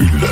[0.00, 0.29] eleven,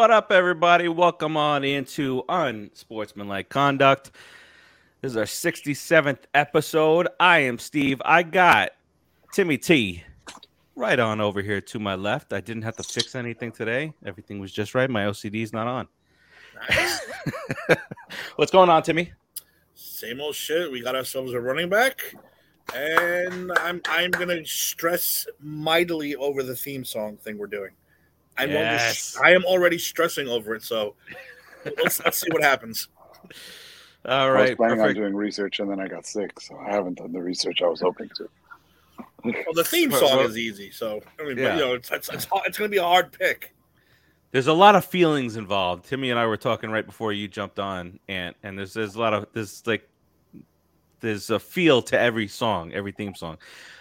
[0.00, 0.88] What up, everybody?
[0.88, 4.12] Welcome on into Unsportsmanlike Conduct.
[5.02, 7.08] This is our 67th episode.
[7.20, 8.00] I am Steve.
[8.02, 8.70] I got
[9.34, 10.02] Timmy T
[10.74, 12.32] right on over here to my left.
[12.32, 13.92] I didn't have to fix anything today.
[14.06, 14.88] Everything was just right.
[14.88, 15.86] My OCD is not on.
[16.70, 17.00] Nice.
[18.36, 19.12] What's going on, Timmy?
[19.74, 20.72] Same old shit.
[20.72, 22.00] We got ourselves a running back,
[22.74, 27.72] and I'm I'm gonna stress mightily over the theme song thing we're doing.
[28.38, 29.16] I'm Yes.
[29.16, 30.62] already, I am already stressing over it.
[30.62, 30.94] So
[31.82, 32.88] let's let's see what happens.
[34.06, 34.40] All right.
[34.40, 34.96] I was planning perfect.
[34.98, 37.66] on doing research and then I got sick, so I haven't done the research I
[37.68, 38.28] was hoping to.
[39.24, 40.70] Well, the theme song well- is easy.
[40.70, 41.50] So I mean, Yeah.
[41.50, 43.54] but, you know, it's it's, it's it's gonna be a hard pick.
[44.32, 45.86] There's a lot of feelings involved.
[45.86, 49.00] Timmy and I were talking right before you jumped on, and and there's there's a
[49.00, 49.86] lot of there's like
[51.00, 53.38] there's a feel to every song, every theme song.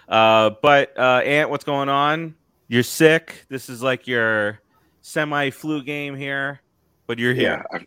[0.07, 2.33] Uh, but uh, Ant, what's going on?
[2.69, 3.47] You're sick.
[3.49, 4.61] This is like your
[5.01, 6.61] semi flu game here,
[7.07, 7.65] but you're here.
[7.73, 7.79] Yeah,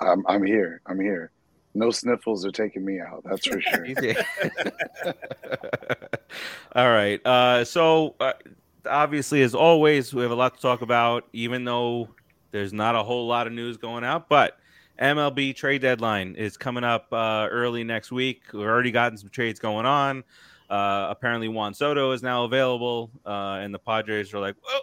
[0.00, 0.80] I, I'm I'm here.
[0.86, 1.30] I'm here.
[1.74, 3.22] No sniffles are taking me out.
[3.24, 3.86] That's for sure.
[6.74, 7.24] All right.
[7.24, 8.32] Uh, so uh,
[8.86, 12.08] obviously, as always, we have a lot to talk about, even though
[12.50, 14.30] there's not a whole lot of news going out.
[14.30, 14.56] But
[14.98, 18.42] MLB trade deadline is coming up uh, early next week.
[18.54, 20.24] We've already gotten some trades going on.
[20.70, 24.82] Uh, apparently, Juan Soto is now available, uh, and the Padres are like, "Well,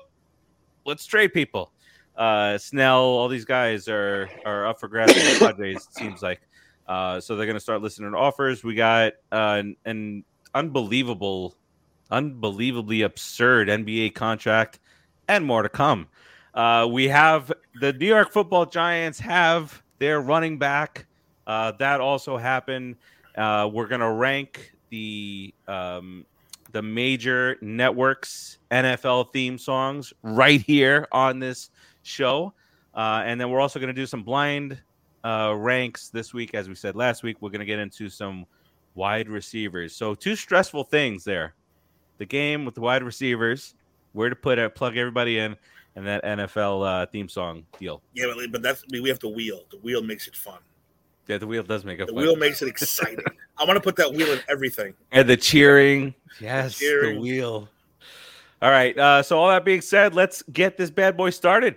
[0.85, 1.71] let's trade people."
[2.17, 5.13] Uh, Snell, all these guys are are up for grabs.
[5.13, 6.41] the Padres, it seems like.
[6.87, 8.63] Uh, so they're going to start listening to offers.
[8.63, 11.55] We got uh, an, an unbelievable,
[12.11, 14.79] unbelievably absurd NBA contract,
[15.29, 16.07] and more to come.
[16.89, 21.05] We have the New York Football Giants have their running back.
[21.45, 22.97] That also happened.
[23.37, 26.25] We're going to rank the um,
[26.71, 31.69] the major networks NFL theme songs right here on this
[32.03, 32.53] show,
[32.95, 34.77] uh, and then we're also going to do some blind
[35.23, 37.37] uh, ranks this week, as we said last week.
[37.41, 38.45] We're going to get into some
[38.95, 39.95] wide receivers.
[39.95, 41.53] So two stressful things there:
[42.17, 43.75] the game with the wide receivers,
[44.13, 45.55] where to put it, plug everybody in,
[45.95, 48.01] and that NFL uh, theme song deal.
[48.13, 49.63] Yeah, but, but that's I mean, we have the wheel.
[49.71, 50.59] The wheel makes it fun.
[51.27, 52.21] Yeah, the wheel does make a The fun.
[52.21, 53.19] wheel makes it exciting.
[53.57, 54.93] I want to put that wheel in everything.
[55.11, 56.13] and the cheering.
[56.39, 57.15] Yes, cheering.
[57.15, 57.67] the wheel.
[58.61, 58.95] All right.
[58.97, 61.75] Uh, so all that being said, let's get this bad boy started.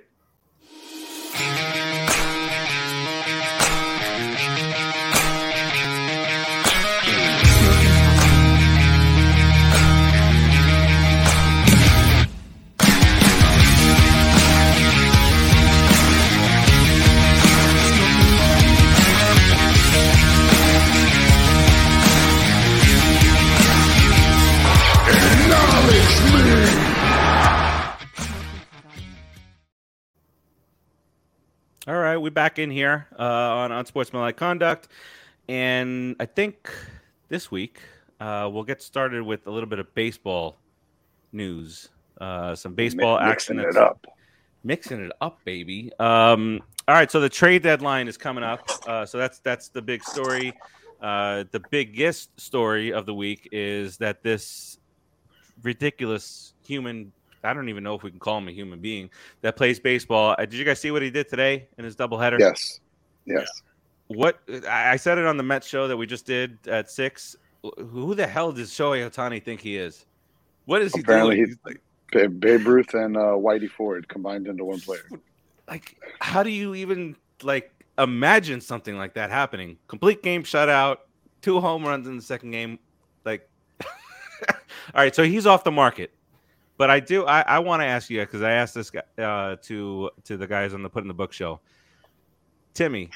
[32.20, 34.88] We're back in here uh, on Unsportsmanlike Conduct,
[35.48, 36.70] and I think
[37.28, 37.80] this week
[38.20, 40.58] uh, we'll get started with a little bit of baseball
[41.32, 41.88] news,
[42.20, 43.56] uh, some baseball Mi- action.
[43.56, 44.06] mixing it up.
[44.64, 45.90] mixing it up, baby.
[45.98, 48.68] Um, all right, so the trade deadline is coming up.
[48.86, 50.52] Uh, so that's that's the big story.
[51.00, 54.78] Uh, the biggest story of the week is that this
[55.62, 57.12] ridiculous human.
[57.42, 59.10] I don't even know if we can call him a human being
[59.42, 60.34] that plays baseball.
[60.38, 62.38] Uh, did you guys see what he did today in his doubleheader?
[62.38, 62.80] Yes.
[63.26, 63.48] Yes.
[64.08, 67.36] What I said it on the Mets show that we just did at six.
[67.62, 70.04] Who the hell does Shohei Ohtani think he is?
[70.64, 71.56] What is he Apparently doing?
[72.12, 75.08] he- Babe Ruth and uh, Whitey Ford combined into one player.
[75.68, 77.14] like how do you even
[77.44, 80.96] like imagine something like that happening complete game shutout
[81.42, 82.80] two home runs in the second game
[83.24, 83.48] like
[84.48, 84.56] all
[84.96, 86.10] right so he's off the market
[86.80, 89.56] but i do i, I want to ask you because i asked this guy uh,
[89.62, 91.60] to to the guys on the put in the book show
[92.72, 93.10] timmy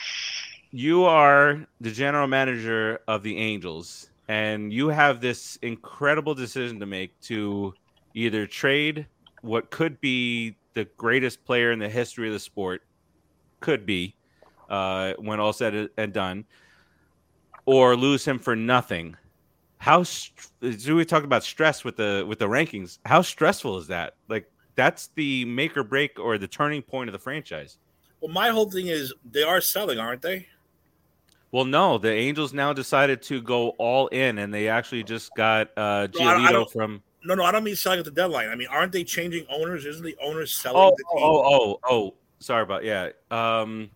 [0.71, 6.87] you are the general manager of the angels and you have this incredible decision to
[6.87, 7.73] make to
[8.15, 9.07] either trade
[9.43, 12.83] what could be the greatest player in the history of the sport,
[13.61, 14.17] could be,
[14.69, 16.45] uh, when all said and done,
[17.67, 19.17] or lose him for nothing.
[19.85, 20.31] How so
[20.63, 23.01] we talked about stress with the with the rankings?
[23.05, 24.15] How stressful is that?
[24.29, 27.77] Like that's the make or break or the turning point of the franchise.
[28.23, 30.47] Well, my whole thing is they are selling, aren't they?
[31.53, 35.69] Well, no, the Angels now decided to go all in, and they actually just got
[35.77, 37.03] uh, No, I- I don't- from.
[37.23, 38.49] No, no, I don't mean selling at the deadline.
[38.49, 39.85] I mean, aren't they changing owners?
[39.85, 41.23] Isn't the owner selling Oh, the team?
[41.25, 43.91] oh, oh, oh, sorry about yeah, um,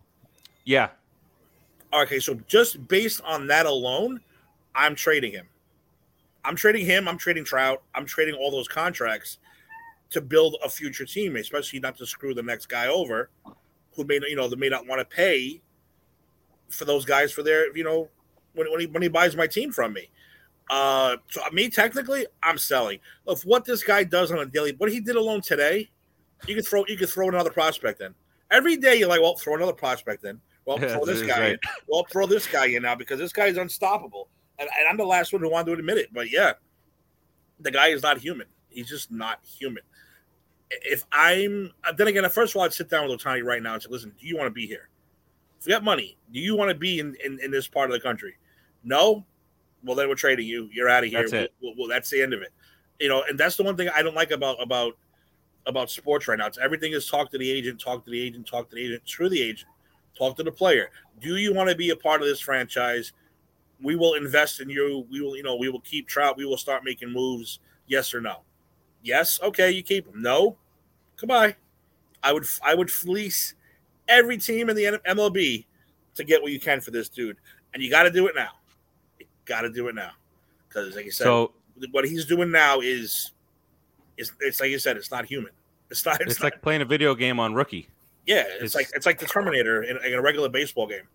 [0.65, 0.89] yeah.
[1.91, 4.21] Okay, so just based on that alone,
[4.75, 5.47] I'm trading him.
[6.49, 7.07] I'm trading him.
[7.07, 7.83] I'm trading Trout.
[7.93, 9.37] I'm trading all those contracts
[10.09, 13.29] to build a future team, especially not to screw the next guy over,
[13.95, 15.61] who may you know they may not want to pay
[16.69, 18.09] for those guys for their you know
[18.55, 20.09] when when he when he buys my team from me.
[20.71, 22.97] Uh, so me technically, I'm selling.
[23.27, 25.91] Of what this guy does on a daily, what he did alone today,
[26.47, 28.15] you could throw you could throw another prospect in
[28.49, 28.95] every day.
[28.95, 30.41] You're like, well, throw another prospect in.
[30.65, 33.57] Well, throw this guy in well, throw this guy in now because this guy is
[33.57, 34.29] unstoppable.
[34.59, 36.53] And, and I'm the last one who wanted to admit it, but yeah,
[37.59, 38.47] the guy is not human.
[38.69, 39.83] He's just not human.
[40.69, 43.73] If I'm uh, then again, first of all, I'd sit down with Ohtani right now
[43.73, 44.89] and say, "Listen, do you want to be here?
[45.59, 47.93] If you got money, do you want to be in, in, in this part of
[47.93, 48.37] the country?
[48.83, 49.25] No,
[49.83, 50.69] well then we're trading you.
[50.71, 51.21] You're out of here.
[51.21, 51.53] That's it.
[51.61, 52.53] Well, well, that's the end of it.
[52.99, 54.97] You know, and that's the one thing I don't like about about
[55.65, 56.47] about sports right now.
[56.47, 59.03] It's everything is talk to the agent, talk to the agent, talk to the agent,
[59.05, 59.69] screw the agent,
[60.17, 60.91] talk to the player.
[61.19, 63.13] Do you want to be a part of this franchise?
[63.81, 65.05] We will invest in you.
[65.09, 66.37] We will, you know, we will keep Trout.
[66.37, 67.59] We will start making moves.
[67.87, 68.41] Yes or no?
[69.03, 69.39] Yes.
[69.41, 70.21] Okay, you keep him.
[70.21, 70.57] No.
[71.17, 71.55] Goodbye.
[72.21, 73.55] I would I would fleece
[74.07, 75.65] every team in the MLB
[76.15, 77.37] to get what you can for this dude,
[77.73, 78.49] and you got to do it now.
[79.19, 80.11] You got to do it now
[80.67, 81.53] because, like you said, So
[81.91, 83.31] what he's doing now is,
[84.17, 85.51] is it's like you said, it's not human.
[85.89, 86.19] It's not.
[86.21, 87.87] It's, it's not, like playing a video game on rookie.
[88.27, 91.07] yeah, it's, it's- like it's like the Terminator in, in a regular baseball game.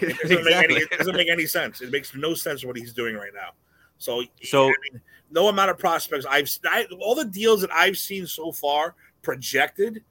[0.00, 1.80] It doesn't, make any, it doesn't make any sense.
[1.80, 3.50] It makes no sense what he's doing right now.
[3.98, 5.00] So, So- I mean,
[5.30, 10.04] no amount of prospects I've I, all the deals that I've seen so far projected,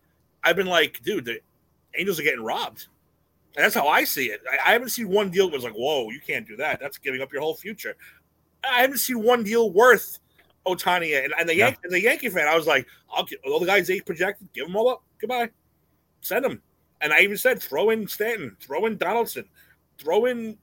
[0.43, 1.39] I've been like, dude, the
[1.97, 2.87] Angels are getting robbed.
[3.55, 4.41] And that's how I see it.
[4.51, 6.81] I, I haven't seen one deal that was like, whoa, you can't do that.
[6.81, 7.95] That's giving up your whole future.
[8.69, 10.19] I haven't seen one deal worth
[10.67, 11.67] Ohtani and, and the Yeah.
[11.67, 14.67] Yankee, a Yankee fan, I was like, I'll get all the guys they projected, give
[14.67, 15.03] them all up.
[15.21, 15.49] Goodbye.
[16.21, 16.61] Send them.
[17.01, 19.45] And I even said, throw in Stanton, throw in Donaldson,
[19.97, 20.57] throw in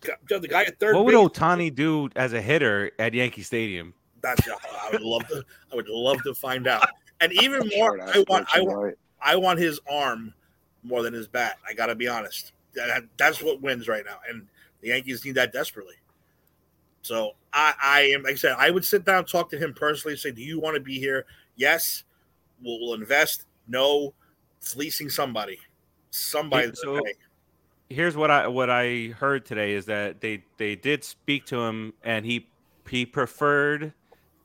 [0.00, 0.94] the, the guy at third.
[0.94, 1.40] What would base.
[1.40, 3.94] Ohtani do as a hitter at Yankee Stadium?
[4.20, 5.44] That's I would love to.
[5.72, 6.88] I would love to find out.
[7.20, 8.46] And even more, Short I want.
[8.52, 8.78] I want.
[8.78, 8.94] right?
[9.20, 10.32] I want his arm
[10.82, 11.56] more than his bat.
[11.68, 12.52] I got to be honest.
[12.74, 14.46] That, that's what wins right now, and
[14.80, 15.96] the Yankees need that desperately.
[17.02, 18.22] So I, I am.
[18.22, 20.74] Like I said, I would sit down, talk to him personally, say, "Do you want
[20.74, 21.26] to be here?
[21.56, 22.04] Yes,
[22.62, 23.46] we'll, we'll invest.
[23.66, 24.14] No,
[24.60, 25.58] fleecing somebody,
[26.10, 26.70] somebody.
[26.74, 27.14] So- okay.
[27.90, 31.94] Here's what I what I heard today is that they they did speak to him
[32.04, 32.46] and he
[32.88, 33.92] he preferred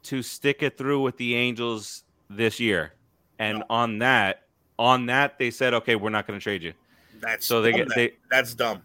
[0.03, 2.93] to stick it through with the Angels this year.
[3.39, 3.65] And No.
[3.69, 4.43] on that
[4.79, 6.73] on that they said okay, we're not going to trade you.
[7.19, 8.81] That's So they dumb, get that- they that's dumb.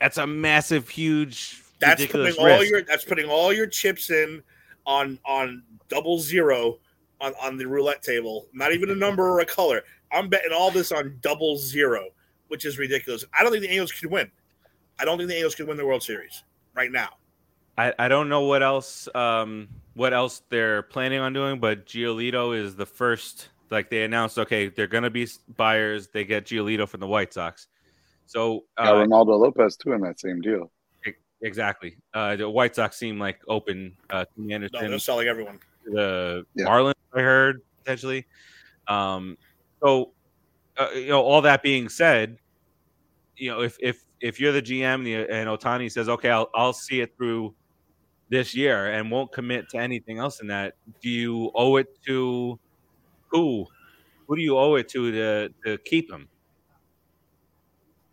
[0.00, 2.70] that's a massive huge That's putting all risk.
[2.70, 4.42] your that's putting all your chips in
[4.86, 6.78] on on double zero
[7.20, 8.46] on on the roulette table.
[8.54, 9.82] Not even a number or a color.
[10.12, 12.06] I'm betting all this on double zero,
[12.48, 13.24] which is ridiculous.
[13.38, 14.30] I don't think the Angels could win.
[14.98, 16.42] I don't think the Angels could win the World Series
[16.74, 17.10] right now.
[17.76, 22.56] I, I don't know what else um what else they're planning on doing, but Giolito
[22.56, 23.48] is the first.
[23.70, 26.08] Like they announced, okay, they're gonna be buyers.
[26.08, 27.68] They get Giolito from the White Sox.
[28.26, 30.70] So Got uh, Reynaldo Lopez too in that same deal.
[31.42, 33.96] exactly, uh, the White Sox seem like open.
[34.10, 35.58] Uh, to No, Anderson, they're selling everyone.
[35.84, 36.66] the Yeah.
[36.66, 38.26] Marlins, I heard potentially.
[38.88, 39.36] Um,
[39.82, 40.12] so
[40.78, 42.38] uh, you know, all that being said,
[43.36, 47.00] you know, if if if you're the GM and, Ohtani says, okay, I'll I'll see
[47.00, 47.54] it through
[48.30, 52.58] this year and won't commit to anything else in that, do you owe it to
[53.28, 53.66] who?
[54.26, 56.28] Who do you owe it to to to keep him?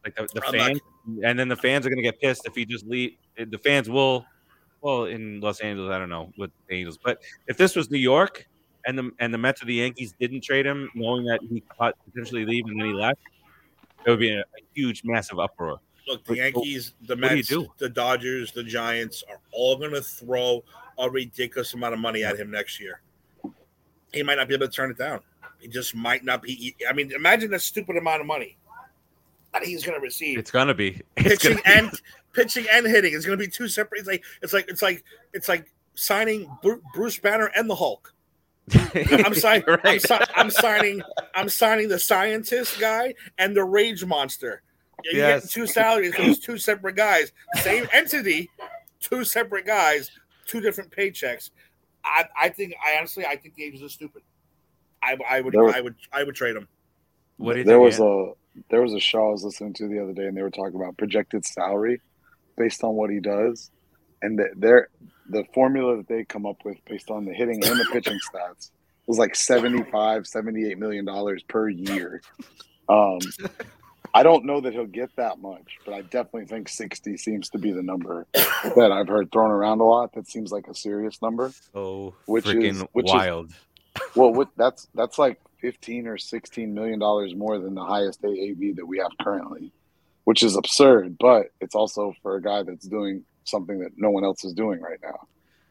[0.04, 0.80] Like the, the I'm not- fans,
[1.24, 3.16] and then the fans are going to get pissed if he just leave.
[3.38, 4.26] The fans will.
[4.82, 7.98] Well, in Los Angeles, I don't know with the Angels, but if this was New
[7.98, 8.48] York
[8.86, 11.94] and the and the Mets or the Yankees didn't trade him, knowing that he could
[12.06, 13.20] potentially leave and then he left,
[14.06, 15.80] it would be a, a huge, massive uproar.
[16.08, 17.68] Look, the Yankees, the what do Mets, do?
[17.78, 20.64] the Dodgers, the Giants are all going to throw
[21.00, 23.02] a ridiculous amount of money at him next year.
[24.14, 25.20] He might not be able to turn it down.
[25.60, 26.76] He just might not be.
[26.88, 28.58] I mean, imagine the stupid amount of money
[29.54, 30.38] that he's going to receive.
[30.38, 32.02] It's gonna be it's pitching gonna and
[32.34, 33.14] pitching and hitting.
[33.14, 34.00] It's going to be two separate.
[34.00, 36.50] It's like it's like it's like it's like signing
[36.94, 38.14] Bruce Banner and the Hulk.
[38.70, 38.80] Be.
[39.24, 39.64] I'm signing.
[39.84, 41.02] I'm, si- I'm signing.
[41.34, 44.62] I'm signing the scientist guy and the rage monster.
[45.04, 45.44] You Yes.
[45.44, 48.50] get two salaries because two separate guys, same entity,
[49.00, 50.10] two separate guys,
[50.48, 51.52] two different paychecks.
[52.04, 52.74] I, I think.
[52.84, 54.22] I honestly, I think the Angels are stupid.
[55.04, 55.54] I, I would.
[55.54, 55.96] Was- I would.
[56.14, 56.68] I would trade them.
[57.38, 57.86] What do you there think?
[57.86, 58.34] was Ian?
[58.56, 60.50] a there was a show I was listening to the other day, and they were
[60.50, 62.00] talking about projected salary
[62.58, 63.70] based on what he does,
[64.22, 64.88] and the, their
[65.30, 68.72] the formula that they come up with based on the hitting and the pitching stats
[69.08, 72.22] was like 75 78 million dollars per year
[72.90, 73.20] um
[74.14, 77.58] i don't know that he'll get that much but i definitely think 60 seems to
[77.58, 81.22] be the number that i've heard thrown around a lot that seems like a serious
[81.22, 83.52] number oh Which is- freaking which is- wild.
[84.16, 88.76] well what that's that's like 15 or 16 million dollars more than the highest AAV
[88.76, 89.72] that we have currently
[90.26, 94.24] which is absurd but it's also for a guy that's doing something that no one
[94.24, 95.28] else is doing right now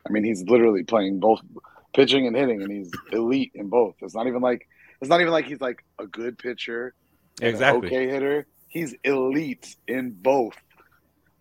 [0.06, 1.40] i mean he's literally playing both
[1.94, 4.66] pitching and hitting and he's elite in both it's not even like
[5.00, 6.94] it's not even like he's like a good pitcher
[7.42, 7.88] Exactly.
[7.88, 10.54] okay hitter he's elite in both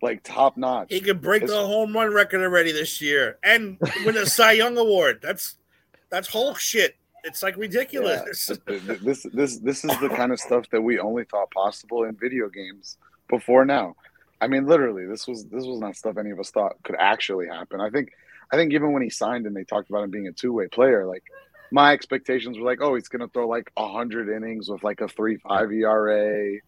[0.02, 3.78] like top notch He could break It's- the home run record already this year and
[4.04, 5.20] win a Cy Young award.
[5.22, 5.54] That's
[6.10, 6.96] that's Hulk shit.
[7.22, 8.46] It's like ridiculous.
[8.68, 12.04] Th- th- this this this is the kind of stuff that we only thought possible
[12.04, 12.98] in video games
[13.30, 13.96] before now.
[14.44, 17.46] I mean, literally, this was this was not stuff any of us thought could actually
[17.46, 17.80] happen.
[17.80, 18.10] I think
[18.52, 20.66] I think even when he signed and they talked about him being a two way
[20.68, 21.22] player, like
[21.72, 25.38] my expectations were like, oh, he's gonna throw like hundred innings with like a three
[25.38, 26.58] five ERA,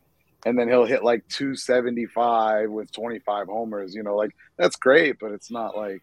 [0.46, 3.94] and then he'll hit like two seventy five with twenty five homers.
[3.94, 6.00] You know, like that's great, but it's not like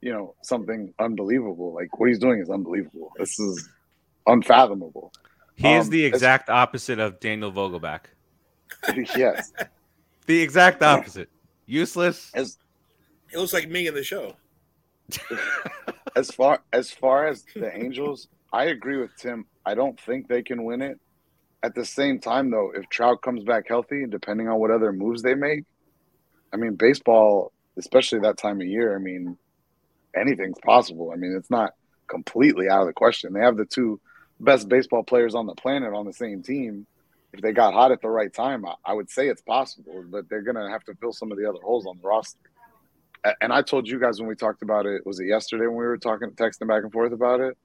[0.00, 1.74] you know something unbelievable.
[1.74, 3.12] Like what he's doing is unbelievable.
[3.18, 3.68] This is
[4.26, 5.12] unfathomable.
[5.54, 8.04] He is Um, the exact opposite of Daniel Vogelbach.
[9.14, 9.52] yes.
[10.30, 11.28] The exact opposite.
[11.66, 12.30] Useless.
[12.34, 12.56] As
[13.32, 14.36] It looks like me in the show.
[16.14, 19.44] as far as far as the Angels, I agree with Tim.
[19.66, 21.00] I don't think they can win it.
[21.64, 24.92] At the same time, though, if Trout comes back healthy, and depending on what other
[24.92, 25.64] moves they make,
[26.52, 29.36] I mean, baseball, especially that time of year, I mean,
[30.14, 31.10] anything's possible.
[31.12, 31.72] I mean, it's not
[32.06, 33.32] completely out of the question.
[33.32, 34.00] They have the two
[34.38, 36.86] best baseball players on the planet on the same team.
[37.32, 40.28] If they got hot at the right time, I, I would say it's possible, but
[40.28, 42.38] they're going to have to fill some of the other holes on the roster.
[43.40, 45.84] And I told you guys when we talked about it, was it yesterday when we
[45.84, 47.56] were talking, texting back and forth about it?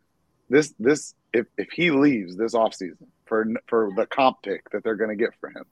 [0.49, 4.95] This, this, if, if he leaves this offseason for for the comp pick that they're
[4.95, 5.63] going to get for him,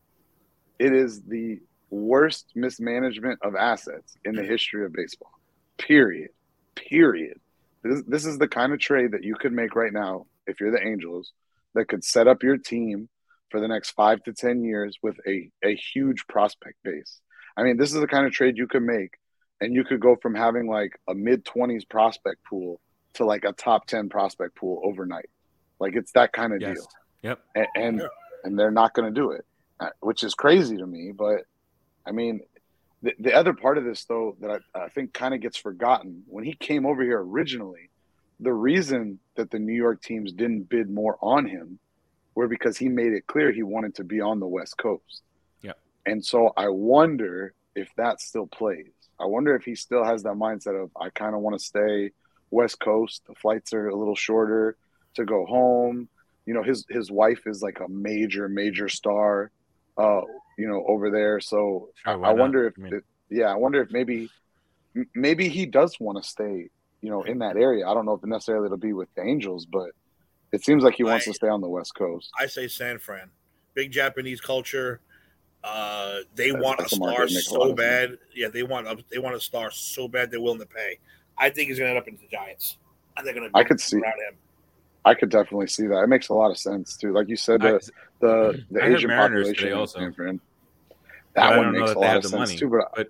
[0.80, 1.60] it is the
[1.90, 5.32] worst mismanagement of assets in the history of baseball.
[5.78, 6.32] Period.
[6.76, 7.40] Period.
[7.84, 10.72] This, this is the kind of trade that you could make right now if you're
[10.72, 11.32] the Angels
[11.76, 13.10] that could set up your team
[13.54, 17.20] for the next five to 10 years with a, a huge prospect base.
[17.56, 19.12] I mean, this is the kind of trade you could make,
[19.62, 22.82] and you could go from having like a mid 20s prospect pool
[23.14, 25.30] to like a top 10 prospect pool overnight.
[25.80, 26.78] Like it's that kind of Yes.
[26.78, 26.88] deal
[27.22, 27.40] Yep.
[27.54, 28.08] and and, Yeah.
[28.44, 29.46] and they're not going to do it,
[29.80, 31.12] uh, which is crazy to me.
[31.16, 31.42] But
[32.08, 32.42] I mean,
[33.04, 36.24] the, the other part of this though that I, I think kind of gets forgotten
[36.26, 37.92] when he came over here originally,
[38.40, 41.78] the reason that the New York teams didn't bid more on him
[42.36, 45.22] were because he made it clear he wanted to be on the West Coast.
[45.62, 45.74] Yeah.
[46.06, 48.92] And so I wonder if that still plays.
[49.20, 52.12] I wonder if he still has that mindset of I kind of want to stay
[52.52, 53.22] West Coast.
[53.28, 54.76] The flights are a little shorter
[55.16, 56.10] to go home
[56.46, 59.50] you know his his wife is like a major major star
[59.98, 60.22] uh
[60.58, 62.40] you know over there so Sure, I, why I not?
[62.40, 64.30] wonder if I mean- it, yeah i wonder if maybe
[65.16, 66.70] maybe he does want to stay
[67.02, 69.66] you know in that area i don't know if necessarily it'll be with the angels
[69.66, 69.92] but
[70.54, 73.30] it seems like he wants to stay on the west coast I say San Fran.
[73.74, 75.02] Big Japanese culture.
[75.64, 78.18] Uh, they That- want a that's a star that a lot so of bad.
[78.36, 81.00] Yeah, they want a, they want a star so bad they're willing to pay.
[81.38, 82.78] I think he's going to end up in the Giants.
[83.18, 84.36] And they're going to I could see- around him.
[85.06, 87.62] i could definitely see that it makes a lot of sense too like you said
[87.62, 87.80] the I-
[88.20, 90.00] the, the I asian Mariners population today in also.
[90.00, 90.40] San Fran.
[91.36, 92.40] But I that don't one know makes that a they lot have of the sense
[92.50, 92.58] money.
[92.58, 93.10] too but But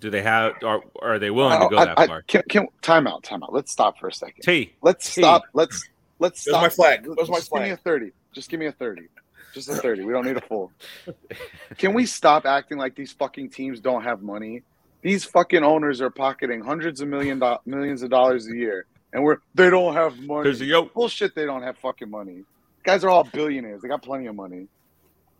[0.00, 2.22] do they have or are they willing to go I- that I- far?
[2.22, 4.72] can, can time out time out let's stop for a second T.
[4.82, 5.20] Let's T.
[5.20, 5.42] stop.
[5.52, 5.88] Let's
[6.20, 6.62] let's Where's stop.
[6.62, 7.06] my flag?
[7.06, 8.12] Where's my Just give me a thirty.
[8.32, 9.08] Just give me a thirty.
[9.52, 10.04] Just a thirty.
[10.04, 10.70] We don't need a full.
[11.78, 14.62] Can we stop acting like these fucking teams don't have money?
[15.02, 19.24] These fucking owners are pocketing hundreds of million do- millions of dollars a year, and
[19.24, 20.44] we're they don't have money.
[20.44, 20.84] There's a yo.
[20.84, 21.34] Bullshit.
[21.34, 22.44] They don't have fucking money.
[22.84, 23.82] Guys are all billionaires.
[23.82, 24.66] They got plenty of money.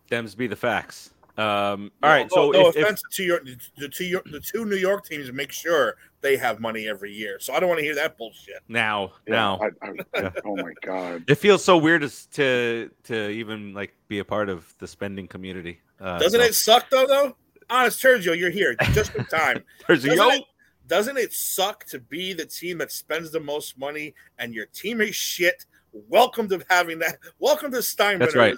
[0.09, 1.11] Them's be the facts.
[1.37, 2.27] Um, all right.
[2.35, 3.39] No, So no if, if- offense to your
[3.77, 7.39] the two the two New York teams make sure they have money every year.
[7.39, 8.61] So I don't want to hear that bullshit.
[8.67, 11.23] now, Yeah, now, I, I, I- oh my god.
[11.27, 15.27] it feels so weird to to to even like be a part of the spending
[15.27, 15.81] community.
[15.99, 17.05] Uh, Doesn't so- it suck though?
[17.07, 17.35] Though
[17.69, 19.63] honest Sergio, you're here just in time.
[19.87, 20.35] There's a Doesn't yo.
[20.35, 20.43] it,
[20.87, 24.99] doesn't it suck to be the team that spends the most money and your team
[25.01, 25.65] is shit?
[25.93, 27.17] Welcome to having that.
[27.39, 28.55] Welcome to Steinbrenner, That's right.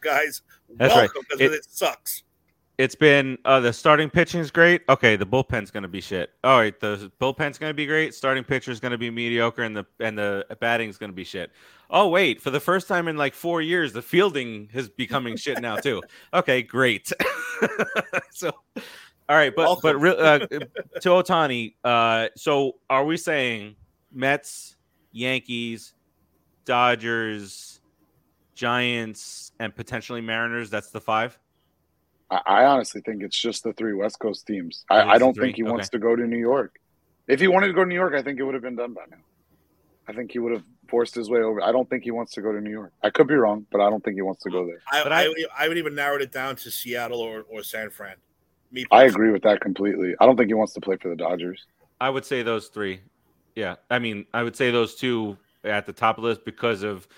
[0.00, 0.42] guys.
[0.76, 1.02] That's right.
[1.02, 2.24] Welcome because It- it, sucks.
[2.78, 4.82] It's been uh, the starting pitching is great.
[4.90, 6.30] Okay, the bullpen's going to be shit.
[6.44, 8.14] All right, the bullpen's going to be great.
[8.14, 11.16] Starting pitcher is going to be mediocre, and the and the batting is going to
[11.16, 11.52] be shit.
[11.88, 15.60] Oh wait, for the first time in like four years, the fielding is becoming shit
[15.60, 16.02] now too.
[16.34, 17.10] Okay, great.
[18.30, 18.50] so,
[19.28, 23.76] all right, but but re- uh, to Ohtani, uh, so are we saying
[24.12, 24.76] Mets,
[25.12, 25.94] Yankees,
[26.66, 27.80] Dodgers,
[28.54, 30.68] Giants, and potentially Mariners?
[30.68, 31.38] That's the five.
[32.30, 34.84] I, I honestly think it's just the three West Coast teams.
[34.90, 35.70] I, I don't think he okay.
[35.70, 36.78] wants to go to New York.
[37.28, 38.92] If he wanted to go to New York, I think it would have been done
[38.92, 39.16] by now.
[40.08, 41.62] I think he would have forced his way over.
[41.62, 42.92] I don't think he wants to go to New York.
[43.02, 44.80] I could be wrong, but I don't think he wants to go there.
[44.92, 45.28] I, but I,
[45.58, 48.14] I, would even narrow it down to Seattle or, or San Fran.
[48.70, 50.14] Me I agree with that completely.
[50.20, 51.64] I don't think he wants to play for the Dodgers.
[52.00, 53.00] I would say those three.
[53.56, 53.76] Yeah.
[53.90, 57.08] I mean, I would say those two at the top of the list because of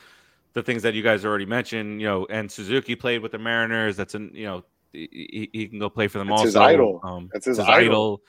[0.54, 3.96] the things that you guys already mentioned, you know, and Suzuki played with the Mariners.
[3.96, 6.46] That's an, you know, he, he can go play for them it's also.
[6.46, 7.00] His idol.
[7.02, 8.22] Um, That's his, his idol.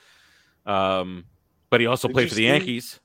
[0.66, 0.76] idol.
[0.76, 1.26] Um,
[1.70, 3.00] but he also did played for the see, Yankees.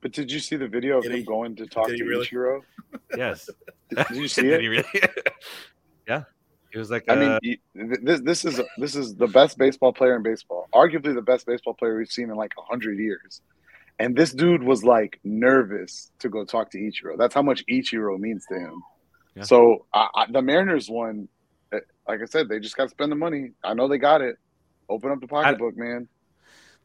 [0.00, 2.26] But did you see the video of did him he, going to talk to really?
[2.26, 2.60] Ichiro?
[3.16, 3.50] Yes.
[3.90, 4.58] did, did you see it?
[4.58, 4.84] Really?
[6.08, 6.24] yeah.
[6.70, 7.58] He was like, I uh, mean,
[8.02, 11.72] this this is this is the best baseball player in baseball, arguably the best baseball
[11.74, 13.40] player we've seen in like hundred years.
[14.00, 17.16] And this dude was like nervous to go talk to Ichiro.
[17.16, 18.82] That's how much Ichiro means to him.
[19.36, 19.42] Yeah.
[19.44, 21.28] So I, I, the Mariners one,
[22.08, 23.52] like I said, they just got to spend the money.
[23.62, 24.36] I know they got it.
[24.88, 26.08] Open up the pocketbook, I, man.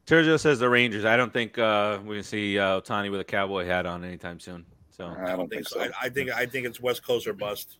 [0.07, 1.05] Sergio says the Rangers.
[1.05, 4.39] I don't think uh, we can see uh, Ohtani with a cowboy hat on anytime
[4.39, 4.65] soon.
[4.89, 5.79] So I don't, I don't think, so.
[5.79, 5.85] so.
[5.85, 7.77] I, I, think I think it's West Coast or bust.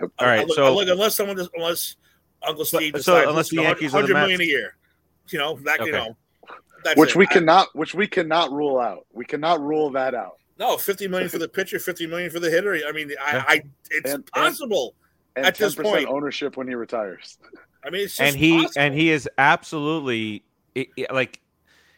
[0.00, 0.10] Yep.
[0.18, 0.46] All right.
[0.46, 1.96] Look, so look, unless someone just, unless
[2.42, 4.76] Uncle Steve decides so unless the Yankees hundred million a year,
[5.28, 5.86] you know that okay.
[5.86, 6.16] you know.
[6.96, 7.16] which it.
[7.16, 9.06] we cannot, which we cannot rule out.
[9.12, 10.38] We cannot rule that out.
[10.58, 12.78] No, fifty million for the pitcher, fifty million for the hitter.
[12.86, 15.03] I mean, I, I it's and, possible and
[15.36, 17.38] at this point ownership when he retires.
[17.84, 18.82] I mean, and he possible.
[18.82, 21.40] and he is absolutely it, it, like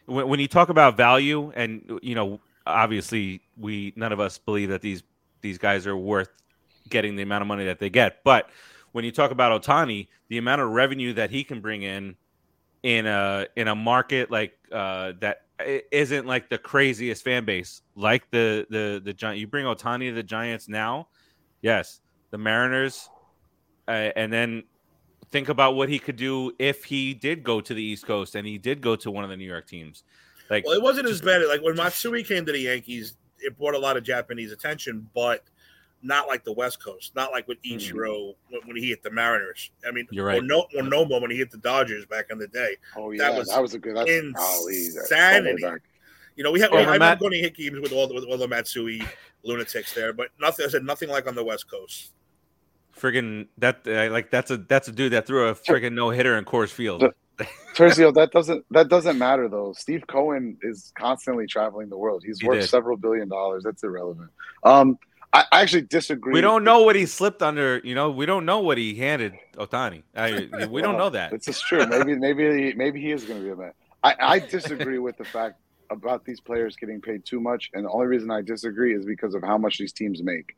[0.05, 4.69] when, when you talk about value, and you know, obviously, we none of us believe
[4.69, 5.03] that these
[5.41, 6.29] these guys are worth
[6.89, 8.49] getting the amount of money that they get, but
[8.91, 12.15] when you talk about Ohtani, the amount of revenue that he can bring in
[12.83, 15.43] in a in a market like uh, that
[15.91, 19.39] isn't like the craziest fan base like the the the giant.
[19.39, 21.07] You bring Ohtani to the Giants now,
[21.61, 23.09] yes, the Mariners
[23.87, 24.63] uh, and then
[25.29, 28.47] think about what he could do if he did go to the East Coast and
[28.47, 30.03] he did go to one of the New York teams.
[30.49, 31.41] Like, well, it wasn't as bad.
[31.47, 35.43] Like when Matsui came to the Yankees, it brought a lot of Japanese attention, but
[36.01, 37.77] not like the West Coast, not like with mm-hmm.
[37.77, 38.67] Ichiro mm-hmm.
[38.67, 39.71] when he hit the Mariners.
[39.85, 40.39] I mean, you're right.
[40.39, 42.77] Or no, or Nomo when he hit the Dodgers back in the day.
[42.95, 45.63] Oh yeah, that was that was a good that's, insanity.
[46.35, 48.23] you know, we had, well, I Matt, going to hit games with all the with
[48.25, 49.01] all the Matsui
[49.43, 50.65] lunatics there, but nothing.
[50.65, 52.13] I said nothing like on the West Coast
[52.99, 56.37] friggin' that uh, like that's a that's a dude that threw a friggin' no hitter
[56.37, 57.03] in Coors Field.
[57.75, 59.73] Tercio, that doesn't that doesn't matter though.
[59.73, 62.23] Steve Cohen is constantly traveling the world.
[62.25, 62.69] He's he worth did.
[62.69, 63.63] several billion dollars.
[63.63, 64.31] That's irrelevant.
[64.63, 64.97] Um,
[65.33, 66.33] I, I, actually disagree.
[66.33, 67.79] We don't know what he slipped under.
[67.83, 70.03] You know, we don't know what he handed Ohtani.
[70.15, 71.33] I, we don't know that.
[71.33, 71.85] It's just true.
[71.85, 73.73] Maybe maybe maybe he is going to be a man.
[74.03, 77.89] I, I disagree with the fact about these players getting paid too much, and the
[77.89, 80.55] only reason I disagree is because of how much these teams make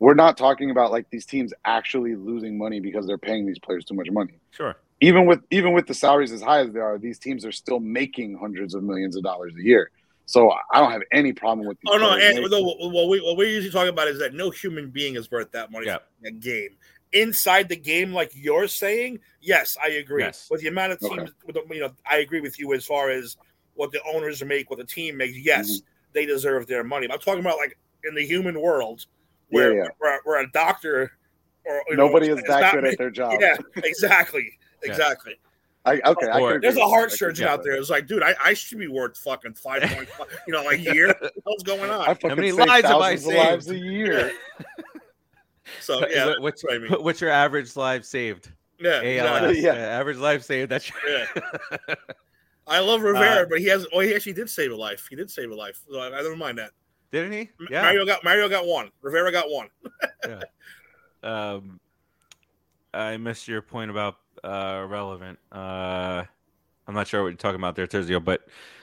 [0.00, 3.84] we're not talking about like these teams actually losing money because they're paying these players
[3.84, 4.40] too much money.
[4.50, 4.76] Sure.
[5.00, 7.78] Even with even with the salaries as high as they are, these teams are still
[7.78, 9.90] making hundreds of millions of dollars a year.
[10.24, 11.76] So I don't have any problem with.
[11.86, 15.16] oh no, and what, we, what we're usually talking about is that no human being
[15.16, 16.76] is worth that money in a game.
[17.12, 20.22] Inside the game, like you're saying, yes, I agree.
[20.22, 20.46] Yes.
[20.48, 21.32] With the amount of teams, okay.
[21.44, 23.36] with the, you know, I agree with you as far as
[23.74, 25.36] what the owners make, what the team makes.
[25.36, 25.86] Yes, mm-hmm.
[26.12, 27.08] they deserve their money.
[27.08, 29.06] But I'm talking about like in the human world
[29.50, 29.88] where, yeah, yeah.
[29.98, 31.12] where, where a doctor
[31.64, 33.34] or nobody know, is that good at their job.
[33.40, 35.34] Yeah, exactly, exactly.
[35.86, 37.72] I, okay, I there's a heart surgeon out there.
[37.72, 40.78] It's like, dude, I, I should be worth fucking five point five, you know, like
[40.78, 41.14] a year.
[41.44, 42.04] What's going on?
[42.04, 43.36] How many lives have I saved?
[43.36, 44.32] Lives a year.
[45.80, 46.92] so yeah, what's, I mean.
[47.02, 48.52] what's your average life saved?
[48.78, 49.60] Yeah, exactly.
[49.62, 49.72] yeah.
[49.72, 50.70] average life saved.
[50.70, 51.26] That's yeah.
[52.66, 53.86] I love Rivera, uh, but he has.
[53.92, 55.06] Oh, he actually did save a life.
[55.08, 55.80] He did save a life.
[55.90, 56.72] So I, I don't mind that.
[57.12, 57.50] Didn't he?
[57.70, 57.82] Yeah.
[57.82, 58.90] Mario got Mario got one.
[59.02, 59.68] Rivera got one.
[60.28, 60.42] yeah.
[61.22, 61.80] Um,
[62.94, 65.38] I missed your point about uh, relevant.
[65.50, 66.24] Uh,
[66.86, 68.42] I'm not sure what you're talking about there, Terzio, but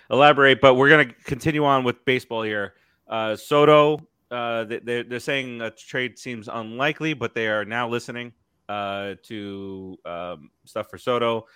[0.10, 0.62] elaborate.
[0.62, 2.74] But we're gonna continue on with baseball here.
[3.08, 8.34] Uh, Soto, uh, they, they're saying a trade seems unlikely, but they are now listening
[8.68, 11.48] uh, to um, stuff for Soto.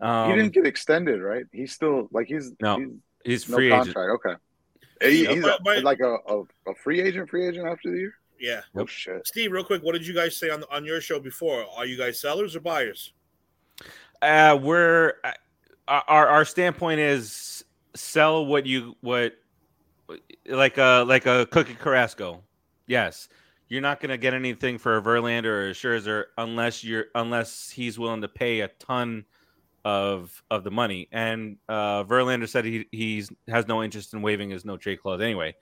[0.00, 1.44] Um, he didn't get extended, right?
[1.52, 2.88] He's still like he's no, he's,
[3.24, 3.96] he's free no agent.
[3.96, 4.34] Okay.
[5.00, 8.14] He, he's but, but, like a, a, a, free agent, free agent after the year.
[8.38, 8.60] Yeah.
[8.74, 9.26] Oh shit.
[9.26, 11.64] Steve, real quick, what did you guys say on on your show before?
[11.76, 13.12] Are you guys sellers or buyers?
[14.20, 19.34] Uh, we're uh, our our standpoint is sell what you what
[20.46, 22.42] like a like a Cookie Carrasco.
[22.86, 23.28] Yes,
[23.68, 27.70] you're not going to get anything for a Verlander or a Scherzer unless you're unless
[27.70, 29.24] he's willing to pay a ton
[29.84, 31.08] of of the money.
[31.12, 35.20] And uh, Verlander said he he's has no interest in waiving his no trade clause
[35.20, 35.54] anyway.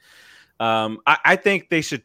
[0.60, 2.02] Um, I, I think they should.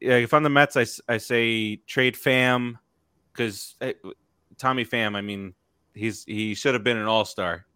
[0.00, 2.74] If I'm the Mets, I, I say trade Pham
[3.32, 3.76] because
[4.58, 5.16] Tommy Pham.
[5.16, 5.54] I mean,
[5.94, 7.66] he's he should have been an All Star.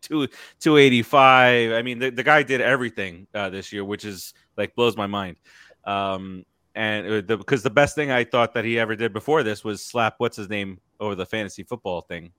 [0.00, 0.26] Two
[0.58, 1.72] two eighty five.
[1.72, 5.06] I mean, the, the guy did everything uh, this year, which is like blows my
[5.06, 5.36] mind.
[5.84, 9.42] Um, and uh, the, because the best thing I thought that he ever did before
[9.42, 12.32] this was slap what's his name over the fantasy football thing.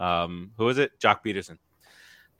[0.00, 0.98] Um, who is it?
[0.98, 1.58] Joc Pederson.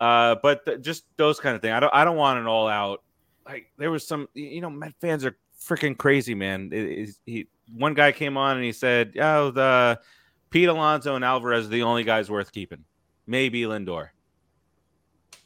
[0.01, 1.73] Uh, but th- just those kind of thing.
[1.73, 1.95] I don't.
[1.95, 3.03] I don't want an all out.
[3.47, 4.29] Like there was some.
[4.35, 6.71] You know, Met fans are freaking crazy, man.
[6.73, 10.01] It, he one guy came on and he said, "Oh, the
[10.49, 12.85] Pete Alonso and Alvarez are the only guys worth keeping.
[13.27, 14.09] Maybe Lindor."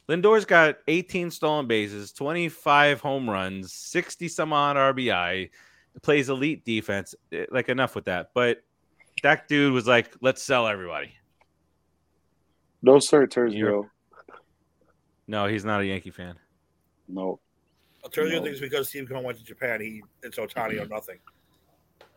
[0.07, 5.49] Lindor's got 18 stolen bases, 25 home runs, 60 some odd RBI,
[6.03, 7.15] plays elite defense.
[7.31, 8.29] Eh, Like enough with that.
[8.35, 8.61] But
[9.23, 11.11] that dude was like, let's sell everybody.
[12.85, 13.89] No sir, You're- Terzio.
[15.27, 16.35] No, he's not a Yankee fan.
[17.07, 17.39] No.
[18.11, 18.43] Terrio No.
[18.43, 21.17] thinks because Steve Cohen went to Japan, he it's Ohtani or nothing.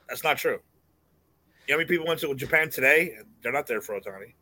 [0.09, 0.59] That's not true.
[1.67, 3.17] You know how many people went to Japan today?
[3.43, 4.35] They're not there for Ohtani.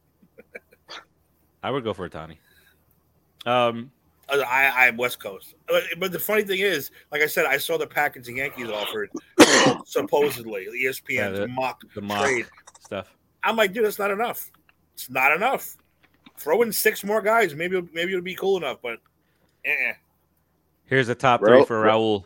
[1.62, 2.38] I would go for Ohtani.
[3.46, 3.92] Um,
[4.28, 5.54] Uh, I, I'm West Coast.
[5.68, 8.68] But, but the funny thing is, like I said, I saw the package the Yankees
[8.68, 9.10] offered,
[9.86, 12.46] supposedly, ESPN Yeah, the- mock the mock trade.
[12.80, 13.16] stuff.
[13.44, 14.50] I'm like, dude, that's not enough.
[14.94, 15.76] It's not enough.
[16.38, 17.54] Throw in six more guys.
[17.54, 18.98] Maybe it'll- maybe it'll be cool enough, but
[19.64, 19.92] eh.
[20.86, 22.24] Here's the top Raul- three for Raul.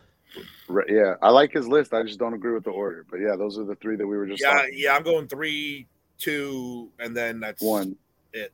[0.69, 1.93] Right, yeah, I like his list.
[1.93, 3.05] I just don't agree with the order.
[3.11, 4.95] But yeah, those are the three that we were just yeah, talking yeah.
[4.95, 5.87] I'm going three,
[6.19, 7.97] two, and then that's one.
[8.33, 8.53] It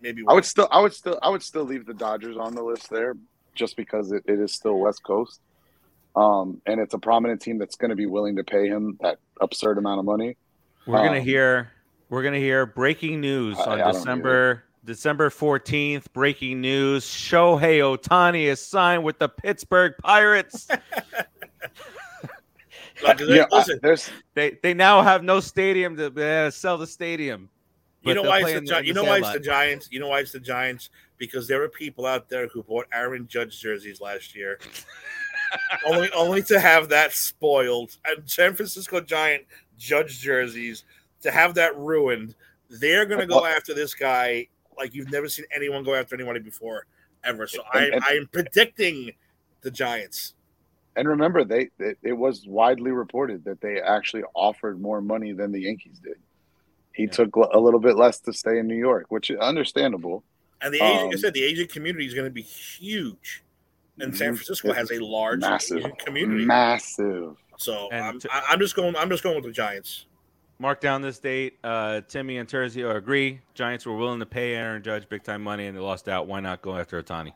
[0.00, 2.62] maybe I would still, I would still, I would still leave the Dodgers on the
[2.62, 3.14] list there,
[3.54, 5.40] just because it, it is still West Coast,
[6.16, 9.18] um, and it's a prominent team that's going to be willing to pay him that
[9.42, 10.36] absurd amount of money.
[10.86, 11.70] We're gonna Um, hear
[12.08, 16.04] we're gonna hear breaking news I- on I don't December December 14th.
[16.12, 20.68] Breaking news: Shohei Ohtani is signed with the Pittsburgh Pirates.
[23.02, 26.06] Like, Yeah, I- listen, there's they they now have no stadium to
[26.46, 27.48] uh, sell the stadium.
[28.02, 29.88] you know why it's the the- Gi- in you the know why it's the Giants.
[29.92, 33.28] You know why it's the Giants because there were people out there who bought Aaron
[33.28, 34.58] Judge jerseys last year,
[35.86, 37.96] only only to have that spoiled.
[38.04, 39.44] And San Francisco Giant
[39.78, 40.84] Judge jerseys
[41.22, 42.34] to have that ruined.
[42.68, 46.86] They're gonna go after this guy like you've never seen anyone go after anybody before
[47.24, 47.46] ever.
[47.46, 49.12] So I, And- and- I'm predicting
[49.60, 50.34] the Giants.
[50.96, 55.52] and remember they it, it was widely reported that they actually offered more money than
[55.52, 56.16] the Yankees did.
[56.92, 57.10] He Yeah.
[57.10, 60.24] took a little bit less to stay in New York, which is understandable.
[60.60, 63.42] And the Asian, Um, like I said, the Asian community is going to be huge,
[64.00, 64.34] and San.
[64.34, 65.78] Francisco has a large Massive.
[65.78, 66.44] Asian community.
[66.44, 67.36] Massive.
[67.58, 68.96] So And I'm, to, I'm just going.
[68.96, 70.06] I'm just going with the Giants.
[70.58, 71.58] Mark down this date.
[71.62, 73.40] Uh, Timmy and Terzio agree.
[73.54, 76.26] Giants were willing to pay Aaron Judge big time money, and they lost out.
[76.26, 77.32] Why not go after Ohtani?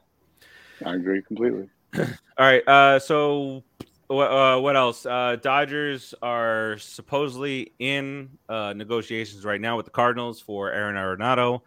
[0.84, 1.68] I agree completely.
[1.98, 2.06] All
[2.38, 2.66] right.
[2.66, 3.62] Uh, so
[4.08, 5.06] what, uh, what else?
[5.06, 11.60] Uh, Dodgers are supposedly in uh, negotiations right now with the Cardinals for Aaron Arenado.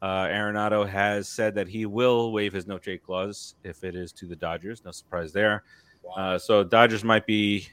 [0.00, 4.12] Uh, Arenado has said that he will waive his no trade clause if it is
[4.12, 4.84] to the Dodgers.
[4.84, 5.62] No surprise there.
[6.02, 6.14] Wow.
[6.14, 7.68] Uh, so Dodgers might be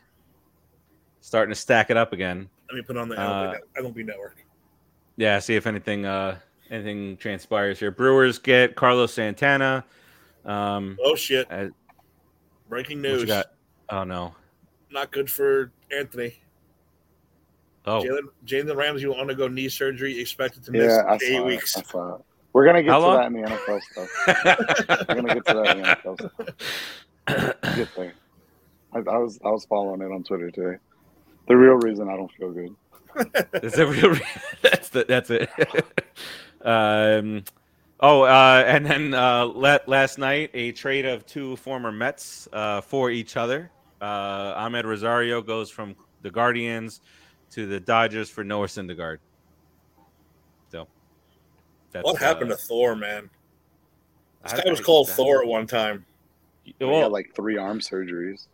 [1.21, 2.49] starting to stack it up again.
[2.69, 4.37] Let me put on the uh, MLB Network.
[5.17, 6.37] Yeah, see if anything uh,
[6.69, 7.91] anything transpires here.
[7.91, 9.83] Brewers get Carlos Santana.
[10.45, 11.47] Um, Oh shit!
[11.51, 11.67] uh,
[12.69, 13.25] Breaking what you news.
[13.25, 13.47] got?
[13.89, 14.35] Oh no.
[14.91, 16.35] Not good for Anthony.
[17.85, 21.75] Oh, Jalen, Jalen Ramsey will undergo knee surgery, expected to miss Yeah, eight weeks.
[21.75, 21.85] it.
[21.87, 22.21] I saw it.
[22.53, 23.17] We're gonna get How to long?
[23.17, 25.07] that in the NFL stuff.
[25.09, 27.55] We're gonna get to that in the NFL stuff.
[27.75, 28.13] Get there.
[28.93, 30.77] I, I was I was following it on Twitter today.
[31.49, 32.75] The real reason I don't feel good.
[33.63, 34.15] Is that real?
[34.61, 35.49] that's the, that's it.
[36.61, 37.43] um,
[37.99, 42.81] oh, uh, and then uh, la- last night a trade of two former Mets uh,
[42.81, 43.71] for each other.
[43.99, 47.01] Uh, Amed Rosario goes from the Guardians
[47.49, 49.17] to the Dodgers for Noah Syndergaard.
[50.71, 50.87] So,
[51.91, 53.27] that's, what happened uh, to Thor, man?
[54.43, 56.05] This I- guy was I- called I- Thor at one time.
[56.63, 58.45] He had like three arm surgeries.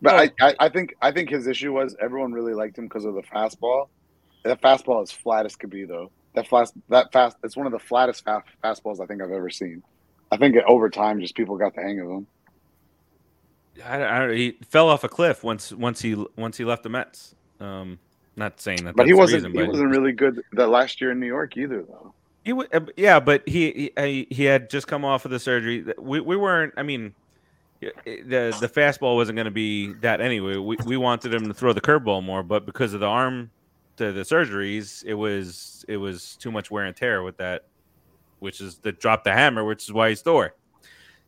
[0.00, 3.04] But I, I, I think I think his issue was everyone really liked him because
[3.04, 3.86] of the fastball.
[4.44, 6.12] That fastball is flat as could be though.
[6.34, 9.50] That fast that fast it's one of the flattest fa- fastballs I think I've ever
[9.50, 9.82] seen.
[10.30, 12.26] I think over time just people got the hang of him.
[13.84, 17.34] I, I, he fell off a cliff once once he once he left the Mets.
[17.60, 17.98] Um,
[18.36, 19.44] not saying that, But he that's the wasn't.
[19.44, 22.14] reason, he but wasn't really good that last year in New York either, though.
[22.44, 25.84] He w- uh, yeah, but he, he he had just come off of the surgery.
[25.98, 26.74] We we weren't.
[26.76, 27.14] I mean,
[28.04, 30.56] the the fastball wasn't going to be that anyway.
[30.56, 33.50] We we wanted him to throw the curveball more, but because of the arm,
[33.96, 37.64] the the surgeries, it was it was too much wear and tear with that,
[38.38, 40.54] which is the drop the hammer, which is why he's Thor.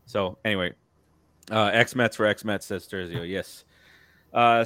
[0.06, 0.72] So anyway,
[1.50, 3.28] uh, X Mets for X Mets says Terzio.
[3.28, 3.64] Yes,
[4.32, 4.64] uh,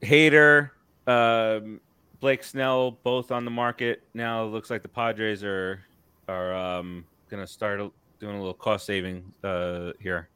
[0.00, 0.72] Hater.
[1.06, 1.80] Um,
[2.20, 4.44] Blake Snell both on the market now.
[4.44, 5.80] Looks like the Padres are
[6.28, 7.80] are um, going to start
[8.20, 10.28] doing a little cost saving uh, here.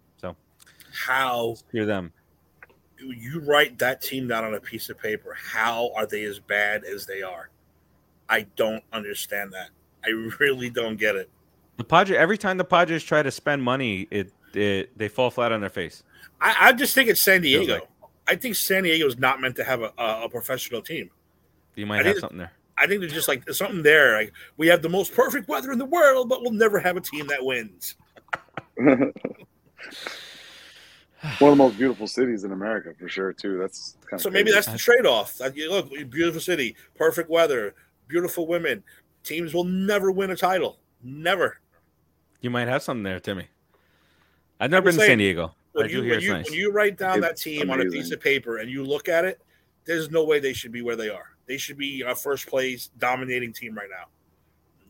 [0.95, 2.13] So How hear them.
[2.99, 5.37] you write that team down on a piece of paper?
[5.37, 7.51] How are they as bad as they are?
[8.29, 9.71] I don't understand that.
[10.05, 11.29] I really don't get it.
[11.77, 15.51] The Padre every time the Padres try to spend money, it, it they fall flat
[15.53, 16.03] on their face.
[16.41, 17.75] I, I just think it's San Diego.
[17.75, 17.89] like-
[18.27, 21.11] I think San Diego is not meant to have a, a, a professional team.
[21.75, 22.53] You I might have something there.
[22.79, 24.17] I think there's just like there's something there.
[24.17, 27.01] Like we have the most perfect weather in the world, but we'll never have a
[27.01, 27.97] team that wins.
[31.39, 33.59] One of the most beautiful cities in America, for sure, too.
[33.59, 35.41] That's kind of So maybe that's the trade-off.
[35.41, 37.75] Like, look, beautiful city, perfect weather,
[38.09, 38.83] beautiful women.
[39.23, 40.79] Teams will never win a title.
[41.03, 41.61] Never.
[42.43, 43.49] You might have something there, Timmy.
[44.61, 45.55] I've never been to San Diego.
[45.73, 46.51] When I do you, hear when, it's you, nice.
[46.51, 49.09] when you write down that It's team on a piece of paper and you look
[49.09, 49.41] at it,
[49.87, 51.31] there's no way they should be where they are.
[51.47, 54.07] They should be a first place dominating team right now.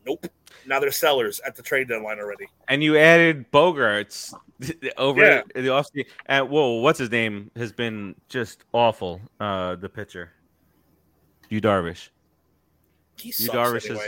[0.05, 0.27] Nope.
[0.65, 2.47] Now they're sellers at the trade deadline already.
[2.67, 4.33] and you added Bogaerts
[4.97, 5.41] over Yeah.
[5.53, 6.05] the offseason.
[6.27, 7.51] And whoa, what's his name?
[7.55, 9.21] Has been just awful.
[9.39, 10.31] Uh, the pitcher,
[11.49, 12.09] you Darvish.
[13.17, 13.99] He You sucks Darvish is-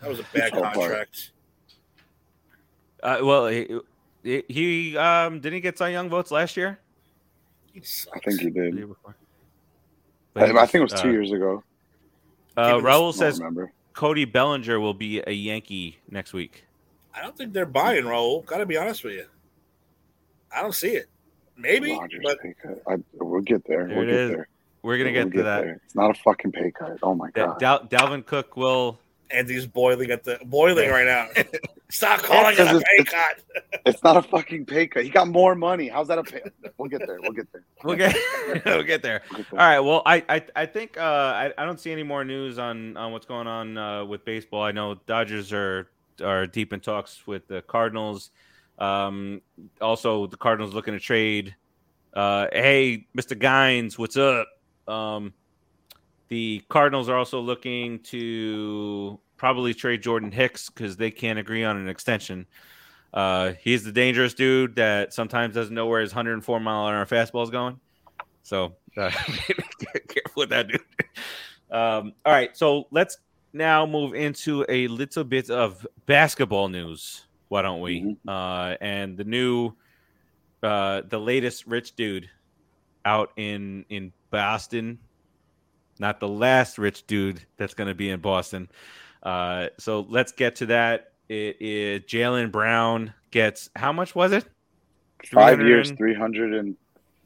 [0.00, 1.32] That was a bad contract.
[3.02, 3.66] Uh, well, he,
[4.22, 6.78] he, he um didn't he get Cy Young votes last year?
[7.74, 8.74] I think he did.
[8.74, 9.14] year before?
[10.36, 11.62] I, But I think it was two uh, years ago.
[12.56, 13.72] Uh, Raul says remember.
[13.92, 16.64] Cody Bellinger will be a Yankee next week.
[17.14, 18.44] I don't think they're buying Raul.
[18.46, 19.26] Got to be honest with you.
[20.54, 21.06] I don't see it.
[21.56, 22.38] Maybe, Rogers but.
[22.64, 23.86] Uh, I, we'll get there.
[23.86, 24.30] There we'll it get is.
[24.30, 24.48] there.
[24.82, 25.60] We're gonna We'll get to that.
[25.62, 25.80] there.
[25.84, 26.98] It's not a fucking pay cut.
[27.02, 27.58] Oh my god.
[27.58, 28.98] Dal- Dalvin Cook will.
[29.32, 31.28] Andy's boiling at the boiling right now.
[31.90, 33.64] Stop calling it a Because pay it's- cut.
[33.86, 35.04] It's not a fucking pay cut.
[35.04, 35.88] He got more money.
[35.88, 36.42] How's that a pay?
[36.76, 37.18] We'll get there.
[37.22, 37.64] We'll get there.
[37.82, 38.14] We'll get.
[38.64, 39.22] we'll get there.
[39.32, 39.52] We'll get there.
[39.52, 39.80] right.
[39.80, 43.12] Well, I I, I think uh, I, I don't see any more news on, on
[43.12, 44.62] what's going on uh, with baseball.
[44.62, 45.88] I know Dodgers are
[46.22, 48.30] are deep in talks with the Cardinals.
[48.78, 49.40] Um,
[49.80, 51.54] also, the Cardinals looking to trade.
[52.12, 53.38] Uh, hey, Mr.
[53.38, 54.46] Gines, what's up?
[54.86, 55.32] Um,
[56.30, 61.76] the Cardinals are also looking to probably trade Jordan Hicks because they can't agree on
[61.76, 62.46] an extension.
[63.12, 67.04] Uh, he's the dangerous dude that sometimes doesn't know where his 104 mile an hour
[67.04, 67.78] fastball is going.
[68.44, 69.10] So uh,
[70.08, 70.80] careful with that, dude.
[71.70, 73.18] Um, all right, so let's
[73.52, 77.26] now move into a little bit of basketball news.
[77.48, 78.02] Why don't we?
[78.02, 78.16] Mhm.
[78.28, 79.72] Uh, and the new,
[80.62, 82.30] uh, the latest rich dude
[83.04, 84.98] out in in Boston,
[86.00, 88.68] not the last rich dude that's going to be in Boston.
[89.22, 91.12] Uh, so let's get to that.
[91.28, 94.44] It is Jaylen Brown gets how much was it?
[95.26, 96.74] Five years, three hundred and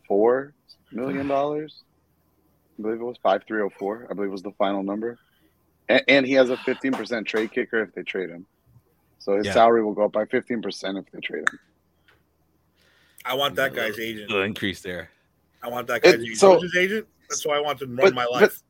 [0.07, 0.53] four
[0.93, 1.83] million dollars.
[2.79, 4.07] I believe it was five three oh four.
[4.11, 5.17] I believe was the final number.
[5.89, 8.45] And, and he has a fifteen percent trade kicker if they trade him.
[9.21, 9.53] So his Yeah.
[9.55, 11.59] salary will go up by fifteen percent if they trade him.
[13.25, 14.29] I want that guy's agent.
[14.29, 15.09] Little increase there.
[15.63, 16.37] I want that guy's It- agent.
[16.39, 17.07] so- his agent?
[17.31, 18.63] That's why I want to run But- my but- life.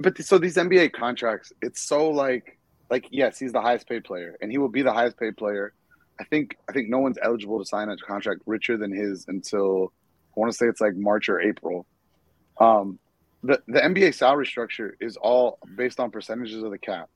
[0.00, 2.58] But so these NBA contracts, it's so like
[2.90, 5.72] like yes, he's the highest paid player, and he will be the highest paid player.
[6.20, 9.92] I think I think no one's eligible to sign a contract richer than his until
[10.36, 11.86] I want to say it's like March or April.
[12.60, 12.98] Um,
[13.42, 17.08] the the NBA salary structure is all based on percentages of the cap,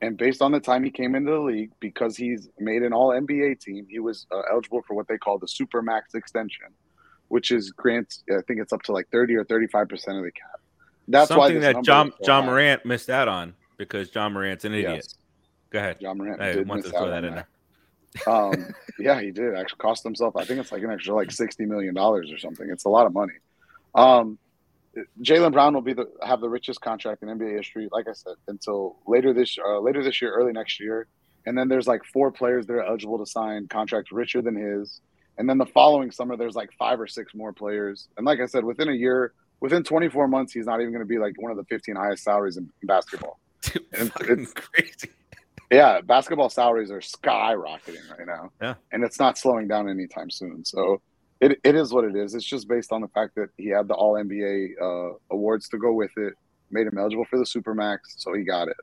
[0.00, 3.10] and based on the time he came into the league, because he's made an All
[3.10, 6.66] NBA team, he was uh, eligible for what they call the super max extension,
[7.28, 8.24] which is grants.
[8.30, 10.61] I think it's up to like thirty or thirty five percent of the cap.
[11.08, 12.46] That's Something that John so John.
[12.46, 14.94] Morant missed out on because Ja Morant's an idiot.
[14.96, 15.14] Yes,
[15.70, 15.96] Go ahead.
[16.00, 17.48] Ja Morant I did miss to throw out that in there.
[18.26, 20.36] um, yeah, he did actually cost himself.
[20.36, 22.68] I think it's like an extra like sixty million dollars or something.
[22.70, 23.34] It's a lot of money.
[23.94, 24.38] Um,
[25.22, 27.88] Jaylen Brown will be the have the richest contract in NBA history.
[27.90, 31.06] Like I said, until later this uh, later this year, early next year,
[31.46, 35.00] and then there's like four players that are eligible to sign contracts richer than his.
[35.38, 38.08] And then the following summer, there's like five or six more players.
[38.18, 41.08] And like I said, within a year, within 24 months, he's not even going to
[41.08, 43.38] be like one of the 15 highest salaries in, in basketball.
[43.62, 45.08] Dude, It's- it's- crazy.
[45.70, 48.50] Yeah, basketball salaries are skyrocketing right now.
[48.60, 48.74] Yeah.
[48.92, 50.66] And it's not slowing down anytime soon.
[50.66, 51.00] So
[51.40, 52.34] It it is what it is.
[52.34, 55.78] It's just based on the fact that he had the All NBA uh, awards to
[55.78, 56.34] go with it,
[56.70, 58.76] made him eligible for the Supermax, so he got it.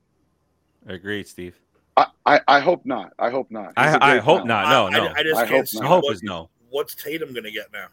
[0.87, 1.55] Agreed, Steve.
[1.95, 3.13] I, I, I hope not.
[3.19, 3.67] I hope not.
[3.77, 4.47] He's a I, I great hope talent.
[4.47, 4.69] not.
[4.69, 5.05] No, I, no.
[5.13, 5.83] I, I just I can't hope see not.
[5.83, 6.49] The hope what- is no.
[6.71, 7.87] What's Tatum going to get now?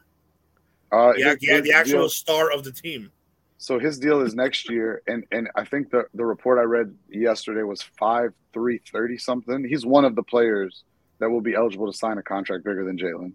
[0.92, 3.10] Uh, Yeah, his- yeah, his the actual deal- star of the team.
[3.58, 6.94] So his deal is next year, and and I think the the report I read
[7.08, 9.64] yesterday was five three thirty something.
[9.64, 10.84] He's one of the players
[11.18, 13.34] that will be eligible to sign a contract bigger than Jalen.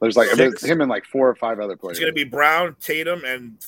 [0.00, 1.98] There's like there's him and like four or five other players.
[1.98, 3.58] It's going to be Brown, Tatum, and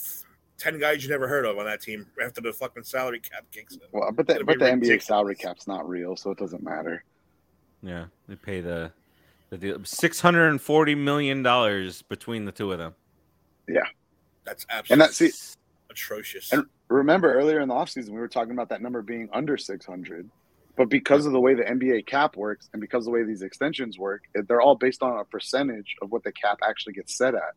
[0.56, 3.74] ten guys you never heard of on that team after the fucking salary cap kicks
[3.74, 3.80] in.
[3.92, 7.04] well, but the, but be the NBA salary cap's not real, so it doesn't matter.
[7.82, 8.92] Yeah, they pay the
[9.50, 12.94] the deal six hundred and forty million dollars between the two of them.
[14.44, 15.58] That's And absolutely that see,
[15.90, 16.52] atrocious.
[16.52, 20.28] And- remember earlier in the offseason we were talking about that number being under 600
[20.76, 23.42] but because of the way the nba cap works and because of the way these
[23.42, 27.34] extensions work they're all based on a percentage of what the cap actually gets set
[27.34, 27.54] at.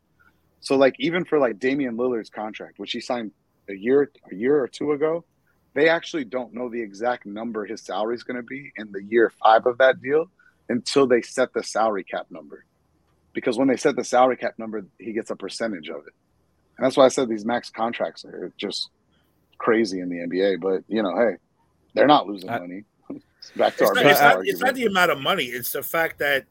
[0.62, 3.32] So like even for like damian lillard's contract which he signed
[3.70, 5.26] a year a year or two ago
[5.74, 9.04] they actually don't know the exact number his salary is going to be in the
[9.04, 10.30] year five of that deal
[10.70, 12.64] until they set the salary cap number
[13.36, 16.14] because when they set the salary cap number he gets a percentage of it
[16.78, 18.90] and that's why i said these max contracts are just
[19.58, 21.38] crazy in the NBA, but you know, hey,
[21.94, 22.84] they're not losing I- money.
[23.56, 25.82] Back to it's our not, it's, not, it's not the amount of money; it's the
[25.84, 26.46] fact that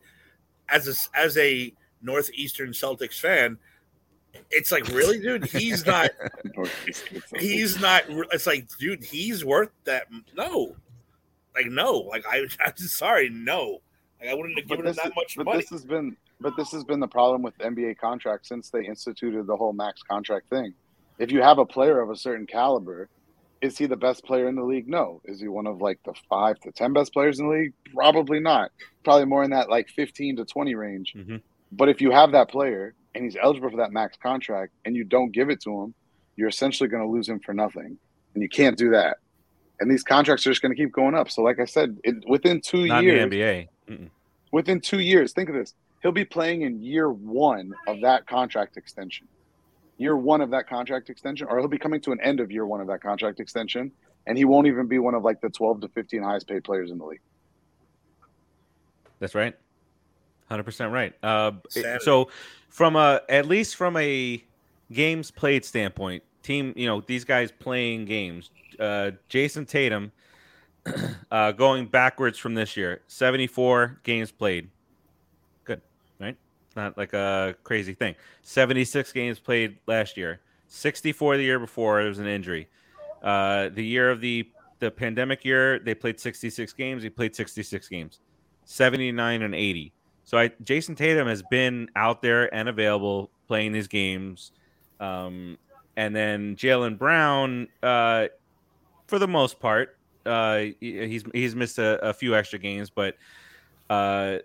[0.69, 3.59] as a, as a Northeastern Celtics fan,
[4.51, 5.45] it's like really, dude.
[5.45, 6.11] He's not.
[7.39, 8.05] he's not.
[8.33, 10.07] It's like, dude, he's worth that.
[10.37, 10.77] No,
[11.55, 13.83] like no, like I, I'm just sorry, no.
[14.21, 15.59] Like I wouldn't have given him this, that is- much but money.
[15.61, 19.47] this has been but this has been the problem with NBA contracts since they instituted
[19.47, 20.75] the whole max contract thing.
[21.19, 23.09] If you have a player of a certain caliber,
[23.61, 24.89] is he the best player in the league?
[24.89, 25.21] No.
[25.25, 27.73] Is he one of like the five to ten best players in the league?
[27.95, 28.73] Probably not.
[29.05, 31.15] Probably more in that like fifteen to twenty range.
[31.17, 31.41] Mhm.
[31.73, 35.05] But if you have that player and he's eligible for that max contract and you
[35.05, 35.95] don't give it to him,
[36.37, 37.97] you're essentially going to lose him for nothing.
[38.35, 39.19] And you can't do that.
[39.81, 41.31] And these contracts are just going to keep going up.
[41.31, 43.69] So, like I said, it, within two Not years, NBA.
[43.89, 44.11] Mm-mm.
[44.53, 45.75] within two years, think of this.
[46.05, 49.27] He'll be playing in year one of that contract extension.
[49.97, 52.67] Year one of that contract extension, or he'll be coming to an end of year
[52.67, 53.91] one of that contract extension,
[54.27, 56.91] and he won't even be one of like the 12 to 15 highest paid players
[56.91, 57.23] in the league.
[59.19, 59.57] That's right.
[60.51, 61.15] Hundred percent right.
[61.23, 62.29] Uh, it- so,
[62.69, 64.45] from a at least from a
[64.93, 68.51] games played standpoint, team, you know, these guys playing games.
[68.79, 70.13] Uh, Jayson Tatum,
[71.31, 74.69] uh, going backwards from this year, seventy-four games played.
[76.77, 78.15] Not like a crazy thing.
[78.43, 80.41] Seventy-six games played last year.
[80.69, 82.01] Sixty-four the year before.
[82.01, 82.69] It was an injury.
[83.23, 84.49] Uh, the year of the
[84.81, 87.03] the pandemic year, they played sixty-six games.
[87.03, 88.21] He played sixty-six games.
[88.67, 89.93] 79 and 80.
[90.25, 94.53] So I Jayson Tatum has been out there and available playing these games.
[95.01, 95.59] Um,
[95.99, 98.29] and then Jaylen Brown, uh,
[99.07, 103.17] for the most part, uh, he- he's he's missed a, a few extra games, but
[103.91, 104.39] uh,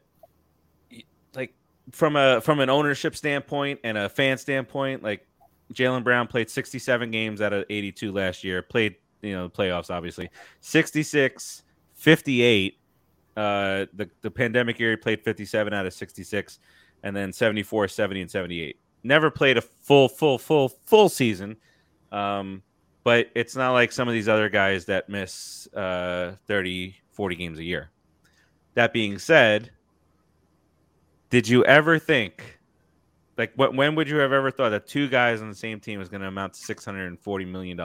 [1.92, 5.28] from a from an ownership standpoint and a fan standpoint, like
[5.74, 8.62] Jaylen Brown played 67 games out of 82 last year.
[8.62, 10.30] Played you know playoffs obviously
[10.62, 11.64] 66,
[11.96, 12.80] 58
[13.40, 16.60] uh, the the pandemic year, he played 57 out of 66,
[17.04, 18.78] and then 74, 70, and 78.
[19.04, 21.56] Never played a full, full, full, full season.
[22.12, 22.62] Um,
[23.06, 27.60] but it's not like some of these other guys that miss uh, 30, 40 games
[27.60, 27.92] a year.
[28.74, 29.72] That being said,
[31.30, 32.60] did you ever think,
[33.38, 36.00] like, what, when would you have ever thought that two guys on the same team
[36.00, 37.78] was going to amount to $640 million?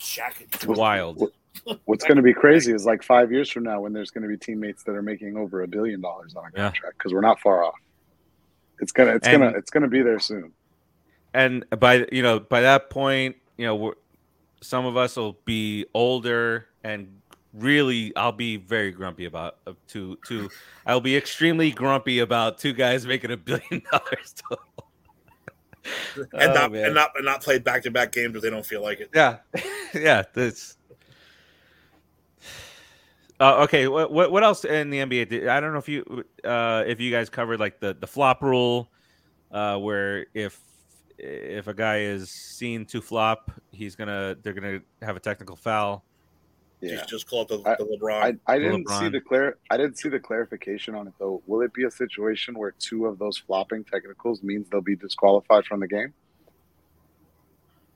[0.00, 0.66] Shaq.
[0.66, 1.30] Wild.
[1.84, 4.28] What's going to be crazy is like five years from now when there's going to
[4.28, 7.40] be teammates that are making over a billion dollars on a contract because we're not
[7.40, 7.74] far off.
[8.80, 10.52] It's gonna, it's And- gonna, it's gonna be there soon.
[11.34, 13.92] and by you know by that point you know we're,
[14.60, 17.06] some of us will be older and
[17.54, 20.48] really i'll be very grumpy about uh, two two
[20.86, 24.64] i'll be extremely grumpy about two guys making a billion dollars total.
[26.32, 26.84] and Oh, not man.
[26.86, 29.10] and not and not play back to back games if they don't feel like it.
[29.14, 29.38] yeah
[29.94, 30.76] yeah that's
[33.40, 36.24] uh, okay what, what what else in the nba did, i don't know if you
[36.44, 38.90] uh if you guys covered like the the flop rule
[39.50, 40.60] uh where if
[41.18, 46.04] if a guy is seen to flop he's gonna they're gonna have a technical foul
[46.82, 46.96] Yeah.
[46.96, 48.38] Just, just call it the, I- the LeBron.
[48.46, 49.56] I, I didn't see the clear.
[49.70, 51.42] I didn't see the clarification on it though.
[51.46, 55.64] Will it be a situation where two of those flopping technicals means they'll be disqualified
[55.64, 56.12] from the game?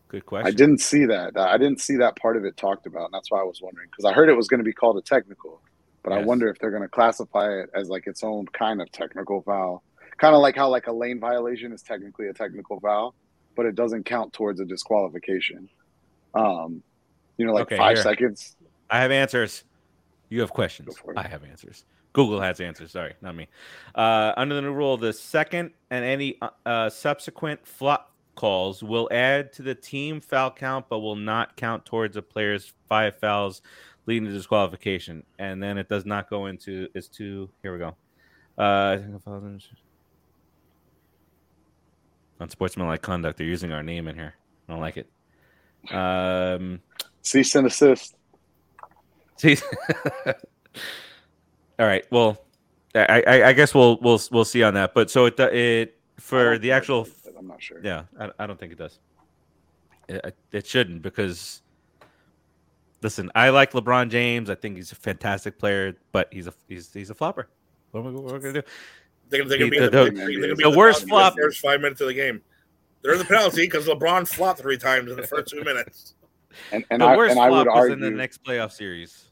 [0.08, 1.36] good question I didn't see that.
[1.36, 3.88] I didn't see that part of it talked about, and that's why I was wondering
[3.90, 5.60] because I heard it was going to be called a technical,
[6.04, 8.90] but I wonder if they're going to classify it as like its own kind of
[8.92, 9.82] technical foul.
[10.18, 13.16] kind of like how like a lane violation is technically a technical foul,
[13.56, 15.68] but it doesn't count towards a disqualification.
[16.34, 16.84] Um,
[17.36, 18.02] you know, like Okay, five here.
[18.04, 18.54] seconds.
[18.90, 19.64] I have answers.
[20.28, 20.88] You have questions.
[20.88, 21.18] Go for it.
[21.18, 21.84] I have answers.
[22.12, 22.92] Google has answers.
[22.92, 23.48] Sorry, not me.
[23.94, 29.08] Uh, under the new rule, the second and any uh, uh, subsequent flop calls will
[29.10, 33.62] add to the team foul count, but will not count towards a player's five fouls
[34.06, 35.24] leading to disqualification.
[35.38, 37.96] And then it does not go into is to here we go.
[38.56, 38.98] Uh,
[42.40, 43.38] unsportsmanlike conduct.
[43.38, 44.34] They're using our name in here.
[44.68, 45.10] I don't like it.
[45.92, 46.80] Um,
[47.22, 48.16] Cease and assist.
[49.38, 49.56] See,
[51.78, 52.04] all right.
[52.10, 52.42] Well,
[52.94, 54.94] I, I, I guess we'll we'll we'll see on that.
[54.94, 57.80] But so it it for the actual it does, I'm not sure.
[57.82, 58.98] yeah, I, I don't think it does.
[60.08, 61.62] It, it shouldn't because
[63.02, 64.48] listen, I like LeBron James.
[64.48, 67.48] I think he's a fantastic player, but he's a he's he's a flopper.
[67.90, 68.62] What am I, what am I gonna do?
[69.28, 71.60] They're, they're gonna be The- the, the- they're gonna be the worst flop- the first
[71.60, 72.40] five minutes of the game.
[73.02, 76.14] They're in the penalty because LeBron flopped three times in the first two minutes.
[76.72, 78.72] And and the I worst and I would flop was argue in the next playoff
[78.72, 79.25] series.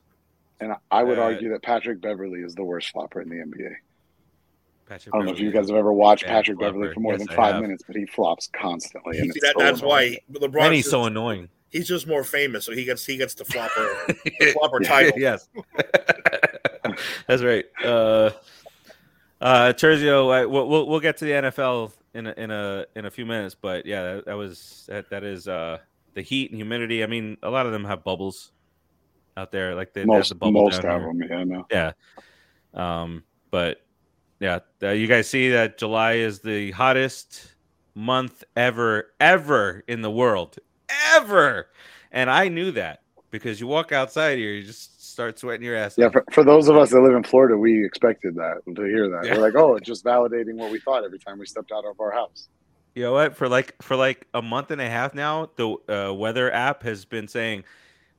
[0.61, 3.75] And I would uh, argue that Patrick Beverley is the worst flopper in the NBA.
[4.87, 6.73] Patrick I don't know if you guys have ever watched Patrick flopper.
[6.75, 9.19] Beverley for more Yes, than five minutes, but he flops constantly.
[9.19, 10.19] And that, so that's annoying.
[10.29, 10.65] why LeBron.
[10.67, 11.49] and he's so annoying.
[11.71, 13.89] he's just more famous, so he gets he gets the flopper
[14.25, 15.19] the flopper title.
[15.19, 15.49] yes,
[17.27, 17.65] that's right.
[17.83, 18.31] Uh,
[19.41, 23.05] uh, Terzio, I, we'll, we'll we'll get to the NFL in a, in a in
[23.07, 25.79] a few minutes, but yeah, that, that was that, that is uh
[26.15, 27.03] the heat and humidity.
[27.03, 28.53] I mean, a lot of them have bubbles
[29.37, 31.23] out there, like they, they have the bubble most of them.
[31.23, 31.67] Yeah, no.
[31.71, 31.93] Yeah.
[32.73, 33.81] Um, but
[34.41, 37.55] yeah, uh, you guys see that July is the hottest
[37.95, 40.59] month ever, ever in the world,
[41.15, 41.69] ever.
[42.13, 45.97] And I knew that because you walk outside here, you just start sweating your ass.
[45.97, 49.09] Yeah, for, for those of us that live in Florida, we expected that to hear
[49.11, 49.25] that.
[49.25, 49.35] Yeah.
[49.35, 51.99] We're like, oh, it's just validating what we thought every time we stepped out of
[52.01, 52.49] our house.
[52.95, 53.37] You know what?
[53.37, 57.05] For like for like a month and a half now, the uh, weather app has
[57.05, 57.65] been saying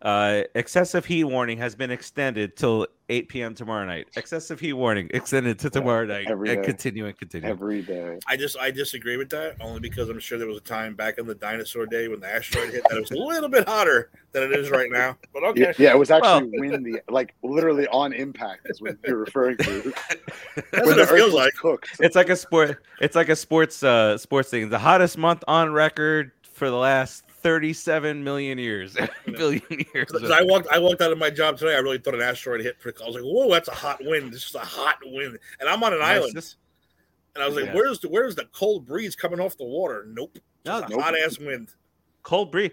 [0.02, 3.56] uh, excessive heat warning has been extended till 8 p.m.
[3.56, 4.08] tomorrow night.
[4.18, 6.28] Excessive heat warning extended to tomorrow night.
[6.30, 6.66] every and day.
[6.68, 7.48] continue and continue.
[7.50, 8.20] Every day.
[8.28, 11.18] I just I disagree with that only because I'm sure there was a time back
[11.18, 14.10] in the dinosaur day when the asteroid hit that it was a little bit hotter
[14.32, 15.18] than it is right now.
[15.34, 18.98] But okay, Yeah, yeah, it was actually Well- windy, like literally on impact is what
[19.08, 19.93] you're referring to.
[20.56, 21.54] that's when what the it earth feels was like.
[21.56, 21.89] cooked.
[22.00, 22.84] it's like a sport.
[23.02, 24.70] It's like a sports uh sports thing.
[24.70, 30.08] The hottest month on record for the last 37 million years, billion years.
[30.12, 31.76] Because I walked, I walked out of my job today.
[31.76, 32.76] I really thought an asteroid hit.
[32.84, 34.34] I was like, "Whoa, that's a hot wind!
[34.34, 36.18] This is a hot wind." And I'm on an Nice.
[36.18, 36.56] island, This-
[37.36, 37.76] and I was like, Yeah.
[37.76, 41.00] "Where's the where's the cold breeze coming off the water?" Nope, No, nope.
[41.00, 41.70] hot ass wind.
[42.24, 42.72] cold breeze.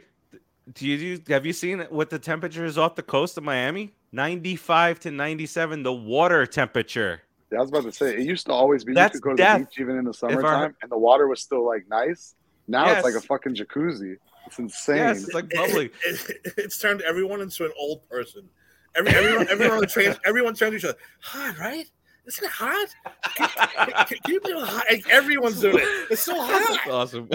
[0.72, 3.92] Do you do- have you seen what the temperature is off the coast of Miami?
[4.12, 7.20] 95 to 97, the water temperature.
[7.50, 9.36] Yeah, I was about to say it used to always be That's you could go
[9.36, 9.58] to death.
[9.60, 12.34] the beach even in the our- summertime and the water was still like nice.
[12.68, 14.16] Now it's like a fucking jacuzzi.
[14.52, 14.96] It's insane.
[14.96, 15.90] Yes, it's like bubbly.
[16.06, 18.48] It- it- it's turned everyone into an old person.
[18.94, 20.98] Every, everyone, everyone on the train, everyone turns to each other.
[21.22, 21.86] Hot, right?
[22.26, 22.88] Isn't it hot?
[23.34, 24.84] Can, can- can you believe hot?
[24.90, 26.06] Like, everyone's doing it.
[26.10, 26.90] It's so That's hot.
[26.90, 27.28] awesome.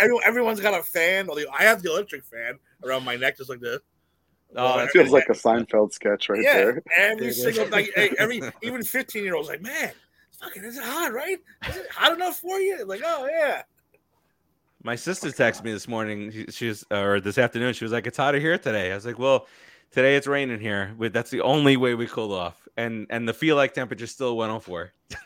[0.00, 1.28] Everyone, everyone's got a fan.
[1.28, 3.78] Or I have the electric fan around my neck, just like this.
[4.56, 6.82] Oh, it feels like a Seinfeld sketch right yeah, there.
[6.96, 9.90] every single like every even fifteen year olds like, man,
[10.40, 11.38] fucking is it hot, right?
[11.68, 12.84] Is it hot enough for you?
[12.84, 13.62] Like, oh yeah.
[14.84, 16.30] My sister texted me this morning.
[16.30, 17.72] She, she was, or this afternoon.
[17.72, 19.46] She was like, "It's hotter here today." I was like, "Well,
[19.90, 20.94] today it's raining here.
[20.98, 24.36] But that's the only way we cool off." And and the feel like temperature still
[24.36, 24.92] 104.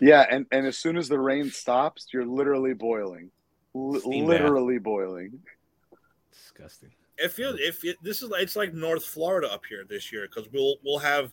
[0.00, 3.28] Yeah, and, and as soon as the rain stops, you're literally boiling.
[3.74, 4.40] Li- Steam bath.
[4.40, 5.40] literally boiling.
[6.32, 6.90] Disgusting.
[7.18, 10.50] It feels if it, this is it's like North Florida up here this year because
[10.52, 11.32] we'll we'll have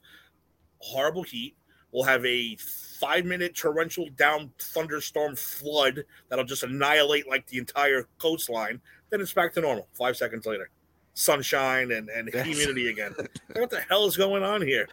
[0.80, 1.55] horrible heat.
[1.91, 2.57] We'll have a
[3.00, 8.82] five minute torrential down thunderstorm flood that'll just annihilate like the entire coastline.
[9.10, 10.70] Then it's back to normal five seconds later.
[11.14, 13.16] Sunshine and, and That's- humidity again.
[13.54, 14.88] what the hell is going on here?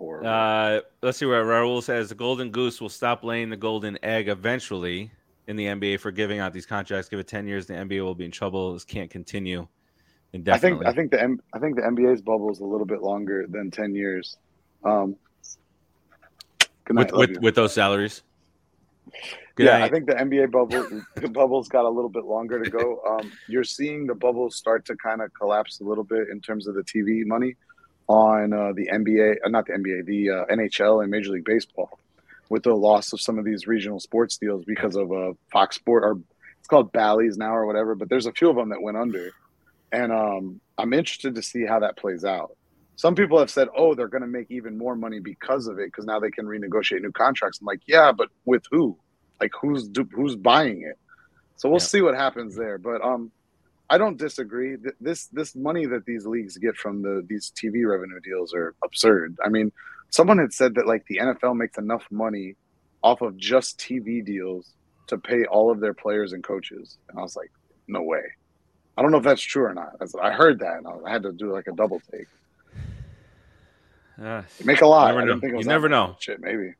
[0.00, 2.08] Uh, let's see what Raul says.
[2.08, 5.10] The Golden Goose will stop laying the golden egg eventually
[5.48, 7.08] in the NBA for giving out these contracts.
[7.08, 8.74] Give it 10 years, the NBA will be in trouble.
[8.74, 9.66] This can't continue
[10.34, 13.00] I think I think the M- I think the NBA's bubble is a little bit
[13.00, 14.36] longer than ten years.
[14.84, 15.16] Um,
[16.88, 18.22] good night, with with, with those salaries.
[19.54, 19.84] Good yeah, night.
[19.84, 23.00] I think the NBA bubble the bubble's got a little bit longer to go.
[23.08, 26.66] Um, you're seeing the bubble start to kind of collapse a little bit in terms
[26.66, 27.56] of the TV money
[28.08, 31.98] on uh, the NBA, uh, not the NBA, the uh, NHL and Major League Baseball,
[32.48, 36.04] with the loss of some of these regional sports deals because of uh, Fox Sport
[36.04, 36.18] or
[36.58, 37.94] it's called Bally's now or whatever.
[37.94, 39.32] But there's a few of them that went under,
[39.92, 42.56] and um, I'm interested to see how that plays out.
[42.98, 45.88] Some people have said, "Oh, they're going to make even more money because of it
[45.88, 49.00] because now they can renegotiate new contracts." I'm like, "Yeah, but with who?
[49.40, 50.98] Like, who's who's buying it?"
[51.56, 51.86] So we'll Yeah.
[51.92, 52.78] see what happens there.
[52.78, 53.32] But um,
[53.90, 54.76] I don't disagree.
[55.00, 59.36] This this money that these leagues get from the these TV revenue deals are absurd.
[59.44, 59.72] I mean,
[60.10, 62.56] someone had said that like the NFL makes enough money
[63.02, 64.74] off of just TV deals
[65.08, 67.52] to pay all of their players and coaches, and I was like,
[67.88, 68.22] "No way."
[68.96, 69.90] I don't know if that's true or not.
[70.22, 72.28] I heard that, and I I had to do like a double take.
[74.22, 75.08] Uh, make a lot.
[75.08, 75.26] Never know.
[75.26, 76.16] didn't think it was You never know.
[76.18, 76.74] Shit, maybe.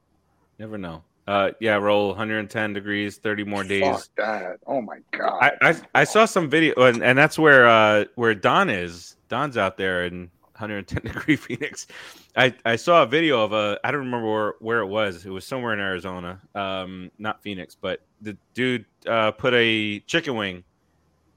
[0.58, 1.02] never know.
[1.26, 3.84] Uh, yeah, roll 110 degrees, 30 more days.
[3.84, 4.56] Fuck that.
[4.66, 5.38] Oh my god.
[5.42, 9.16] I, I I saw some video, and, and that's where uh where Don is.
[9.28, 11.86] Don's out there in 110 degree Phoenix.
[12.34, 15.26] I I saw a video of a I don't remember where, where it was.
[15.26, 20.34] It was somewhere in Arizona, um, not Phoenix, but the dude uh, put a chicken
[20.34, 20.64] wing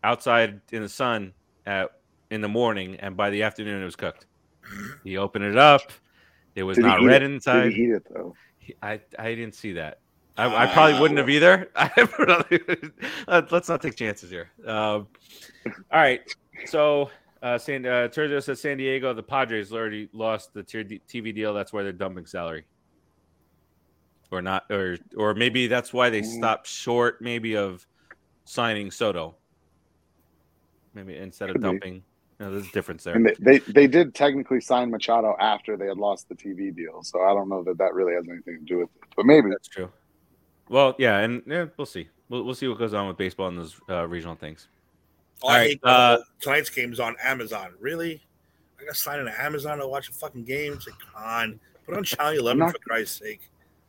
[0.06, 1.34] outside in the sun
[1.66, 1.91] at
[2.30, 4.26] in the morning, and by the afternoon it was cooked.
[5.03, 5.82] He opened it up.
[6.55, 7.32] It was Did not red it?
[7.32, 7.63] inside.
[7.65, 8.36] Did he eat it though?
[8.59, 9.99] He- I I didn't see that.
[10.38, 11.69] I, I probably wouldn't have either.
[13.28, 14.49] Uh, Let's not take chances here.
[14.65, 15.07] Um,
[15.65, 16.22] all right.
[16.65, 17.09] So
[17.43, 21.53] uh, San uh, Sergio says San Diego, the Padres already lost the TV deal.
[21.53, 22.65] That's why they're dumping salary,
[24.32, 26.38] or not, or or maybe that's why they Mm.
[26.38, 27.86] stopped short, maybe of
[28.45, 29.36] signing Soto.
[30.93, 32.03] Maybe instead of Could be.
[32.42, 32.54] Dumping.
[32.54, 33.16] No, there's a difference there.
[33.16, 37.04] And they, they they did technically sign Machado after they had lost the TV deal,
[37.04, 39.10] so I don't know that that really has anything to do with it.
[39.16, 39.50] But maybe.
[39.50, 39.92] That's true.
[40.70, 42.08] Well, yeah, and yeah, we'll see.
[42.30, 44.68] We'll, we'll see what goes on with baseball and those uh, regional things.
[45.44, 47.74] Oh, All I right, hate uh, tonight's game's on Amazon.
[47.80, 48.22] Really?
[48.80, 50.74] I got to sign into Amazon to watch a fucking game.
[50.74, 53.42] It's like, come on, put on Channel 11 not- for Christ's sake.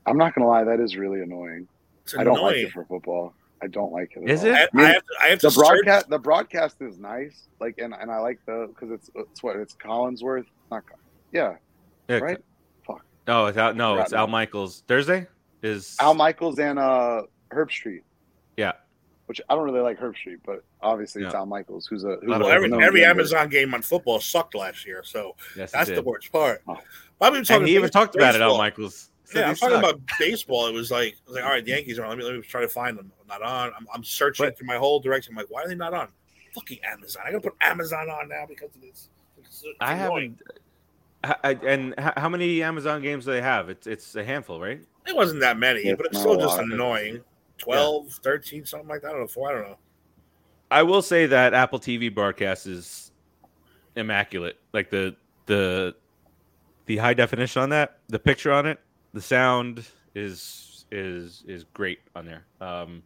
[0.05, 1.69] I'm not gonna lie, that is really annoying.
[2.03, 3.35] It's I don't like it for football.
[3.63, 4.29] I don't like it.
[4.29, 4.49] Is all.
[4.51, 4.55] it?
[4.55, 6.99] I, I mean, I have to, I have to the search- broadcast the broadcast is
[6.99, 10.83] nice, like and, and I like the because it's it's what it's Collinsworth, not
[11.33, 11.57] yeah,
[12.09, 12.39] Yeah, right.
[12.87, 13.05] Fuck.
[13.27, 13.77] No, it's out.
[13.77, 14.27] No, it's Al.
[14.27, 14.83] Michaels.
[14.89, 15.27] Thursday
[15.63, 18.03] is Al Michaels and uh Herbstreit.
[18.57, 18.73] Yeah.
[19.27, 21.39] Which I don't really like Herbstreit, but obviously it's Yeah.
[21.39, 23.05] Al Michaels, who's a who's Lot a of Well, every, every.
[23.05, 26.63] Amazon game on football sucked last year, so Yes, that's the worst part.
[26.69, 26.77] Oh.
[27.21, 28.59] Bobby was talking And he even talked about it, Al.
[28.59, 29.11] Michaels.
[29.33, 29.85] Said Yeah, I'm talking suck.
[29.85, 30.67] about baseball.
[30.69, 32.11] It was like, I was like, all right, the Yankees are on.
[32.11, 33.11] Let me let me try to find them.
[33.29, 33.73] Not on.
[33.77, 35.33] I'm, I'm searching But- through my whole direction.
[35.33, 36.09] I'm like, why are they not on?
[36.55, 37.23] Fucking Amazon.
[37.27, 39.09] I gotta put Amazon on now because of this.
[39.39, 40.39] It's, it's I annoying.
[41.25, 41.39] haven't.
[41.45, 43.69] I, I- and how many Amazon games do they have?
[43.71, 44.81] It's it's a handful, right?
[45.07, 47.21] It wasn't that many, Yeah, but it's still just annoying.
[47.59, 49.09] 12, 13, something like that.
[49.09, 49.27] I don't know.
[49.27, 49.79] Four, I don't know.
[50.71, 53.13] I will say that Apple TV broadcast is
[53.97, 54.59] immaculate.
[54.73, 55.15] Like the
[55.47, 55.95] the
[56.87, 58.79] the high definition on that, the picture on it,
[59.13, 59.85] the sound
[60.15, 62.45] is is is great on there.
[62.61, 63.03] Um,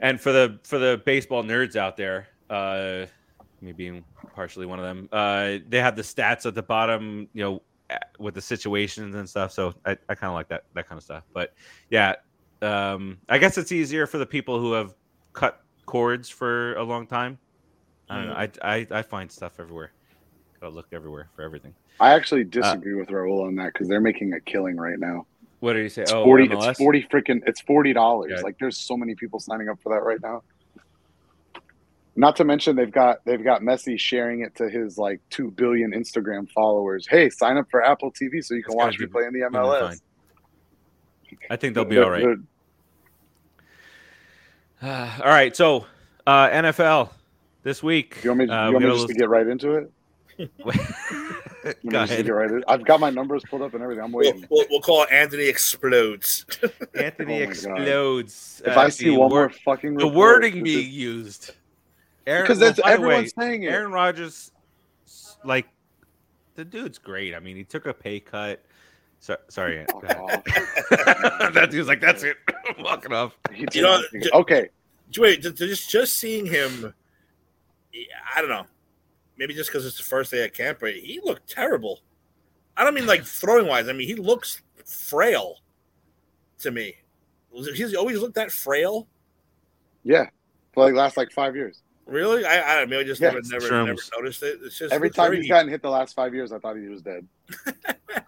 [0.00, 3.06] and for the for the baseball nerds out there, uh,
[3.60, 7.42] me being partially one of them, uh, they have the stats at the bottom, you
[7.42, 7.62] know,
[8.18, 9.52] with the situations and stuff.
[9.52, 11.24] So I, I kind of like that that kind of stuff.
[11.32, 11.54] But
[11.90, 12.14] yeah,
[12.62, 14.94] um, I guess it's easier for the people who have
[15.32, 17.38] cut cords for a long time.
[18.08, 18.34] I don't know.
[18.34, 19.92] I, I I find stuff everywhere.
[20.60, 21.74] Gotta look everywhere for everything.
[22.00, 25.26] I actually disagree with Raul on that because they're making a killing right now.
[25.60, 26.02] What did you say?
[26.02, 26.48] It's oh, forty.
[26.48, 26.70] MLS?
[26.70, 27.40] It's forty freaking.
[27.46, 28.32] It's forty dollars.
[28.36, 28.42] Yeah.
[28.42, 30.42] Like there's so many people signing up for that right now.
[32.16, 35.92] Not to mention they've got they've got Messi sharing it to his like two billion
[35.92, 37.06] Instagram followers.
[37.08, 39.40] Hey, sign up for Apple TV so you can It's watch me play in the
[39.40, 40.00] MLS.
[41.48, 42.22] I think they'll be all right.
[42.22, 42.42] they're-
[45.22, 45.54] all right.
[45.56, 45.86] So
[46.26, 47.10] uh, NFL
[47.62, 48.18] this week.
[48.22, 49.90] You want me, uh, you want me just a to get right into it?
[50.64, 50.84] Little-
[51.64, 52.28] You want me Go ahead.
[52.28, 54.02] right I've got my numbers pulled up and everything.
[54.04, 54.46] I'm We'll, waiting.
[54.50, 56.46] we'll, we'll call Anthony Explodes.
[56.94, 57.50] Anthony Oh my God.
[57.50, 58.62] explodes.
[58.64, 61.50] If uh, I see the one wor- more fucking the wording being is- used.
[62.26, 63.68] Aaron, because that's by the everyone's way, saying it.
[63.68, 64.52] Aaron Rodgers,
[65.44, 65.66] like
[66.54, 67.34] the dude's great.
[67.34, 68.62] I mean, he took a pay cut.
[69.20, 70.42] So, sorry, Fuck go ahead.
[71.54, 72.36] that dude's like, that's it.
[72.78, 73.36] I'm walking off.
[73.72, 74.02] You know,
[74.34, 74.68] okay,
[75.18, 76.94] Wait, just just seeing him,
[78.34, 78.66] I don't know.
[79.40, 82.00] Maybe just because it's the first day at camp, but he looked terrible.
[82.76, 83.88] I don't mean like throwing wise.
[83.88, 85.56] I mean he looks frail
[86.58, 86.94] to me.
[87.74, 89.08] He's always looked that frail.
[90.04, 90.26] yeah,
[90.74, 91.80] for like last like five years.
[92.04, 92.44] Really?
[92.44, 93.00] I, I don't know.
[93.00, 94.58] I just Yeah, never never never noticed it.
[94.62, 96.88] It's just Every time very- he's gotten hit the last five years, I thought he
[96.88, 97.26] was dead.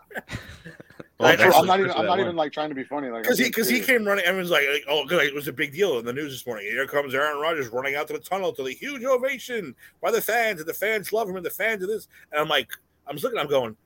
[1.23, 1.91] Well, I- I'm, not even.
[1.93, 2.21] I'm not one.
[2.21, 3.09] even like trying to be funny.
[3.09, 4.25] Like because he because he came running.
[4.25, 6.67] Everyone's like, like, oh, good, it was a big deal in the news this morning.
[6.67, 10.21] Here comes Aaron Rodgers running out to the tunnel to the huge ovation by the
[10.21, 12.09] fans, and the fans love him, and the fans of this.
[12.33, 12.71] And I'm like,
[13.07, 13.77] I'm just looking, I'm going,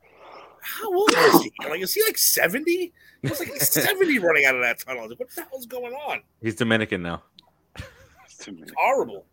[0.60, 1.52] how old is he?
[1.62, 2.70] I'm like, is he like 70?
[3.22, 5.00] He was like he's 70 running out of that tunnel.
[5.00, 6.22] I was like, what the hell's going on?
[6.42, 7.22] He's Dominican now.
[8.40, 8.64] To me.
[8.76, 9.24] Horrible.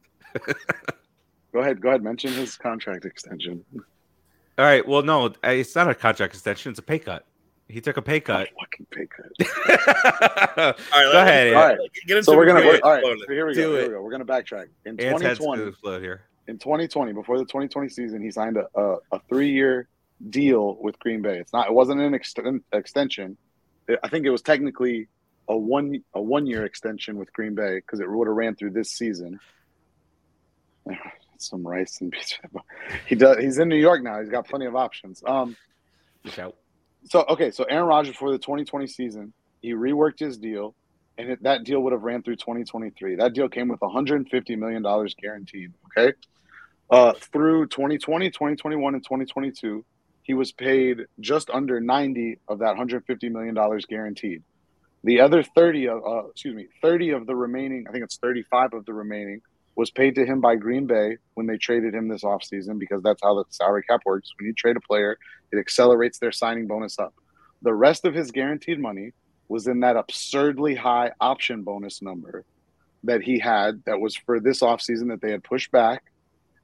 [1.54, 1.82] Go ahead.
[1.82, 2.04] Go ahead.
[2.04, 3.64] Mention his contract extension.
[3.76, 4.88] All right.
[4.88, 6.70] Well, no, it's not a contract extension.
[6.72, 7.26] It's a pay cut.
[7.74, 8.50] He took a pay cut.
[8.60, 10.58] fucking pay cut.
[10.58, 11.54] All right, Go let- ahead.
[11.54, 11.80] All Ant.
[11.80, 11.90] right.
[12.08, 12.62] Get into So we're gonna.
[12.66, 13.04] We're, all right.
[13.04, 13.76] So here we Do go.
[13.78, 14.02] Here we go.
[14.02, 14.68] We're gonna backtrack.
[14.86, 16.22] In Ant's 2020, gonna here.
[16.48, 19.88] in 2020, before the 2020 season, he signed a, a, a three-year
[20.30, 21.40] deal with Green Bay.
[21.40, 21.68] It's not.
[21.68, 23.38] It wasn't an exten- extension.
[23.88, 25.08] It- I think it was technically
[25.50, 28.92] a one a one-year extension with Green Bay because it would have ran through this
[28.92, 29.40] season.
[31.38, 32.36] Some rice and pizza.
[33.08, 33.38] He does.
[33.40, 34.20] He's in New York now.
[34.20, 35.22] He's got plenty of options.
[35.26, 35.56] Um.
[36.24, 36.56] Look out.
[37.06, 40.76] So okay, so Aaron Rodgers for the 2020 season, he reworked his deal,
[41.18, 43.16] and it, that deal would have ran through 2023.
[43.16, 45.74] That deal came with 150 million dollars guaranteed.
[45.98, 46.14] Okay,
[46.90, 49.86] uh, through 2020, 2021, and 2022,
[50.24, 54.44] he was paid just under 90 of that 150 million dollars guaranteed.
[55.04, 58.74] The other 30 of, uh, excuse me, 30 of the remaining, I think it's 35
[58.74, 59.42] of the remaining,
[59.76, 63.22] was paid to him by Green Bay when they traded him this offseason because that's
[63.24, 64.32] how the salary cap works.
[64.38, 65.18] When you trade a player,
[65.52, 67.14] it accelerates their signing bonus up.
[67.62, 69.14] The rest of his guaranteed money
[69.48, 72.46] was in that absurdly high option bonus number
[73.04, 76.04] that he had that was for this offseason that they had pushed back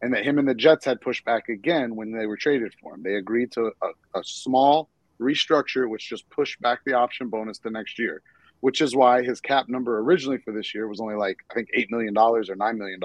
[0.01, 2.93] and that him and the Jets had pushed back again when they were traded for
[2.93, 3.03] him.
[3.03, 4.89] They agreed to a, a small
[5.19, 8.21] restructure, which just pushed back the option bonus to next year,
[8.61, 11.69] which is why his cap number originally for this year was only like, I think,
[11.75, 12.99] $8 million or $9 million.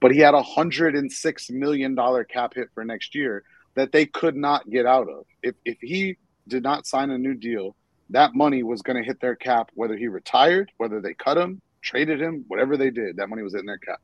[0.00, 1.96] But he had a $106 million
[2.28, 3.44] cap hit for next year
[3.74, 5.26] that they could not get out of.
[5.42, 6.16] If, if he
[6.48, 7.76] did not sign a new deal,
[8.10, 11.60] that money was going to hit their cap, whether he retired, whether they cut him,
[11.82, 14.00] traded him, whatever they did, that money was in their cap.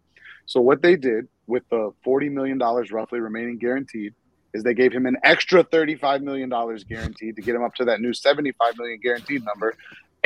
[0.47, 4.15] So what they did with the $40 million roughly remaining guaranteed
[4.55, 8.01] is they gave him an extra $35 million guaranteed to get him up to that
[8.01, 9.77] new 75 million guaranteed number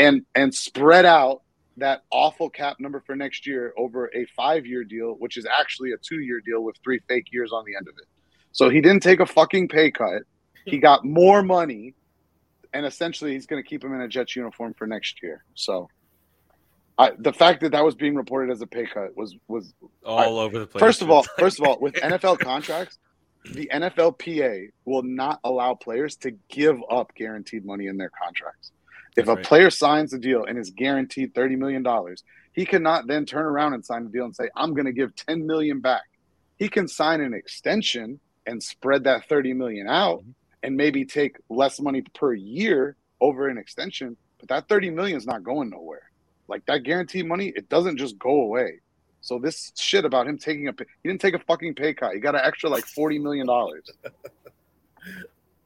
[0.01, 1.43] and and spread out
[1.77, 5.97] that awful cap number for next year over a five-year deal, which is actually a
[5.99, 8.07] two-year deal with three fake years on the end of it.
[8.53, 10.23] So he didn't take a fucking pay cut.
[10.65, 11.95] He got more money,
[12.73, 15.45] and essentially he's going to keep him in a Jets uniform for next year.
[15.55, 15.89] So,
[16.99, 19.73] I, the fact that that was being reported as a pay cut was was
[20.05, 20.81] All over the place.
[20.81, 22.99] First of all, first of all, with NFL contracts,
[23.53, 28.73] the NFLPA will not allow players to give up guaranteed money in their contracts.
[29.17, 29.45] If That's a right.
[29.45, 33.75] player signs a deal and is guaranteed thirty million dollars, he cannot then turn around
[33.75, 36.03] and sign a deal and say, "I'm going to give ten million back."
[36.59, 40.35] He can sign an extension and spread that thirty million out, Mhm.
[40.63, 44.17] and maybe take less money per year over an extension.
[44.39, 46.11] But that thirty million is not going nowhere.
[46.49, 48.81] Like that guaranteed money, it doesn't just go away.
[49.23, 52.15] So this shit about him taking a pay, he didn't take a fucking pay cut.
[52.15, 53.91] He got an extra like forty million dollars.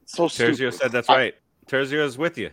[0.07, 0.73] So Terzio stupid.
[0.75, 1.35] said that's I- right.
[1.67, 2.51] Terzio is with you.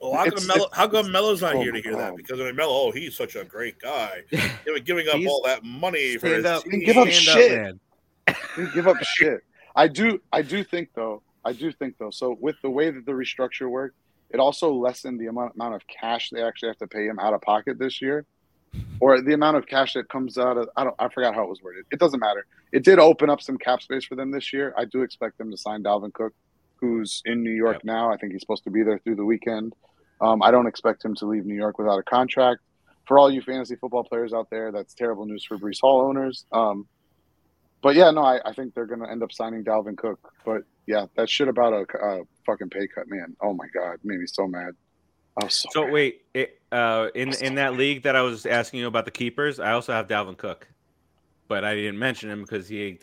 [0.00, 2.16] Well, how come Melo, it's- how come Melo's not oh here to my hear that?
[2.16, 4.22] Because I mean, Melo, oh, he's such a great guy.
[4.64, 6.64] Giving, giving up all that money for Stand his up.
[6.64, 6.80] team.
[6.80, 7.62] Give up Stand shit.
[7.62, 8.70] man.
[8.74, 9.40] Give up shit.
[9.74, 12.10] I do I do think though, I do think though.
[12.10, 13.96] So with the way that the restructure worked,
[14.30, 17.32] it also lessened the amount, amount of cash they actually have to pay him out
[17.34, 18.24] of pocket this year.
[19.00, 21.48] Or the amount of cash that comes out of I don't I forgot how it
[21.48, 21.86] was worded.
[21.90, 22.44] It doesn't matter.
[22.72, 24.74] It did open up some cap space for them this year.
[24.76, 26.34] I do expect them to sign Dalvin Cook,
[26.80, 27.84] who's in New York Yep.
[27.84, 28.12] now.
[28.12, 29.74] I think he's supposed to be there through the weekend.
[30.20, 32.60] Um, I don't expect him to leave New York without a contract.
[33.06, 36.44] For all you fantasy football players out there, that's terrible news for Breece Hall owners.
[36.52, 36.86] Um,
[37.82, 40.32] but yeah, no, I, I think they're going to end up signing Dalvin Cook.
[40.44, 43.36] But yeah, that shit about a, a fucking pay cut, man.
[43.40, 44.74] Oh my god, made me so mad.
[45.40, 48.86] Was so, So wait, it, uh, in in that league that I was asking you
[48.86, 50.66] about the keepers, I also have Dalvin Cook,
[51.46, 52.98] but I didn't mention him because he,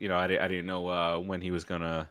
[0.00, 2.08] you know, I, I didn't know uh, when he was gonna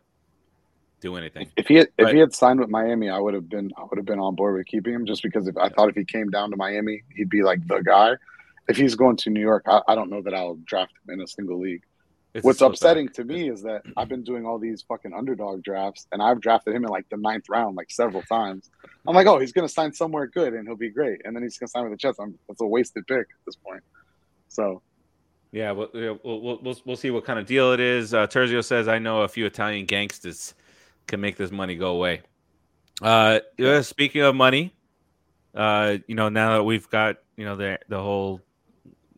[1.06, 1.52] do anything.
[1.56, 3.98] If he had, if he had signed with Miami, I would have been I would
[3.98, 6.30] have been on board with keeping him just because if I thought if he came
[6.30, 8.14] down to Miami, he'd be like the guy.
[8.68, 11.22] If he's going to New York, I, I don't know that I'll draft him in
[11.22, 11.84] a single league.
[12.34, 15.64] It's What's slip upsetting to me is that I've been doing all these fucking underdog
[15.64, 18.72] drafts, and I've drafted him in like the ninth round like several times.
[19.08, 21.58] I'm like, oh, he's gonna sign somewhere good and he'll be great, and then he's
[21.58, 22.20] gonna sign with the Jets.
[22.20, 23.84] I'm, that's a wasted pick at this point.
[24.48, 24.82] So
[25.52, 28.14] Yeah, we'll, we'll, we'll, we'll, we'll see what kind of deal it is.
[28.14, 30.56] Uh, Terzio says, I know a few Italian gangsters
[31.08, 32.22] can make this money go away.
[33.02, 34.74] Uh, yeah, speaking of money,
[35.54, 38.42] uh, you know, now that we've got, you know, the, the whole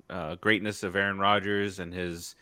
[0.09, 2.35] uh, greatness of Aaron Rodgers and his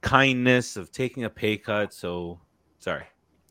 [0.00, 1.92] kindness of taking a pay cut.
[1.92, 2.40] So,
[2.78, 3.04] sorry,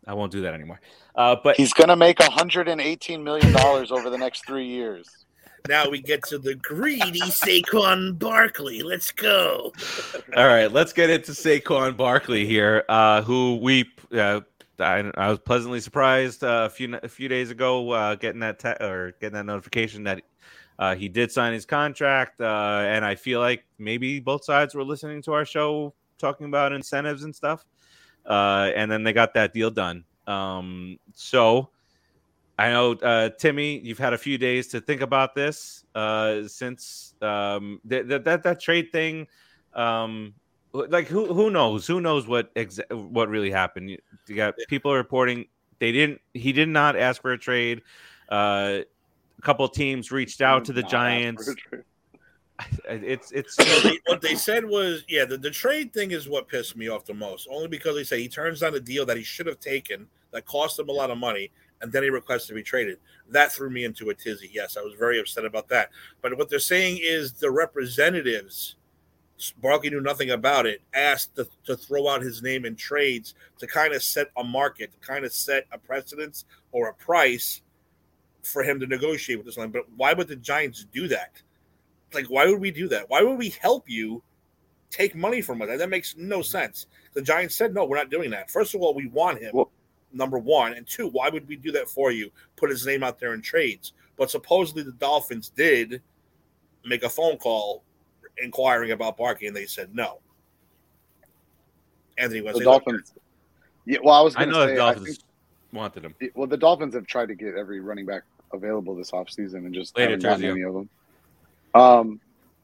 [0.07, 0.80] I won't do that anymore.
[1.16, 5.26] Uh, but he's gonna make 118 million dollars over the next three years.
[5.68, 8.84] Now we get to the greedy Saquon Barkley.
[8.84, 9.74] Let's go.
[10.38, 13.86] All right, let's get into Saquon Barkley here, uh, who we
[14.16, 14.41] uh,
[14.80, 18.59] I, I was pleasantly surprised uh, a few a few days ago uh, getting that
[18.59, 20.21] te- or getting that notification that
[20.80, 24.84] uh, he did sign his contract, uh, and I feel like maybe both sides were
[24.84, 27.65] listening to our show talking about incentives and stuff.
[28.26, 30.03] uh, and then they got that deal done.
[30.28, 31.69] Um, so
[32.57, 35.86] I know uh, Timmy, you've had a few days to think about this
[36.47, 39.28] since um, th- th- that that trade thing.
[39.73, 40.34] Um,
[40.89, 41.86] like who who knows?
[41.88, 43.89] Who knows what exa- what really happened?
[43.89, 43.97] You,
[44.28, 45.45] you got people reporting
[45.80, 46.21] they didn't.
[46.34, 47.82] He did not ask for a trade.
[48.30, 48.80] Uh,
[49.38, 51.47] a couple teams reached out to the Giants.
[51.49, 51.84] ask for a trade.
[53.03, 56.47] It's it's What they- what they said was, yeah, the, the trade thing is what
[56.47, 57.47] pissed me off the most.
[57.51, 60.45] Only because they say he turns down a deal that he should have taken that
[60.45, 61.51] cost him a lot of money,
[61.82, 62.97] and then he requests to be traded.
[63.30, 64.49] That threw me into a tizzy.
[64.53, 65.89] Yes, I was very upset about that.
[66.21, 68.76] But what they're saying is the representatives,
[69.62, 73.68] Barkley knew nothing about it, asked to, to throw out his name in trades to
[73.68, 77.62] kind of set a market, to kind of set a precedence or a price
[78.44, 79.72] for him to negotiate with this line.
[79.72, 81.42] But why would the Giants do that?
[82.14, 83.10] Like, why would we do that?
[83.10, 84.24] Why would we help you
[84.90, 85.70] take money from us?
[85.78, 86.88] That makes no sense.
[87.14, 88.50] The Giants said, no, we're not doing that.
[88.50, 89.72] First of all, we want him, Well-
[90.14, 90.74] number one.
[90.74, 92.32] And two, why would we do that for you?
[92.56, 93.94] Put his name out there in trades.
[94.16, 96.02] But supposedly the Dolphins did
[96.86, 97.84] make a phone call
[98.38, 100.20] inquiring about Barkley, and they said no.
[102.18, 103.14] Anthony was The Dolphins.
[103.86, 105.20] Yeah, well, I was I know say, the I Dolphins
[105.72, 106.16] wanted him.
[106.34, 108.24] well, the Dolphins have tried to get every running back
[108.54, 110.90] available this offseason and just Later, haven't gotten any of them.
[111.74, 112.20] Um,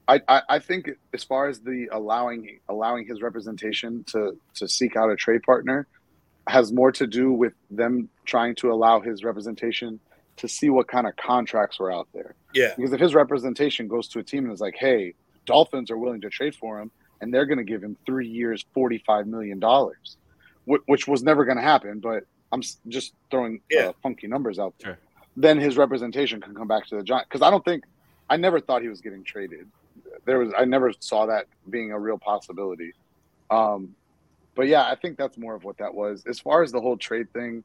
[0.08, 4.96] I, I, I think as far as the allowing allowing his representation to to seek
[4.96, 5.88] out a trade partner
[6.48, 10.00] has more to do with them trying to allow his representation
[10.38, 12.34] to see what kind of contracts were out there.
[12.54, 12.74] Yeah.
[12.76, 15.14] Because if his representation goes to a team and is like, hey,
[15.46, 18.66] Dolphins are willing to trade for him and they're going to give him three years,
[18.76, 23.88] $45 million, wh- which was never going to happen, but I'm s- just throwing Yeah.
[23.90, 24.94] uh, funky numbers out there.
[24.96, 25.00] Sure.
[25.38, 27.28] Then his representation can come back to the Giants.
[27.30, 27.84] Because I don't think,
[28.30, 29.68] I never thought he was getting traded.
[30.26, 32.94] There was, I never saw that being a real possibility.
[33.50, 33.96] Um,
[34.56, 36.24] but yeah, I think that's more of what that was.
[36.28, 37.64] As far as the whole trade thing,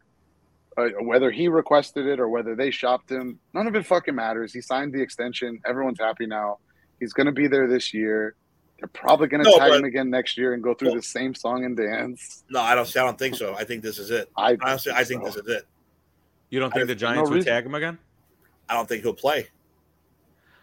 [0.76, 4.52] uh, whether he requested it or whether they shopped him, none of it fucking matters.
[4.52, 5.60] He signed the extension.
[5.66, 6.58] Everyone's happy now.
[7.00, 8.34] He's going to be there this year.
[8.78, 10.96] They're probably going to No, tag but- him again next year and go through Well-
[10.96, 12.44] the same song and dance.
[12.50, 12.88] No, I don't.
[12.96, 13.54] I don't think so.
[13.54, 14.30] I think this is it.
[14.36, 15.26] I Honestly, I think so.
[15.28, 15.64] this is it.
[16.50, 17.98] You don't think I- the no Giants would tag him again?
[18.68, 19.48] I don't think he'll play.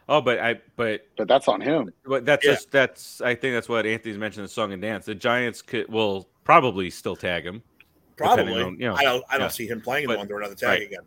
[0.09, 1.93] Oh, but I but But that's on him.
[2.05, 2.51] but that's Yeah.
[2.51, 5.05] just that's I think that's what Anthony's mentioned the song and dance.
[5.05, 7.63] The Giants could will probably still tag him.
[8.17, 8.43] Probably.
[8.45, 9.23] Depending on, you know, I don't.
[9.29, 9.47] I don't yeah.
[9.49, 10.81] see him playing But- them under another tag right.
[10.81, 11.03] again.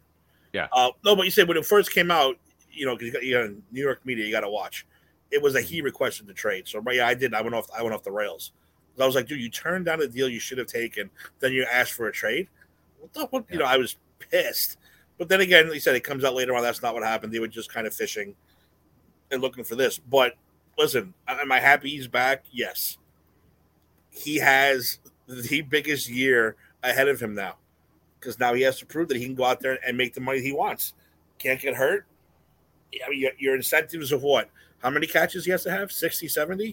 [0.54, 0.68] Yeah.
[0.72, 2.38] Uh, no, but you said when it first came out,
[2.72, 4.86] you know, because you got, you got New York media, you got to watch.
[5.30, 6.68] It was that he requested the trade.
[6.68, 7.34] So yeah, I did.
[7.34, 7.68] I went off.
[7.76, 8.52] I went off the rails.
[8.98, 11.10] I was like, dude, you turned down a deal you should have taken.
[11.40, 12.48] Then you asked for a trade.
[12.98, 13.26] What the?
[13.26, 14.78] What, You know, I was pissed.
[15.18, 16.62] But then again, he said it comes out later on.
[16.62, 17.32] That's not what happened.
[17.32, 18.34] They were just kind of fishing
[19.30, 19.98] and looking for this.
[19.98, 20.34] But
[20.78, 22.44] listen, am I happy he's back?
[22.50, 22.98] Yes.
[24.10, 27.56] He has the biggest year ahead of him now
[28.18, 30.20] because now he has to prove that he can go out there and make the
[30.20, 30.94] money he wants.
[31.38, 32.06] Can't get hurt.
[33.04, 34.50] I mean, your, your incentives of what?
[34.87, 35.91] How many catches he has to have?
[35.91, 36.64] 60, 70?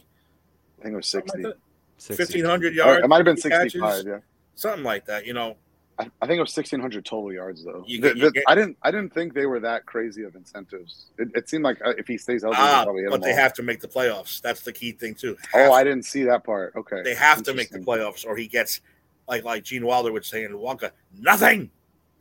[0.80, 1.32] I think it was 60.
[1.42, 1.58] like that?
[1.98, 2.44] 60.
[2.44, 3.04] 1,500 Or yards?
[3.04, 3.90] it might have been 60 65.
[3.90, 4.06] catches?
[4.06, 4.20] Yeah.
[4.54, 5.56] Something like that, you know.
[5.98, 7.84] I, I think it was 1,600 total yards, though.
[7.88, 8.78] You The- get- you the- get- I didn't.
[8.84, 11.08] I didn't think they were that crazy of incentives.
[11.18, 13.38] It, it seemed like uh, if he stays healthy, Ah, probably hit but they all.
[13.38, 14.40] have to make the playoffs.
[14.40, 15.36] That's the key thing, too.
[15.56, 16.74] Oh, Have- I didn't see that part.
[16.76, 18.82] Okay, they have to make the playoffs or he gets,
[19.28, 21.72] like like Gene Wilder would say in Wonka, nothing.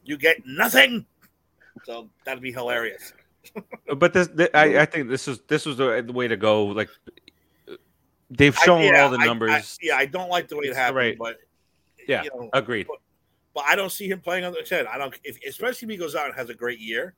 [0.06, 1.04] You get nothing.
[1.84, 3.12] So that'd be hilarious.
[3.88, 6.28] Uh, but this, th- I, I think this is this was the, uh, the way
[6.28, 6.66] to go.
[6.66, 6.88] Like
[8.30, 9.78] they've I- shown yeah, all the I- I- numbers.
[9.82, 11.18] yeah, I don't like the way it happened, right.
[11.18, 11.38] but
[12.08, 12.86] Yeah, you know, Agreed.
[13.54, 14.86] But I don't see him playing on the said.
[14.86, 17.14] I don't, if, especially if he goes out and has a great year.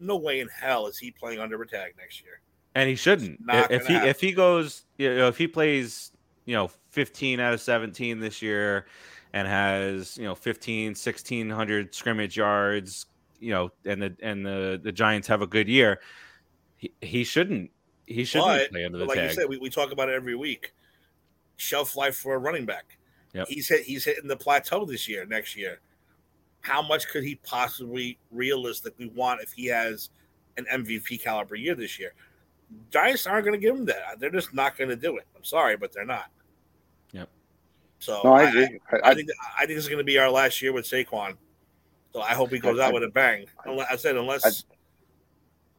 [0.00, 2.40] No way in hell is he playing under a tag next year.
[2.76, 3.40] and he shouldn't.
[3.48, 4.08] If he happen.
[4.08, 6.12] if he goes, you know, if he plays,
[6.44, 8.86] you know, 15 out of 17 this year,
[9.32, 13.06] and has you know 15, 1600 scrimmage yards,
[13.40, 16.00] you know, and the and the the Giants have a good year,
[16.76, 17.70] he, he shouldn't.
[18.06, 19.30] He shouldn't But, play under the But like tag.
[19.30, 20.72] you said, we, we talk about it every week.
[21.56, 22.96] Shelf life for a running back.
[23.34, 23.48] Yep.
[23.48, 23.82] He's hit.
[23.84, 25.26] He's hitting the plateau this year.
[25.26, 25.80] Next year,
[26.60, 30.10] how much could he possibly realistically want if he has
[30.56, 32.14] an MVP caliber year this year?
[32.90, 34.18] Giants aren't going to give him that.
[34.18, 35.26] They're just not going to do it.
[35.36, 36.30] I'm sorry, but they're not.
[37.12, 37.28] Yep.
[37.98, 38.78] So No, I I, agree.
[38.92, 39.28] I, I I, think
[39.58, 41.36] I think this is going to be our last year with Saquon.
[42.12, 43.46] So I hope he goes out with a bang.
[43.64, 44.74] Unless, I said unless I-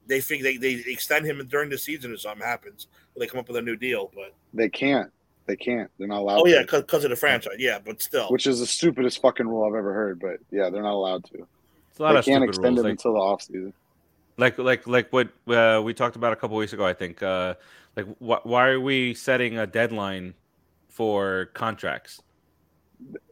[0.07, 3.39] they think they, they extend him during the season or something happens, or they come
[3.39, 4.11] up with a new deal.
[4.13, 5.11] But they can't.
[5.45, 5.89] They can't.
[5.97, 6.41] They're not allowed.
[6.41, 7.79] oh yeah, because of the franchise, yeah.
[7.83, 10.19] But still, which is the stupidest fucking rule I've ever heard.
[10.19, 11.47] But yeah, they're not allowed to.
[11.89, 12.79] it's a lot They of can't extend rules.
[12.79, 13.73] it Like, until the offseason.
[14.37, 16.85] like like like what uh, we talked about a couple weeks ago.
[16.85, 17.55] I think uh,
[17.95, 20.35] like wh- why are we setting a deadline
[20.87, 22.21] for contracts?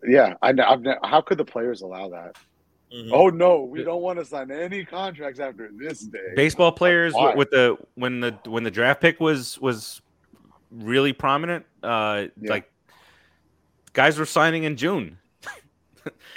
[0.08, 2.36] Yeah, I, I've, how could the players allow that?
[2.94, 3.10] Mhm.
[3.12, 6.34] Oh no, we don't want to sign any contracts after this day.
[6.36, 7.30] Baseball players Why?
[7.30, 10.02] with, with the when the when the draft pick was was
[10.72, 12.50] really prominent, uh, Yeah.
[12.50, 12.72] like
[13.94, 15.18] guys were signing in June.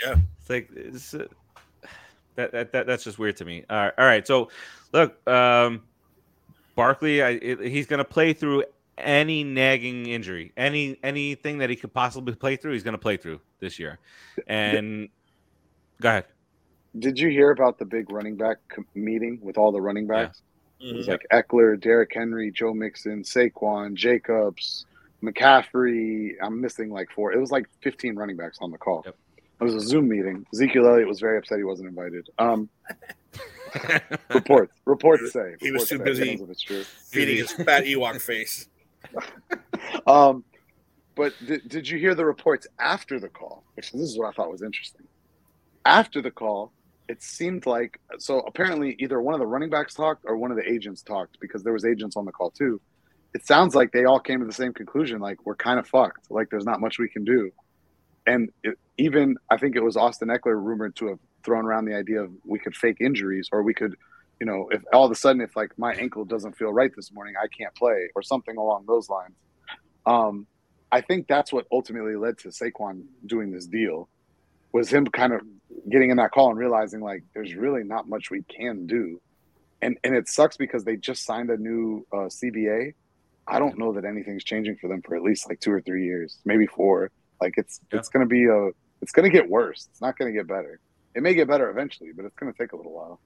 [0.03, 0.17] Yeah.
[0.41, 1.27] it's like it's, uh,
[2.35, 3.65] that, that that that's just weird to me.
[3.71, 4.27] All right, all right.
[4.27, 4.51] So
[4.93, 5.83] look, um,
[6.75, 8.65] Barkley, I, it, he's going to play through
[8.99, 12.73] any nagging injury, any anything that he could possibly play through.
[12.73, 14.01] He's going to play through this year.
[14.49, 15.09] And
[16.01, 16.25] go ahead.
[16.99, 18.59] Did you hear about the big running back
[18.95, 20.43] meeting with all the running backs?
[20.81, 21.11] It was Mhm.
[21.11, 24.87] like Ekeler, Derrick Henry, Joe Mixon, Saquon, Jacobs,
[25.23, 26.35] McCaffrey.
[26.43, 27.33] I'm missing like four.
[27.33, 29.03] It was like 15 running backs on the call.
[29.05, 29.17] Yep.
[29.61, 30.47] It was a Zoom meeting.
[30.55, 32.29] Ezekiel Elliott was very upset he wasn't invited.
[32.39, 32.71] Um,
[34.31, 36.05] reports, reports say He was too say.
[36.05, 36.31] busy.
[36.33, 36.83] If it's true.
[36.83, 38.69] feeding his fat Ewok face.
[40.07, 40.45] Um,
[41.15, 43.65] but did, did you hear the reports after the call?
[43.75, 45.07] Which this is what I thought was interesting.
[45.85, 46.73] After the call,
[47.11, 50.57] it seemed like so apparently either one of the running backs talked or one of
[50.57, 52.81] the agents talked because there was agents on the call too.
[53.35, 56.31] It sounds like they all came to the same conclusion, like we're kind of fucked.
[56.31, 57.51] Like there's not much we can do.
[58.29, 61.97] And it, even I think it was Austin Ekeler rumored to have thrown around the
[61.97, 63.97] idea of we could fake injuries or we could,
[64.39, 67.13] you know, if all of a sudden if like my ankle doesn't feel right this
[67.13, 69.35] morning, I can't play or something along those lines.
[70.07, 70.47] Um,
[70.93, 74.09] I think that's what ultimately led to Saquon doing this deal
[74.73, 75.41] was him kind of
[75.91, 79.21] getting in that call and realizing like there's really not much we can do.
[79.83, 82.95] And and it sucks because they just signed a new uh, CBA.
[83.49, 86.05] I don't know that anything's changing for them for at least like two or three
[86.05, 87.11] years, maybe four.
[87.41, 87.99] Like it's Yeah.
[87.99, 88.71] it's gonna be a
[89.03, 89.89] it's gonna get worse.
[89.91, 90.79] It's not gonna get better.
[91.15, 93.21] It may get better eventually, but it's gonna take a little while.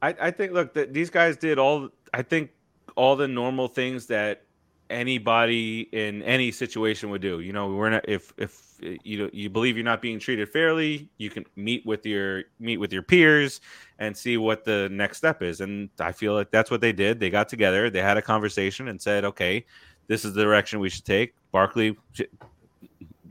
[0.00, 2.50] I, I think look that these guys did all I think
[2.96, 4.42] all the normal things that
[4.90, 7.40] anybody in any situation would do.
[7.40, 11.08] You know, we're not if if you know you believe you're not being treated fairly,
[11.18, 13.60] you can meet with your meet with your peers
[13.98, 15.60] and see what the next step is.
[15.60, 17.20] And I feel like that's what they did.
[17.20, 19.64] They got together, they had a conversation and said, "Okay,
[20.06, 21.96] this is the direction we should take." Barkley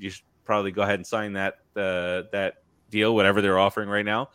[0.03, 4.05] you should probably go ahead and sign that uh, that deal whatever they're offering right
[4.05, 4.29] now.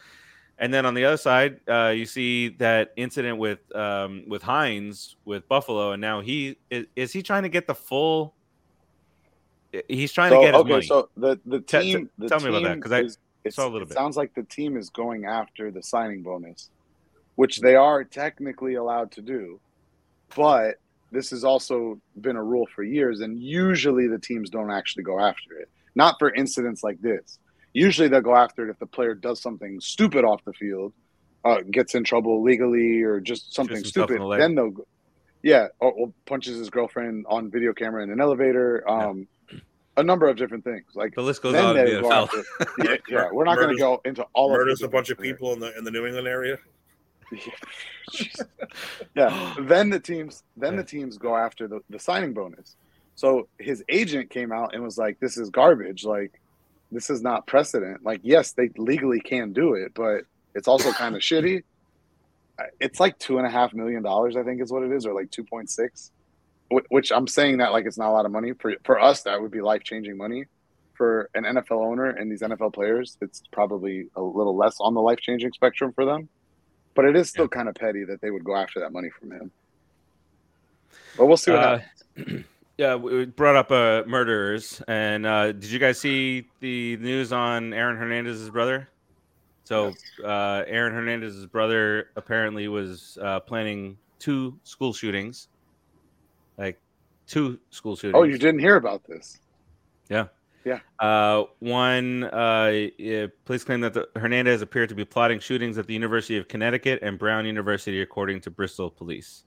[0.61, 5.17] And then on the other side, uh, you see that incident with um, with Hines
[5.25, 8.35] with Buffalo, and now he is, is he trying to get the full?
[9.89, 10.87] He's trying So, to get okay, money.
[10.87, 12.11] so the the Te- te- team.
[12.19, 12.93] the tell me about that, team 'cause
[13.47, 13.95] I saw a little it bit.
[13.95, 16.71] Sounds like the team is going after the signing bonus,
[17.37, 19.61] which they are technically allowed to do,
[20.35, 20.77] but
[21.13, 25.21] this has also been a rule for years, and usually the teams don't actually go
[25.21, 25.69] after it.
[25.95, 27.39] Not for incidents like this.
[27.79, 30.93] Usually they'll go after it if the player does something stupid off the field,
[31.45, 34.21] uh, gets in trouble legally, or just something Shoots stupid.
[34.21, 34.37] the.
[34.37, 34.87] Then they'll, go,
[35.43, 38.89] yeah, or, or punches his girlfriend on video camera in an elevator.
[38.89, 39.29] Um,
[39.97, 40.85] a number of different things.
[40.95, 42.23] Like the list goes on in they the go NFL.
[42.25, 42.45] after-
[42.85, 45.59] yeah, yeah, we're not going to go into all Murders a bunch of people in
[45.61, 46.57] the in the New England area.
[49.15, 49.55] yeah.
[49.61, 50.83] Then the teams then Yeah.
[50.83, 52.77] the teams go after the, the signing bonus.
[53.15, 56.05] So his agent came out and was like, "This is garbage.
[56.05, 56.41] Like,
[56.91, 58.05] this is not precedent.
[58.05, 60.23] Like, yes, they legally can do it, but
[60.55, 61.63] it's also kind of shitty.
[62.81, 65.15] It's like two and a half million dollars, I think, is what it is, or
[65.15, 66.11] like two point six.
[66.91, 69.23] Which I'm saying that like it's not a lot of money for for us.
[69.23, 70.45] That would be life changing money.
[70.95, 75.01] For an NFL owner and these NFL players, it's probably a little less on the
[75.01, 76.29] life changing spectrum for them.
[76.95, 79.31] But it is still kind of petty that they would go after that money from
[79.31, 79.53] him.
[81.17, 81.79] But we'll see what Uh,
[82.17, 82.45] happens.
[82.79, 87.75] yeah, we brought up uh, murderers, and uh, did you guys see the news on
[87.75, 88.89] Aaron Hernandez's brother?
[89.65, 89.93] So,
[90.25, 95.49] uh, Aaron Hernandez's brother apparently was uh, planning two school shootings,
[96.57, 96.81] like
[97.27, 98.15] two school shootings.
[98.17, 99.41] Oh, you didn't hear about this?
[100.09, 100.29] Yeah.
[100.65, 100.79] Yeah.
[101.01, 102.89] Uh, one, uh,
[103.45, 107.01] police claim that the, Hernandez appeared to be plotting shootings at the University of Connecticut
[107.03, 109.45] and Brown University, according to Bristol police.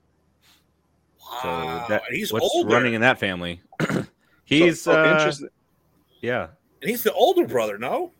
[1.41, 2.69] So Wow, that, he's what's older.
[2.73, 3.61] running in that family?
[4.45, 5.49] he's So- oh, uh, interesting.
[6.21, 6.47] yeah.
[6.81, 7.77] and he's the older brother.
[7.77, 8.11] No,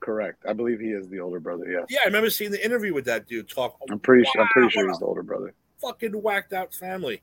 [0.00, 0.44] Correct.
[0.48, 1.64] I believe he is the older brother.
[1.68, 1.86] Yes.
[1.88, 3.76] yeah, I remember seeing the interview with that dude talk.
[3.90, 4.40] I'm pretty sure.
[4.42, 5.52] I'm pretty sure he's the older brother.
[5.80, 7.22] fucking whacked out family.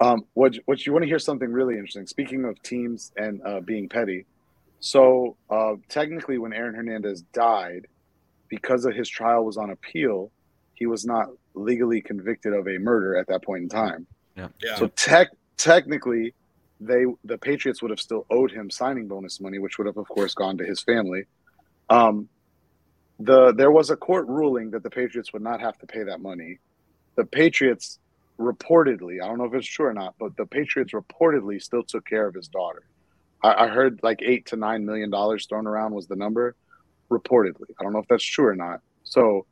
[0.00, 2.06] Um, what what you want to hear something really interesting?
[2.06, 4.26] Speaking of teams and uh, being petty,
[4.80, 7.86] so uh, technically, when Aaron Hernandez died,
[8.48, 10.32] because of his trial was on appeal,
[10.74, 14.06] he was not legally convicted of a murder at that point in time.
[14.36, 16.34] Yeah, So tech technically,
[16.80, 20.08] they the Patriots would have still owed him signing bonus money, which would have, of
[20.08, 21.24] course, gone to his family.
[21.88, 22.28] Um,
[23.20, 26.20] the there was a court ruling that the Patriots would not have to pay that
[26.20, 26.58] money.
[27.16, 27.98] The Patriots
[28.38, 32.04] reportedly, I don't know if it's true or not, but the Patriots reportedly still took
[32.04, 32.82] care of his daughter.
[33.42, 36.56] I, I heard like eight to nine million dollars thrown around was the number,
[37.10, 37.70] reportedly.
[37.78, 38.80] I don't know if that's true or not.
[39.04, 39.46] So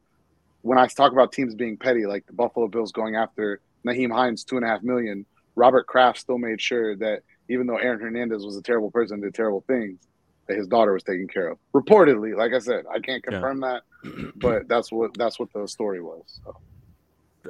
[0.63, 4.45] when I talk about teams being petty, like the Buffalo Bills going after Nyheim Hines
[4.45, 8.45] two and a half million, Robert Kraft still made sure that even though Aaron Hernandez
[8.45, 9.99] was a terrible person, did terrible things,
[10.47, 11.59] that his daughter was taken care of.
[11.75, 13.83] Reportedly, like I said, I can't confirm that,
[14.37, 16.41] but that's what that's what the story was.
[16.45, 16.57] So.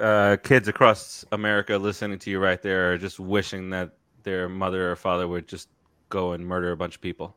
[0.01, 3.91] Uh, kids across America listening to you right there are just wishing that
[4.23, 5.69] their mother or father would just
[6.09, 7.37] go and murder a bunch of people.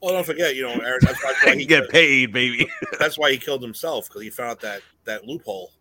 [0.00, 1.00] Well, don't forget, you know, Aaron.
[1.02, 2.70] That's why, he Get paid, baby.
[2.98, 5.72] That's why he killed himself because he found out that that loophole.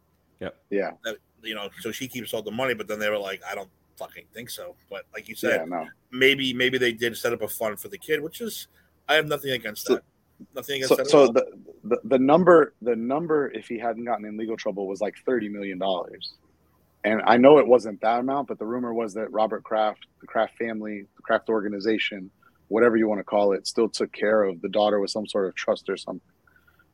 [0.41, 0.57] Yep.
[0.69, 3.41] Yeah, That you know, so she keeps all the money, but then they were like,
[3.49, 4.75] I don't fucking think so.
[4.89, 5.87] But like you yeah, said, no.
[6.11, 8.67] maybe maybe they did set up a fund for the kid, which is
[9.07, 10.03] I have nothing against So- that.
[10.55, 11.01] Nothing against So, that.
[11.01, 11.31] at so all.
[11.33, 11.45] the,
[11.83, 15.49] the the number the number if he hadn't gotten in legal trouble was like thirty
[15.49, 16.35] million dollars,
[17.03, 20.27] and I know it wasn't that amount, but the rumor was that Robert Kraft, the
[20.27, 22.31] Kraft family, the Kraft organization,
[22.69, 25.47] whatever you want to call it, still took care of the daughter with some sort
[25.47, 26.21] of trust or something.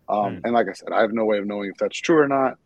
[0.09, 0.39] Um, Hmm.
[0.45, 2.57] And like I said, I have no way of knowing if that's true or not,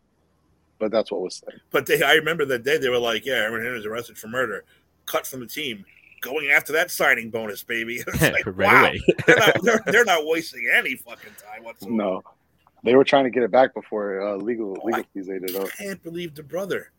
[0.80, 1.59] but that's what was said.
[1.71, 4.27] But they, I remember that day they were like, "Yeah, Aaron Henry was arrested for
[4.27, 4.63] murder,
[5.05, 5.86] cut from the team,
[6.21, 9.01] going after that signing bonus, baby." It's like, right wow, away.
[9.27, 11.95] they're, not, they're, they're not wasting any fucking time whatsoever.
[11.95, 12.23] No,
[12.84, 15.43] they were trying to get it back before uh, legal Oh, legal I- fees ate
[15.43, 15.69] it up.
[15.77, 16.91] can't believe the brother.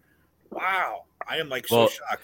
[0.51, 2.23] Wow, I am like Well, so shocked.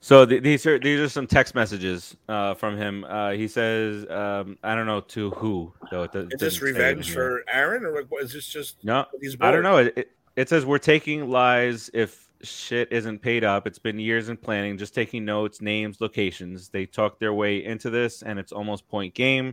[0.00, 3.02] So th- these are these are some text messages uh, from him.
[3.02, 7.12] Uh, he says, um, "I don't know to who though." It does- Is this revenge
[7.12, 8.76] for Aaron, or what- is this just.
[8.84, 9.78] No, he's I don't know.
[9.78, 13.66] It, it, it says we're taking lies if shit isn't paid up.
[13.66, 16.68] It's been years in planning, just taking notes, names, locations.
[16.68, 19.52] They talked their way into this, and it's almost point game.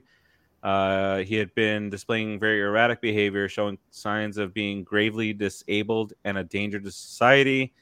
[0.61, 6.37] Uh, he had been displaying very erratic behavior, showing signs of being gravely disabled and
[6.37, 7.73] a danger to society.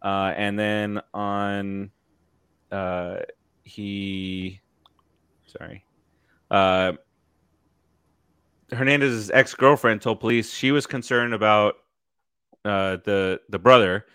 [0.00, 1.90] Uh, and then on,
[2.70, 3.16] uh,
[3.64, 4.60] he,
[5.46, 5.84] sorry,
[6.52, 6.92] uh,
[8.70, 11.78] Hernandez's ex girlfriend told police she was concerned about
[12.64, 14.06] uh, the the brother,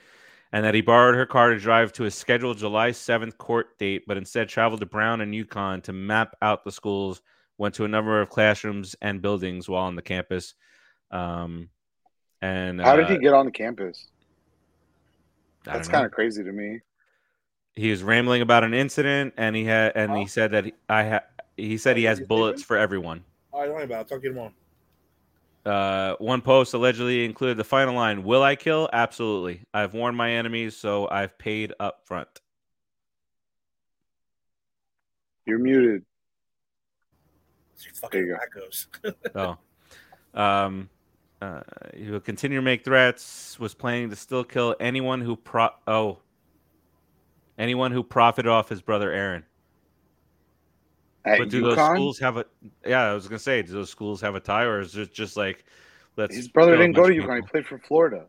[0.52, 4.04] and that he borrowed her car to drive to a scheduled July seventh court date,
[4.08, 7.22] but instead traveled to Brown and UConn to map out the schools.
[7.58, 10.54] Went to a number of classrooms and buildings while on the campus.
[11.12, 11.70] Um,
[12.42, 14.08] and How did uh, he get on the campus?
[15.66, 16.80] That's kind of crazy to me.
[17.76, 21.10] he was rambling about an incident, and he had and he said that he, I
[21.10, 21.24] ha-
[21.58, 23.26] he said he has bullets for everyone.
[23.52, 23.98] All right, don't worry about it.
[23.98, 24.54] I'll talk to you tomorrow.
[25.70, 28.90] Uh, one post allegedly included the final line: "Will I kill?
[28.92, 29.62] Absolutely.
[29.72, 32.28] I've warned my enemies, so I've paid up front."
[35.46, 36.04] You're muted.
[37.76, 38.88] It's fucking There wackos.
[39.36, 39.58] Oh,
[40.34, 40.90] um,
[41.40, 41.62] uh,
[41.96, 43.60] he will continue to make threats.
[43.60, 45.70] Was planning to still kill anyone who pro.
[45.86, 46.18] Oh,
[47.60, 49.46] anyone who profited off his brother Aaron.
[51.26, 52.46] At But do those schools have a?
[52.86, 55.36] Yeah, I was gonna say, do those schools have a tie, or is it just
[55.36, 55.66] like,
[56.16, 56.36] let's?
[56.36, 57.36] His brother didn't go to bunch of UConn.
[57.36, 58.26] He played for Florida.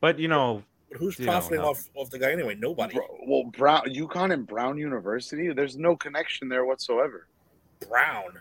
[0.00, 2.54] But you know, But who's You profiting how- off, off the guy anyway?
[2.56, 2.94] Nobody.
[2.94, 5.52] Bro, well, Brown, UConn and Brown University.
[5.52, 7.26] There's no connection there whatsoever.
[7.88, 8.40] Brown.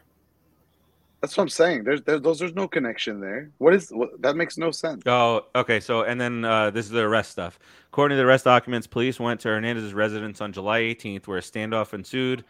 [1.21, 1.83] That's what I'm saying.
[1.83, 2.39] There's, there's those.
[2.39, 3.49] There's no connection there.
[3.57, 4.35] What is what, that?
[4.35, 5.01] Makes no sense.
[5.07, 5.79] Oh, okay.
[5.79, 7.57] So, and then uh, this is the arrest stuff.
[7.87, 11.41] According to the arrest documents, police went to Hernandez's residence on July 18th, where a
[11.41, 12.45] standoff ensued.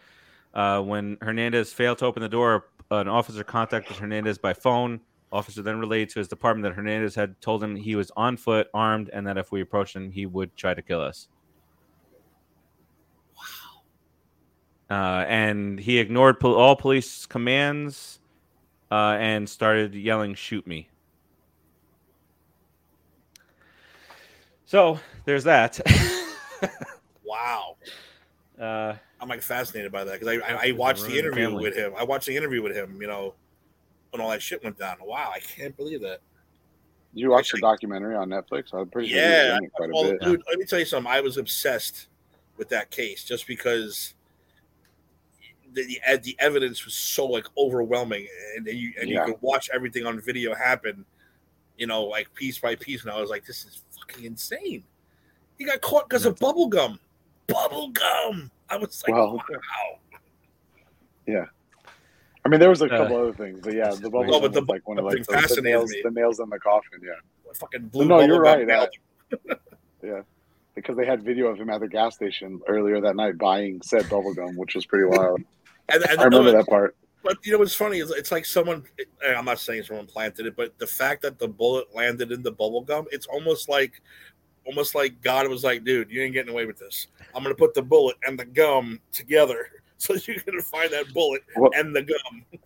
[0.53, 4.99] Uh, when Hernandez failed to open the door, an officer contacted Hernandez by phone.
[5.31, 8.67] Officer then relayed to his department that Hernandez had told him he was on foot,
[8.73, 11.27] armed, and that if we approached him, he would try to kill us.
[13.35, 13.81] Wow.
[14.89, 18.19] Uh, and he ignored pol- all police commands
[18.89, 20.89] uh, and started yelling, "Shoot me!"
[24.65, 25.79] So there's that.
[27.27, 27.75] Wow.
[28.59, 31.63] uh, I'm like fascinated by that because I, I, I watched the interview family.
[31.63, 31.93] with him.
[31.97, 33.33] I watched the interview with him, you know,
[34.11, 34.97] when all that shit went down.
[35.01, 36.19] Wow, I can't believe that.
[37.13, 38.73] Did you watch the documentary on Netflix?
[38.73, 40.21] I'm pretty sure Yeah, you're in it quite a Well, bit.
[40.21, 41.11] dude, let me tell you something.
[41.11, 42.07] I was obsessed
[42.57, 44.13] with that case just because
[45.73, 49.25] the the, the evidence was so like overwhelming, and then you and Yeah.
[49.25, 51.05] you could watch everything on video happen,
[51.77, 53.01] you know, like piece by piece.
[53.03, 54.83] And I was like, this is fucking insane.
[55.57, 56.99] He got caught because of bubble gum.
[57.47, 58.51] Bubble gum.
[58.69, 59.99] I was like, Well, wow.
[61.25, 61.45] Yeah.
[62.45, 64.53] I mean, there was a Uh, couple other things, but yeah, the bubble Well, but
[64.53, 66.01] the was like one of bubble like thing the, the nails, me.
[66.03, 67.01] the nails in the coffin.
[67.03, 67.11] Yeah,
[67.53, 68.05] Fucking blue.
[68.05, 68.89] No, you're right, nailed
[69.33, 70.21] uh,
[70.75, 74.07] because they had video of him at the gas station earlier that night buying said
[74.09, 75.41] bubble gum, which was pretty wild.
[75.89, 76.97] And, and I remember no, that part.
[77.23, 78.83] But you know what's funny is it's like someone.
[79.25, 82.51] I'm not saying someone planted it, but the fact that the bullet landed in the
[82.51, 84.01] bubble gum, it's almost like,
[84.67, 87.07] almost like God was like, "Dude, you ain't getting away with this.
[87.33, 91.41] I'm gonna put the bullet and the gum together so you can find that bullet
[91.55, 92.45] Well- and the gum.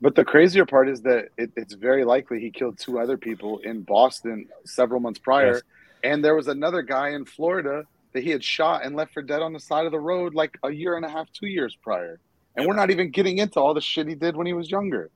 [0.00, 3.58] But the crazier part is that it, it's very likely he killed two other people
[3.58, 5.62] in Boston several months prior, Yes.
[6.04, 7.82] and there was another guy in Florida
[8.12, 10.56] that he had shot and left for dead on the side of the road like
[10.62, 12.20] a year and a half, two years prior.
[12.54, 15.10] And we're not even getting into all the shit he did when he was younger.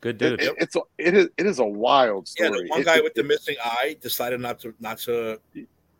[0.00, 0.40] Good dude.
[0.40, 2.62] it- it's a, it is it is a wild Yeah, story.
[2.62, 5.40] the one It- guy it- with the missing eye decided not to not to.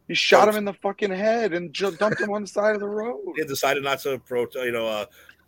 [0.09, 2.80] He shot him in the fucking head and ju- dumped him on the side of
[2.80, 3.34] the road.
[3.36, 5.06] He decided not to pro, you know, uh,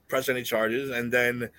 [0.09, 1.51] press any charges, and then.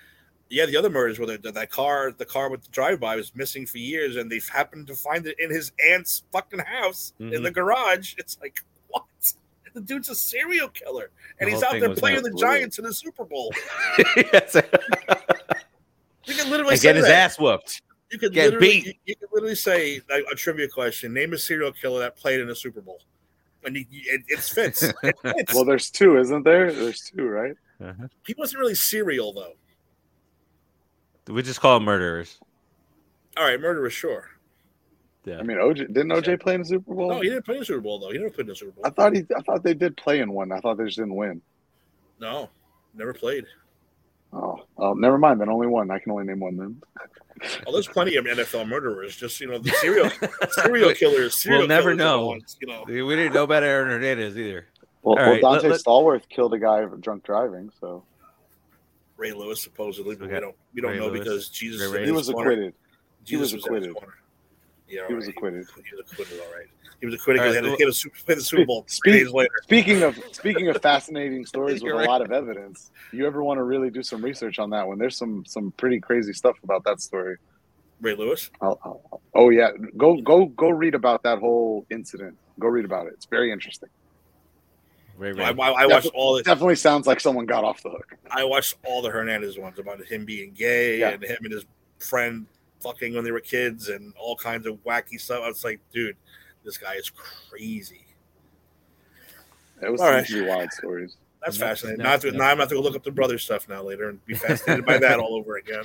[0.54, 3.64] Yeah, the other murders were that that car, the car with the drive-by was missing
[3.64, 7.42] for years, and they happened to find it in his aunt's fucking house in Mhm.
[7.44, 8.14] the garage.
[8.18, 9.04] It's like what?
[9.72, 11.08] The dude's a serial killer,
[11.40, 12.42] and The he's out there playing the nuts.
[12.42, 13.50] Giants in the Super Bowl.
[14.16, 14.54] Yes.
[16.26, 17.14] You can literally and get his that.
[17.32, 17.82] ass whooped.
[18.12, 18.86] You could get literally, beat.
[18.86, 22.40] You, you could literally say like, a trivia question: Name a serial killer that played
[22.40, 23.00] in a Super Bowl,
[23.64, 24.82] and you, you- it, it fits.
[25.02, 25.54] It fits.
[25.54, 26.70] Well, there's two, isn't there?
[26.72, 27.54] There's two, right?
[27.82, 28.06] Uh-huh.
[28.26, 29.54] he wasn't really serial though.
[31.32, 32.38] We just call them murderers.
[33.36, 34.28] All right, murderers, sure.
[35.24, 35.38] Yeah.
[35.38, 37.08] I mean, OJ didn't OJ play in the Super Bowl?
[37.10, 38.10] No, he didn't play in the Super Bowl though.
[38.10, 38.84] He never played in the Super Bowl.
[38.86, 39.24] I thought he.
[39.36, 40.52] I thought they did play in one.
[40.52, 41.40] I thought they just didn't win.
[42.20, 42.50] No,
[42.94, 43.46] never played.
[44.32, 45.40] Oh, oh, never mind.
[45.40, 45.90] Then only one.
[45.90, 46.80] I can only name one then.
[47.66, 49.14] Oh, there's plenty of NFL murderers.
[49.16, 50.10] Just you know, the serial
[50.50, 51.34] serial killers.
[51.34, 52.26] Serial We'll never killers know.
[52.26, 54.66] ones, you know, We didn't know about Aaron Hernandez either.
[55.02, 58.04] Well, well right, Donté let- let- Stallworth killed a guy for drunk driving, so
[59.16, 60.34] Ray Lewis supposedly, but Okay.
[60.34, 61.18] we don't we don't Ray know Lewis.
[61.20, 62.04] because Jesus Ray Ray.
[62.06, 62.50] he was corner.
[62.52, 62.74] acquitted.
[63.24, 63.94] He was Jesus acquitted.
[63.94, 64.14] corner.
[64.92, 65.36] Yeah, He was alright.
[65.36, 65.66] acquitted.
[65.88, 66.38] He was acquitted.
[66.40, 66.66] All right.
[67.00, 68.84] He was acquitted because right, he well- had to a super, play the Super Bowl
[68.86, 69.50] Speak- days later.
[69.62, 73.58] Speaking of speaking of fascinating stories with You're a lot of evidence, you ever want
[73.58, 74.98] to really do some research on that one?
[74.98, 77.36] There's some some pretty crazy stuff about that story.
[78.00, 78.50] Ray Lewis.
[78.60, 82.36] I'll, I'll, oh yeah, go go go read about that whole incident.
[82.60, 83.14] Go read about it.
[83.14, 83.88] It's very interesting.
[85.16, 85.44] Ray I, Ray.
[85.60, 88.16] I, I watched all the Definitely sounds like someone got off the hook.
[88.30, 91.10] I watched all the Hernandez ones about him being gay Yeah.
[91.10, 91.64] and him and his
[91.98, 92.46] friend
[92.82, 95.42] fucking when they were kids and all kinds of wacky stuff.
[95.42, 96.16] I was like, dude,
[96.64, 98.06] this guy is crazy.
[99.80, 100.48] It was All some right.
[100.48, 101.16] wild stories.
[101.44, 101.98] That's No, fascinating.
[101.98, 102.38] no, now, I have to, no.
[102.38, 104.84] now I'm going to go look up the brother stuff now later and be fascinated
[104.86, 105.84] by that all over again.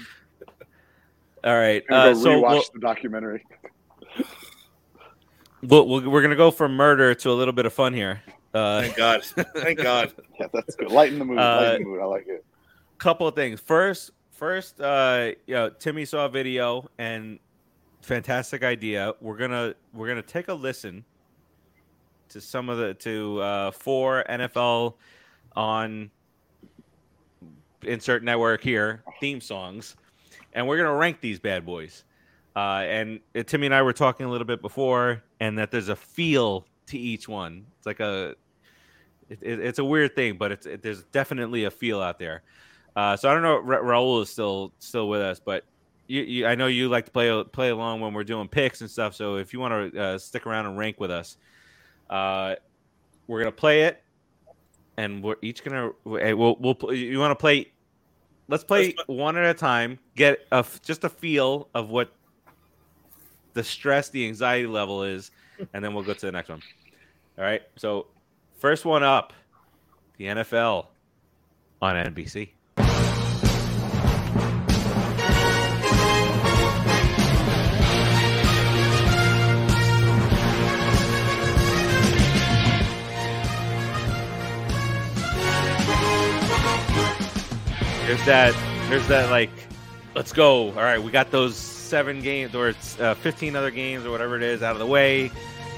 [1.43, 1.83] All right.
[1.89, 3.45] Uh, go so watch we'll, the documentary.
[5.63, 8.21] we'll, we'll- we're going to go from murder to a little bit of fun here.
[8.53, 9.23] Uh, Thank God.
[9.55, 10.13] Thank God.
[10.39, 10.91] Yeah, that's good.
[10.91, 11.39] Lighten the mood.
[11.39, 11.99] Uh, the mood.
[11.99, 12.45] I like it.
[12.99, 13.59] couple of things.
[13.59, 17.39] First, first, uh, you know, Timmy saw a video and
[18.01, 19.13] fantastic idea.
[19.19, 21.03] We're gonna we're gonna take a listen
[22.29, 24.93] to some of the to uh, four NFL
[25.55, 26.11] on
[27.83, 29.95] insert network here theme songs,
[30.53, 32.03] and we're gonna rank these bad boys.
[32.55, 35.89] Uh, and uh, Timmy and I were talking a little bit before, and that there's
[35.89, 37.65] a feel to each one.
[37.77, 38.35] It's like a
[39.29, 42.43] it, it, it's a weird thing, but it's it, there's definitely a feel out there.
[42.97, 43.59] Uh, so I don't know.
[43.59, 45.63] if Ra- Raul is still still with us, but
[46.07, 48.89] you, you, I know you like to play play along when we're doing picks and
[48.89, 49.13] stuff.
[49.13, 51.37] So if you want to uh, stick around and rank with us,
[52.09, 52.55] uh,
[53.27, 54.03] we're gonna play it,
[54.97, 57.71] and we're each gonna we'll we'll you want to play.
[58.47, 59.99] Let's play one at a time.
[60.15, 62.11] Get a just a feel of what
[63.53, 65.29] the stress, the anxiety level is,
[65.75, 66.63] and then we'll go to the next one.
[67.37, 67.61] All right.
[67.75, 68.07] So
[68.57, 69.33] first one up,
[70.17, 70.87] the NFL
[71.79, 72.49] on NBC.
[88.07, 88.55] There's that.
[88.89, 89.29] There's that.
[89.29, 89.49] Like,
[90.15, 90.69] let's go.
[90.69, 94.37] All right, we got those seven games or it's uh, 15 other games or whatever
[94.37, 95.29] it is out of the way.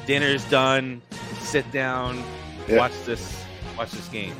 [0.06, 1.02] Dinner's done.
[1.40, 2.24] Sit down.
[2.68, 2.78] Yeah.
[2.78, 3.44] Watch this.
[3.76, 4.36] Watch this game.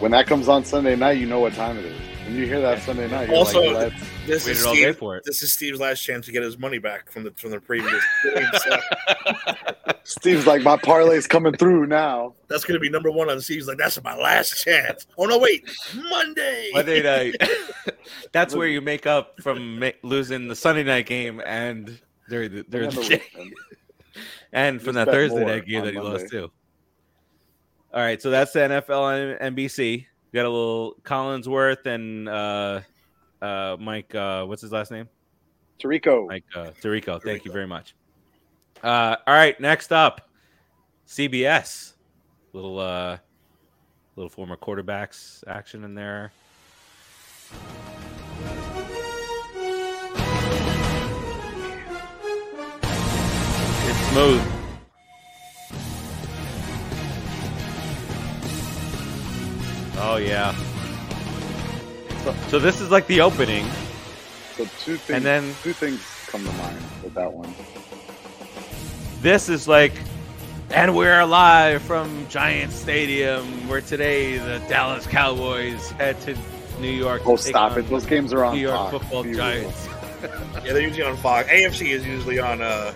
[0.00, 2.00] When that comes on Sunday night, you know what time it is.
[2.24, 4.92] When you hear that Sunday night, you're Also, like, let's This is Waited all day
[4.92, 5.24] for it.
[5.24, 8.04] This is Steve's last chance to get his money back from the from the previous
[8.34, 8.46] game.
[8.54, 8.78] So
[10.04, 12.34] Steve's like, my parlay's coming through now.
[12.48, 13.66] that's going to be number one on Steve's.
[13.66, 15.06] Like that's my last chance.
[15.16, 16.70] Oh no, wait, Monday.
[16.74, 17.36] Monday night.
[18.32, 21.98] That's where you make up from ma- losing the Sunday night game and
[22.28, 23.22] during the, during And the the day,
[24.52, 26.12] and from Just that Thursday night game that he Monday.
[26.20, 26.50] lost too.
[27.92, 29.78] All right, so that's the NFL on NBC.
[29.78, 30.06] We
[30.36, 32.80] got a little Collinsworth and uh,
[33.42, 34.14] uh, Mike.
[34.14, 35.08] Uh, what's his last name?
[35.78, 36.26] Tirico.
[36.26, 37.22] Mike uh, Tirico.
[37.22, 37.94] Thank you very much.
[38.82, 40.28] Uh, all right, next up,
[41.06, 41.92] CBS.
[42.52, 43.18] Little uh,
[44.16, 46.32] little former quarterbacks action in there.
[53.84, 54.42] It's smooth.
[60.00, 60.54] Oh yeah.
[62.48, 63.64] So this is like the opening,
[64.56, 65.10] So two things.
[65.10, 67.52] and then two things come to mind with that one.
[69.22, 69.92] this is like,
[70.70, 76.36] and we're live from Giant Stadium, where today the Dallas Cowboys head to
[76.80, 77.22] New York.
[77.26, 77.88] Oh, stop it!
[77.88, 78.92] Those games are on New York Fox.
[78.92, 79.38] Football Be real.
[79.38, 79.88] Giants.
[80.64, 81.48] Yeah, they're usually on Fox.
[81.48, 82.92] AFC is usually on uh,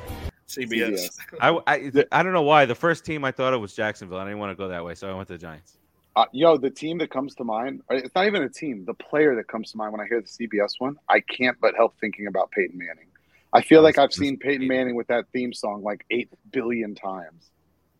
[0.48, 1.08] CBS.
[1.08, 1.18] CBS.
[1.40, 2.66] I, I, I don't know why.
[2.66, 4.18] The first team I thought it was Jacksonville.
[4.18, 5.78] I didn't want to go that way, so I went to the Giants.
[6.14, 9.34] Uh, yo, the team that comes to mind, it's not even a team, the player
[9.34, 12.26] that comes to mind when I hear the CBS one, I can't but help thinking
[12.26, 13.06] about Peyton Manning.
[13.54, 17.50] I feel like I've seen Peyton Manning with that theme song like eight billion times.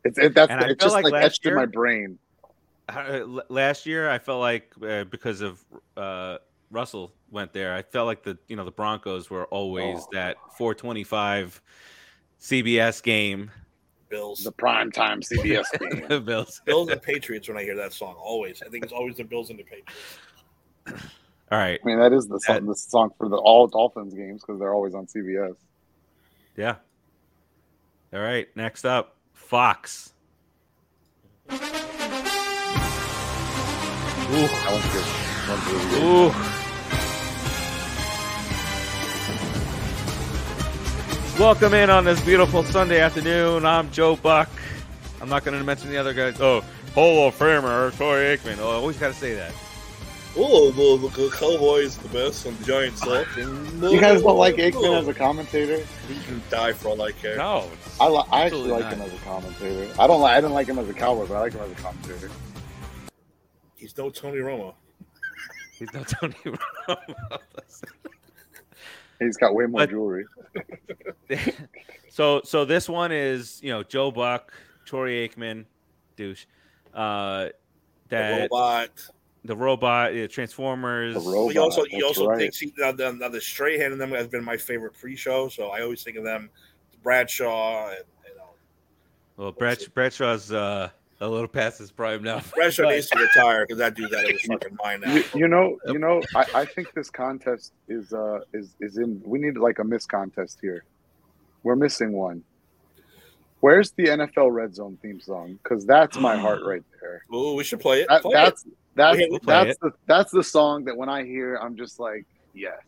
[0.05, 2.19] It's it, that's And it's just like like, etched in my brain.
[2.89, 5.65] Uh, last year, I felt like uh, because of
[5.97, 6.39] uh,
[6.71, 10.09] Russell went there, I felt like the you know the Broncos were always Oh.
[10.13, 11.63] that 425
[12.41, 13.51] CBS game.
[14.13, 14.45] Bills.
[14.45, 16.05] The prime time CBS game.
[16.09, 16.61] The Bills.
[16.67, 18.15] Bills and Patriots when I hear that song.
[18.19, 18.63] Always.
[18.65, 19.93] I think it's always the Bills and the Patriots.
[21.51, 24.43] All right, I mean, that is the song, the song for the all Dolphins games
[24.43, 25.57] because they're always on CBS.
[26.57, 26.77] yeah.
[28.15, 30.13] All right, next up, Fox.
[31.51, 31.63] Ooh, That
[34.71, 35.05] one's good.
[35.47, 36.03] That one's really good.
[36.05, 36.31] ooh.
[41.43, 43.67] Welcome in on this beautiful Sunday afternoon.
[43.67, 44.49] I'm Joe Buck.
[45.21, 46.41] I'm not going to mention the other guys.
[46.41, 46.61] Oh,
[46.95, 48.59] Hall of Famer Troy Aikman.
[48.61, 49.53] Oh, I always got to say that.
[50.37, 53.27] Oh, the, the Cowboys the best and the Giants suck.
[53.37, 55.85] You guys don't like Aikman as a commentator?
[56.07, 57.39] He can die for all I care.
[57.39, 57.69] No,
[58.01, 58.93] I, li- I actually like not.
[58.93, 59.93] him as a commentator.
[59.99, 60.37] I don't like.
[60.37, 62.31] I didn't like him as a cowboy, but I like him as a commentator.
[63.75, 64.75] He's no Tony Romo.
[65.77, 66.99] he's not Tony Romo.
[69.25, 70.25] He's got way more But- jewelry.
[72.11, 74.53] so so this one is you know Joe Buck,
[74.85, 75.65] Troy Aikman,
[76.17, 76.45] douche.
[76.95, 77.49] Uh,
[78.09, 78.91] The that robot.
[79.45, 81.15] the robot, yeah, Transformers.
[81.15, 81.53] The robot.
[81.53, 82.39] he also he that's also right.
[82.39, 85.69] thinks he, now, the, now the Strahan and them has been my favorite pre-show, so
[85.69, 86.51] I always think of them,
[87.03, 88.51] Bradshaw, and you know,
[89.39, 90.91] Well, Brad, Bradshaw's uh,
[91.23, 92.41] a little past his prime now.
[92.55, 95.15] Bradshaw needs to retire because that dude out of his fucking mind now.
[95.15, 96.21] You, you know, you know.
[96.35, 99.23] I, I think this contest is uh is is in.
[99.25, 100.85] We need like a miss contest here.
[101.63, 102.43] We're missing one.
[103.61, 105.59] Where's the NFL Red Zone theme song?
[105.63, 107.23] Because that's my heart right there.
[107.33, 108.09] Oh, we should play it.
[108.09, 108.67] That, Play that's
[108.97, 112.27] that's We'll play that's the that's the song that when I hear, I'm just like,
[112.53, 112.83] yes,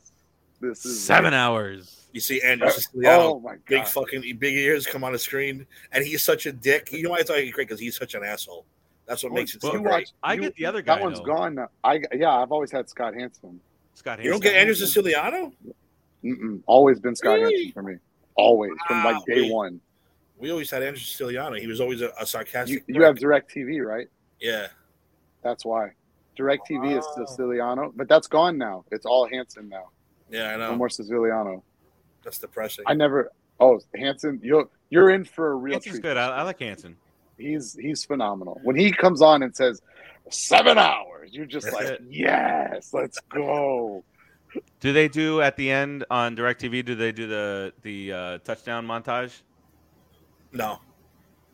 [0.61, 2.03] this is Seven hours.
[2.15, 2.16] It.
[2.16, 6.05] You see Andrew Oh Siciliano, my big fucking big ears come on the screen, and
[6.05, 6.93] he's such a dick.
[6.93, 8.65] You know why I thought he's great because he's such an asshole.
[9.07, 10.11] That's what makes it so great.
[10.23, 11.24] I get the other guy, That one's though.
[11.27, 11.69] gone now.
[11.82, 13.61] I yeah, I've always had Scott Hanson.
[13.95, 14.19] Scott.
[14.19, 14.24] Hanson.
[14.24, 15.53] You don't get Andrew Siciliano?
[16.24, 17.55] Mm-mm, always been Scott Really?
[17.57, 17.97] Hanson for me.
[18.36, 19.53] Always from like day wait.
[19.53, 19.81] one.
[20.39, 21.57] We always had Andrew Siciliano.
[21.57, 22.82] He was always a, a sarcastic.
[22.86, 23.20] you have prick.
[23.23, 24.07] Direct TV, right?
[24.41, 24.69] yeah.
[25.43, 25.91] That's why.
[26.36, 27.27] Direct TV is Wow.
[27.27, 28.85] Siciliano, but that's gone now.
[28.91, 29.91] It's all Hanson now.
[30.31, 30.59] Yeah, I know.
[30.65, 30.77] No know.
[30.78, 31.62] more Siciliano.
[32.25, 32.85] That's depressing.
[32.87, 33.31] I never.
[33.61, 36.03] Oh, Hanson, you're you're in for a real Hanson's treat.
[36.03, 36.17] good.
[36.17, 36.97] I, I like Hanson.
[37.39, 38.61] He's he's phenomenal.
[38.65, 39.81] When he comes on and says
[40.31, 42.03] seven hours, you're just That's like, it.
[42.09, 44.05] yes, let's go.
[44.81, 46.85] Do they do at the end on Directv?
[46.85, 49.43] Do they do the the uh, touchdown montage?
[50.53, 50.79] no.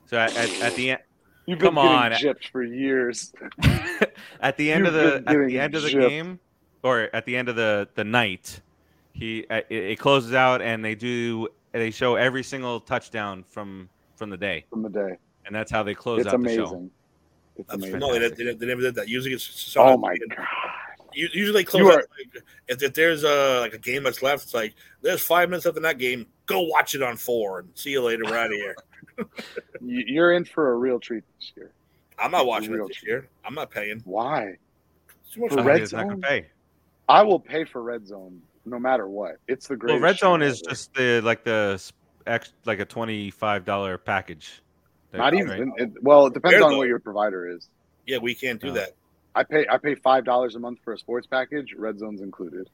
[0.06, 1.00] So at, at, at the end,
[1.46, 2.12] You've been Come getting on.
[2.12, 3.32] gypped for years.
[4.40, 6.08] at the end of You've the at the getting end of the gypped.
[6.08, 6.40] game,
[6.82, 8.60] or at the end of the the night,
[9.20, 13.88] he uh, it, it closes out and they do they show every single touchdown from
[14.16, 15.16] from the day, from the day.
[15.46, 16.64] and that's how they close It's out the show.
[16.64, 16.90] amazing.
[17.56, 17.98] It's That's, amazing.
[18.00, 19.08] no, they, they, they never did that.
[19.08, 20.46] Usually it's so Oh my god.
[21.12, 24.44] Usually they close You out, like, if, if there's a like a game that's left,
[24.44, 26.26] it's like there's five minutes left in that game.
[26.46, 28.22] Go watch it on four and see you later.
[28.24, 28.76] We're out of here.
[29.82, 31.72] You- You're in for a real treat this year.
[32.18, 33.28] I'm not watching Real it this year.
[33.44, 34.00] I'm not paying.
[34.04, 34.56] Why?
[35.32, 35.64] Too much For So.
[35.64, 36.20] Red not gonna Zone?
[36.22, 36.46] pay.
[37.08, 38.40] I will pay for Red Zone
[38.70, 39.36] no matter what.
[39.48, 39.98] It's the Well.
[39.98, 40.70] Red Zone is ever.
[40.70, 41.82] just the like the
[42.26, 44.62] ex, like a twenty five dollar package.
[45.12, 45.34] not Right?
[45.42, 45.72] even.
[45.76, 46.78] It, well, it depends Where, on though?
[46.78, 47.68] what your provider is.
[48.06, 48.74] Yeah, we can't do No.
[48.74, 48.90] that.
[49.34, 49.66] I pay.
[49.68, 51.74] I pay five dollars a month for a sports package.
[51.76, 52.68] Red Zone's included.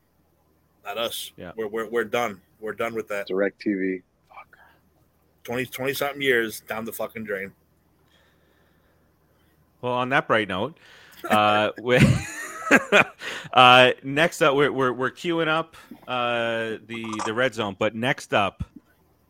[0.85, 1.32] Not us.
[1.36, 1.51] Yeah.
[1.56, 2.40] We're, we're, we're done.
[2.60, 3.27] We're done with that.
[3.27, 4.02] Direct TV.
[5.43, 7.52] 20, 20 something years down the fucking drain.
[9.81, 10.77] Well, on that bright note,
[11.28, 11.98] uh, we,
[13.52, 15.76] uh, next up we're, we're we're queuing up
[16.09, 17.76] uh, the the red zone.
[17.78, 18.64] But next up,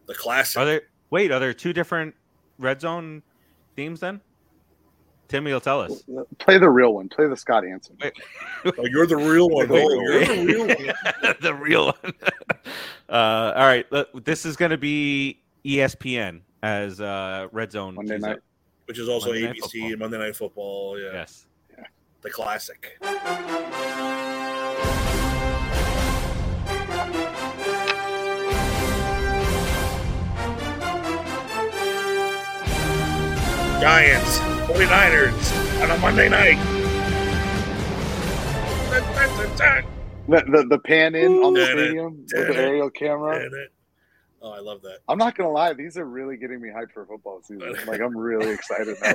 [0.06, 0.58] The classic.
[0.60, 0.82] are there?
[1.10, 2.14] Wait, are there two different
[2.58, 3.22] red zone
[3.76, 4.00] themes?
[4.00, 4.20] Then
[5.28, 6.04] Timmy will tell us.
[6.38, 7.08] Play the real one.
[7.08, 7.96] Play the Scott Hanson.
[8.64, 9.68] oh, you're the real one.
[9.70, 10.28] Wait, Oh, you're wait.
[10.36, 11.34] the real one.
[11.40, 12.14] the real one.
[13.08, 17.94] uh, all right, look, this is going to be ESPN as uh, red zone.
[17.94, 18.36] Monday night.
[18.36, 18.42] up.
[18.86, 19.96] Which is also Monday ABC, Football.
[19.98, 20.98] Monday Night Football.
[21.00, 21.12] Yeah.
[21.12, 21.46] Yes
[22.26, 22.98] the classic.
[33.80, 36.56] Giants, 49ers on a Monday night.
[40.28, 43.48] The, the, the pan in on the stadium with the aerial camera.
[44.42, 44.98] Oh, I love that.
[45.08, 47.76] I'm not gonna lie; these are really getting me hyped for football season.
[47.86, 49.12] like, I'm really excited now.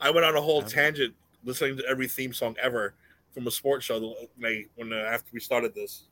[0.00, 1.14] I went on a whole tangent
[1.44, 2.94] listening to every theme song ever
[3.32, 6.04] from a sports show when, I, when uh, after we started this.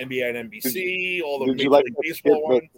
[0.00, 2.68] NBA and NBC, all the Did Major like League the Baseball ones.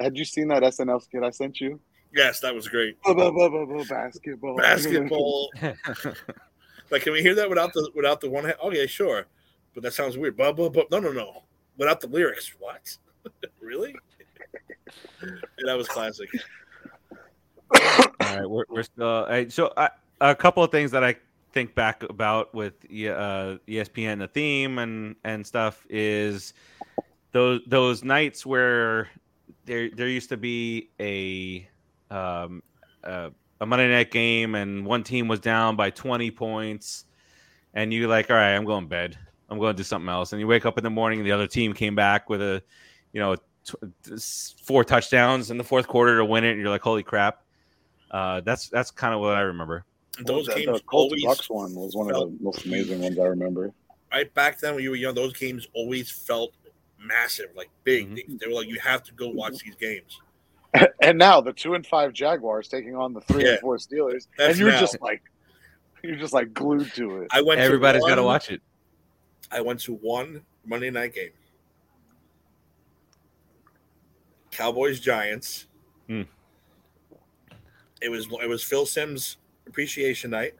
[0.00, 1.80] Had you seen that SNL skit I sent you?
[2.14, 3.00] Yes, that was great.
[3.02, 4.56] Blah, blah, blah, blah, blah, basketball.
[4.56, 5.50] Basketball.
[6.90, 8.44] like, can we hear that without the without the one?
[8.44, 8.56] hand?
[8.60, 9.26] Oh yeah, sure.
[9.74, 10.36] But that sounds weird.
[10.36, 11.42] But, but, no, no, no.
[11.76, 12.54] Without the lyrics.
[12.58, 12.96] What?
[13.60, 13.94] really?
[15.22, 15.28] Yeah,
[15.66, 16.30] that was classic.
[17.74, 19.26] All right, we're, we're still.
[19.26, 19.90] right, so I,
[20.20, 21.16] a couple of things that I
[21.52, 26.52] think back about with uh, ESPN, the theme and and stuff is
[27.32, 29.08] those those nights where
[29.64, 31.68] there there used to be a
[32.14, 32.62] um,
[33.04, 33.30] uh,
[33.60, 37.06] a Monday night game and one team was down by twenty points,
[37.74, 39.18] and you're like, all right, I'm going to bed.
[39.48, 41.32] I'm going to do something else, and you wake up in the morning and the
[41.32, 42.62] other team came back with a,
[43.12, 44.16] you know, t-
[44.62, 47.42] four touchdowns in the fourth quarter to win it, and you're like, holy crap.
[48.10, 49.84] Uh, that's that's kind of what I remember.
[50.24, 53.00] Those the, games the Colts always Bucks one was one of felt- the most amazing
[53.00, 53.72] ones I remember.
[54.12, 56.52] right back then when you were young, those games always felt
[56.98, 58.08] massive, like big.
[58.10, 58.14] Mhm.
[58.16, 60.20] They, they were like, you have to go watch these games.
[61.00, 63.52] And now the two and five Jaguars taking on the three Yeah.
[63.52, 64.80] and four Steelers, That's and you're now.
[64.80, 65.22] just like,
[66.02, 67.28] you're just like glued to it.
[67.32, 67.60] I went.
[67.60, 68.60] Everybody's to got to one- watch it.
[69.50, 71.30] I went to one Monday night game.
[74.50, 75.66] Cowboys Giants.
[76.08, 76.22] Hmm.
[78.06, 80.54] It was it was Phil Simms appreciation night.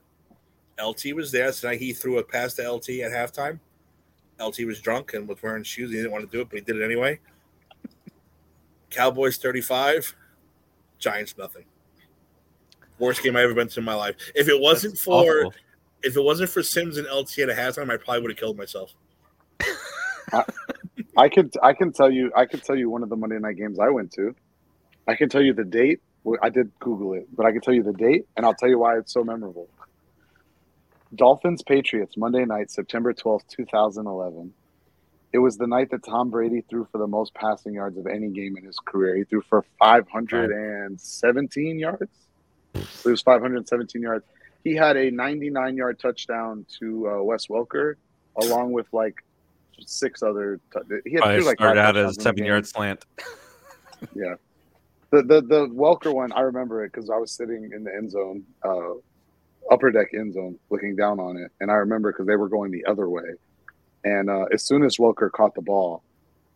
[0.84, 1.78] LT was there tonight.
[1.78, 3.60] He threw a pass to LT at halftime.
[4.40, 5.92] LT was drunk and was wearing shoes.
[5.92, 7.20] He didn't want to do it, but he did it anyway.
[8.90, 10.16] Cowboys 35,
[10.98, 11.66] Giants nothing.
[12.98, 14.16] Worst game I ever been to in my life.
[14.34, 15.54] If it wasn't That's for awful.
[16.02, 18.58] if it wasn't for Sims and LT at a halftime, I probably would have killed
[18.58, 18.92] myself.
[21.16, 23.56] I could I can tell you I could tell you one of the Monday night
[23.56, 24.34] games I went to.
[25.06, 26.00] I can tell you the date.
[26.42, 28.78] I did Google it, but I can tell you the date, and I'll tell you
[28.78, 29.68] why it's so memorable.
[31.14, 34.52] Dolphins Patriots Monday night, September twelfth, two thousand eleven.
[35.32, 38.28] It was the night that Tom Brady threw for the most passing yards of any
[38.28, 39.16] game in his career.
[39.16, 42.10] He threw for five hundred and seventeen yards.
[42.74, 44.24] It was five hundred seventeen yards.
[44.64, 47.94] He had a ninety-nine yard touchdown to uh, Wes Welker,
[48.36, 49.22] along with like
[49.84, 50.58] six other.
[50.72, 53.04] T- he had threw, like started out as touchdowns in the seven yard slant.
[54.14, 54.34] Yeah.
[55.16, 58.10] The the the Welker one, I remember it because I was sitting in the end
[58.10, 58.94] zone, uh,
[59.70, 62.70] upper deck end zone, looking down on it, and I remember because they were going
[62.70, 63.24] the other way,
[64.04, 66.02] and uh, as soon as Welker caught the ball,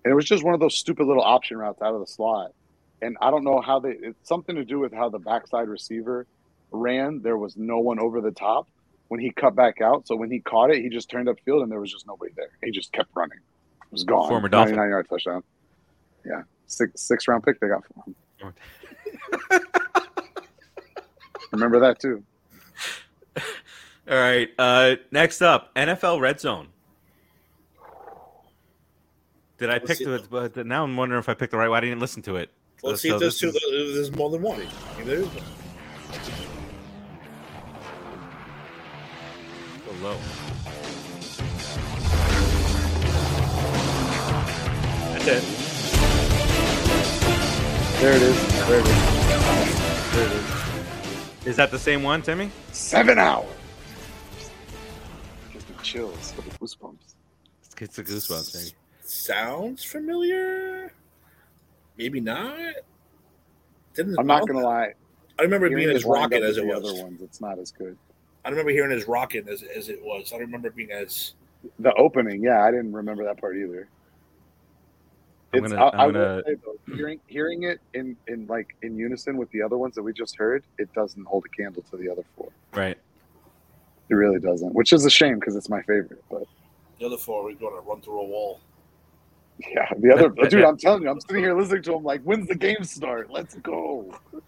[0.05, 2.53] and it was just one of those stupid little option routes out of the slot,
[3.01, 3.91] and I don't know how they.
[3.91, 6.27] It's something to do with how the backside receiver
[6.71, 7.23] ran.
[7.23, 8.69] There was no one over the top
[9.09, 11.73] when he cut back out, so when he caught it, he just turned upfield and
[11.73, 12.51] there was just nobody there.
[12.63, 13.39] He just kept running.
[13.39, 14.29] It was gone.
[14.29, 14.77] Former Dolphin.
[14.77, 15.43] 99 yard touchdown.
[16.25, 18.15] Yeah, six six round pick they got for him.
[21.53, 22.23] Remember that too.
[24.09, 24.49] All right.
[24.59, 26.69] Uh, next up, NFL Red Zone.
[29.59, 30.05] Did I Let's pick see.
[30.05, 30.25] the?
[30.31, 31.77] But now I'm wondering if I picked the right one.
[31.79, 32.51] I didn't listen to it.
[32.83, 33.49] Let's So see if there's two.
[33.49, 34.61] is- There's more than one.
[34.61, 35.45] I mean, there is one.
[39.85, 40.17] so low.
[45.13, 45.60] That's it.
[48.01, 48.67] There it is.
[48.67, 50.15] There it is.
[50.15, 51.47] There it is.
[51.47, 52.51] Is that the same one, Timmy?
[52.73, 53.47] Seven hours.
[55.53, 56.33] Gives me chills.
[56.33, 57.15] For the goosebumps.
[57.79, 58.55] It's a goosebumps.
[58.55, 58.75] Maybe.
[59.03, 60.95] Sounds familiar.
[61.99, 62.57] Maybe not.
[63.93, 64.95] Didn't I'm not gonna lie.
[65.39, 66.83] I remember it hearing being as lined rocket as it the was.
[66.83, 67.99] Other ones, it's not as good.
[68.47, 70.33] I remember hearing as rocket as, as it was.
[70.33, 71.35] I don't remember it being as.
[71.79, 73.89] The opening, yeah, I didn't remember that part either.
[75.53, 78.97] I'm It's, gonna- I, I'm gonna- say though, hearing hearing it in in like in
[78.97, 81.97] unison with the other ones that we just heard, it doesn't hold a candle to
[81.97, 82.51] the other four.
[82.75, 82.97] Right.
[84.09, 86.23] It really doesn't, which is a shame because it's my favorite.
[86.31, 86.45] But
[86.99, 88.61] The other four, we're going to run through a wall.
[89.59, 92.49] yeah, the other dude, I'm telling you, I'm sitting here listening to him like, when's
[92.49, 93.31] the game start?
[93.31, 94.13] Let's go.
[94.33, 94.43] All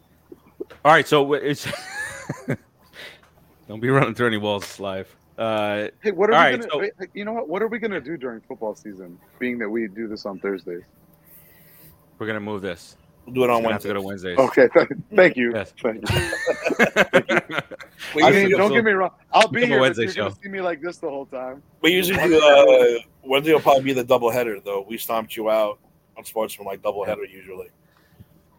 [0.85, 1.07] right.
[1.07, 1.67] So it's.
[3.69, 5.15] Don't be running through any walls live.
[5.43, 6.89] Uh, Hey, what are All we right, gonna?
[6.99, 7.49] so- you know what?
[7.49, 9.19] What are we gonna do during football season?
[9.41, 10.83] Being that we do this on Thursdays.
[12.19, 12.97] we're gonna move this.
[13.27, 14.39] We'll do it on We're have to go to Wednesdays.
[14.39, 14.69] Okay,
[15.17, 15.53] thank you.
[15.53, 15.73] Yes.
[15.83, 16.17] Thank you.
[18.17, 19.11] We I mean, don't so- get me wrong.
[19.33, 20.37] I'll be Become a here, but Wednesday you're gonna show.
[20.43, 21.63] see me like this the whole time.
[21.81, 22.39] we usually do.
[22.41, 24.85] Uh, Wednesday will probably be the double header, though.
[24.89, 25.79] We stomped you out
[26.17, 27.69] on sports from like double header usually.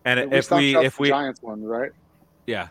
[0.05, 1.91] And we if stopped we if we Giants one, right?
[2.47, 2.67] yeah,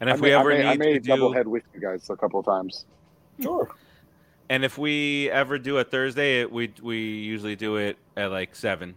[0.00, 1.64] and I if made, we ever I made, I made to double do head with
[1.74, 2.84] you guys a couple of times.
[3.40, 3.68] Sure.
[4.50, 8.54] and if we ever do a Thursday, it, we we usually do it at like
[8.54, 8.94] seven.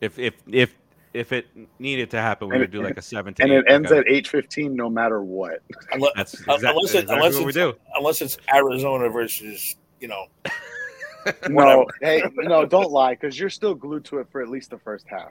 [0.00, 0.74] If if if
[1.12, 1.46] if it
[1.78, 3.64] needed to happen, we And would it- do like a seven to And eight, it
[3.68, 5.60] ends at eight fifteen, no matter what.
[5.92, 7.74] Unless, That's exactly, unless, it, exactly unless, what we it's, do.
[7.96, 10.26] unless it's Arizona versus, you know,
[11.50, 14.78] No, hey, no, don't lie, because you're still glued to it for at least the
[14.78, 15.28] first half.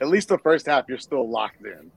[0.00, 1.90] At least the first half, you're still locked in.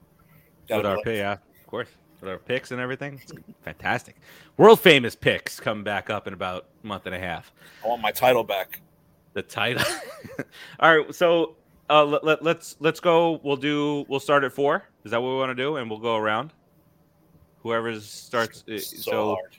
[0.69, 1.88] with our pay, yeah, of course,
[2.24, 3.20] with our picks and everything.
[3.22, 4.16] It's fantastic.
[4.58, 7.52] World famous picks come back up in about a month and a half.
[7.84, 8.82] I want my title back.
[9.34, 9.84] The title.
[10.80, 11.56] All right, so
[11.90, 13.40] uh, let, let, let's let's go.
[13.44, 14.06] We'll do.
[14.08, 14.84] We'll start at four.
[15.04, 15.76] Is that what we want to do?
[15.78, 16.54] And we'll go around.
[17.62, 18.64] Whoever starts.
[18.72, 19.58] uh, So, So, hard.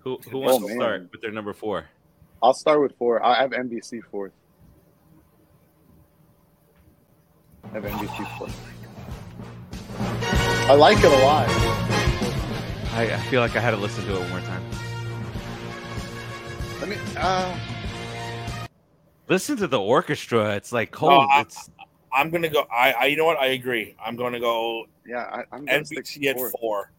[0.00, 1.86] who who Oh, wants to start with their number four?
[2.42, 3.24] I'll start with four.
[3.24, 4.32] I have NBC fourth.
[7.64, 10.37] I have NBC fourth.
[10.68, 11.46] I like it a lot.
[12.92, 14.62] I, I feel like I had to listen to it one more time.
[16.80, 16.96] Let me.
[17.16, 17.58] Uh,
[19.28, 20.54] Listen to the orchestra.
[20.56, 21.28] It's like No, cold.
[21.32, 21.70] I- it's
[22.12, 22.66] I'm gonna go.
[22.72, 23.38] I, I, you know what?
[23.38, 23.94] I agree.
[24.04, 26.54] I'm gonna go yeah, I, I'm gonna stick NBC to at fourth.
[26.60, 26.92] four.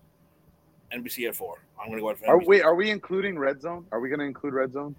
[0.94, 1.56] NBC at four.
[1.82, 2.48] I'm gonna go with Are NBC.
[2.48, 2.62] we?
[2.62, 3.86] Are we including Red Zone?
[3.92, 4.96] Are we going to include Red Zone?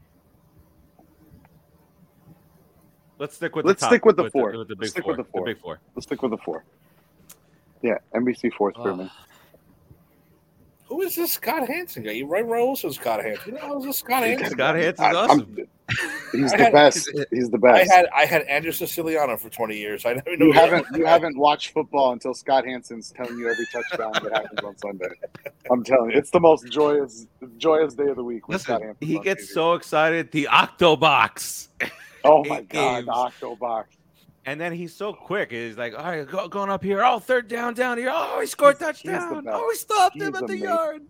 [3.18, 4.56] let's stick with Let's the top, stick with the four.
[4.56, 5.16] with the Let's big stick four.
[5.16, 5.44] with the four.
[5.44, 5.80] big four.
[5.94, 6.64] Let's stick with the four.
[7.82, 9.10] Yeah, NBC fourth for me.
[10.86, 12.10] Who is this Scott Hanson guy?
[12.12, 13.44] You right, Rose or Scott Hanson?
[13.44, 14.50] Who the hell this Scott Hanson?
[14.50, 15.56] Scott Hanson's I- I'm- awesome.
[16.32, 17.10] He's I the had- best.
[17.32, 17.90] He's the best.
[17.90, 20.04] I had I had Andrew Siciliano for 20 years.
[20.06, 24.12] I never You haven't you haven't watched football until Scott Hanson's telling you every touchdown
[24.22, 25.08] that happens on Sunday.
[25.70, 27.26] I'm telling you, it's the most joyous
[27.56, 28.46] joyous day of the week.
[28.48, 29.54] When Scott Listen, he gets TV.
[29.54, 30.30] so excited.
[30.30, 31.68] The Octobox.
[32.24, 33.96] oh my eight god, the Octo box.
[34.46, 35.50] And then he's so quick.
[35.50, 37.04] He's like, all right, go, going up here.
[37.04, 38.10] Oh, third down, down here.
[38.12, 39.44] Oh, he scored He's- he's touchdown.
[39.44, 39.56] best.
[39.58, 40.62] Oh, he stopped him He's at the amazing.
[40.62, 41.02] yard.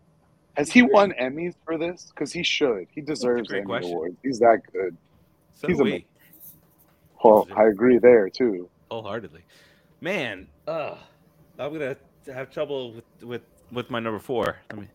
[0.57, 2.11] Has he won Emmys for this?
[2.13, 2.87] Because he should.
[2.91, 3.93] He deserves great Emmy question.
[3.93, 4.17] awards.
[4.23, 4.97] He's that good.
[5.55, 6.05] So He's do a-
[7.25, 8.69] Well, I agree there too.
[8.91, 9.45] wholeheartedly.
[10.01, 10.97] Man, uh,
[11.59, 11.97] I'm gonna
[12.35, 14.57] have trouble with with with my number four.
[14.71, 14.89] I mean,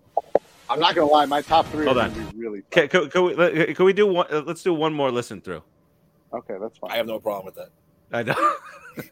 [0.69, 2.13] I'm not gonna lie, my top three Hold are on.
[2.31, 4.25] be really can, can, can we can we do one?
[4.31, 5.61] uh, Let's do one more listen through.
[6.33, 6.55] okay.
[6.59, 6.91] That's fine.
[6.91, 7.69] I have no problem with that.
[8.11, 8.35] I know.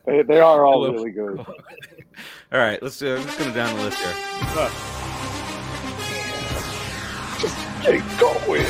[0.05, 0.93] They, they are all Hello.
[0.93, 1.39] really good.
[1.39, 1.45] all
[2.53, 3.17] right, let's do.
[3.17, 4.13] I'm just gonna down the list here.
[7.37, 8.63] Just get going.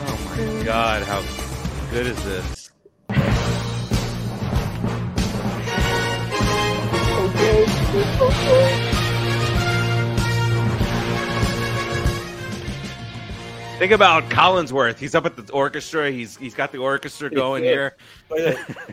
[0.00, 1.22] Oh my god, how
[1.90, 2.70] good is this?
[13.78, 14.98] Think about Collinsworth.
[14.98, 16.10] He's up at the orchestra.
[16.10, 17.96] He's he's got the orchestra going here.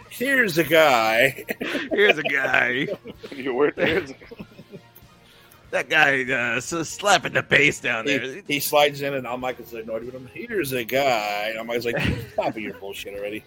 [0.09, 1.43] Here's a guy.
[1.91, 2.87] Here's a guy.
[3.31, 4.05] You were there.
[5.71, 8.21] That guy uh, so slapping the bass down there.
[8.21, 10.29] He, he slides in, and Al Michaels like, "No, him.
[10.31, 11.99] Here's a guy." And Al Michaels like,
[12.33, 13.43] "Stop your bullshit already."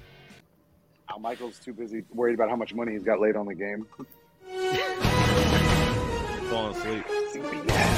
[1.09, 3.87] Al Michaels too busy worried about how much money he's got laid on the game.
[6.51, 7.98] Falling asleep.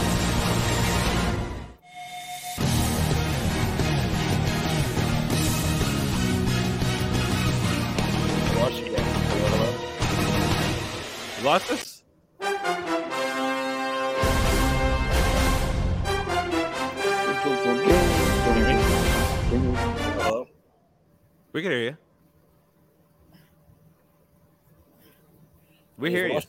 [11.40, 12.02] You lost us?
[20.18, 20.46] Hello?
[21.54, 21.96] We can hear you.
[25.96, 26.40] We hear you.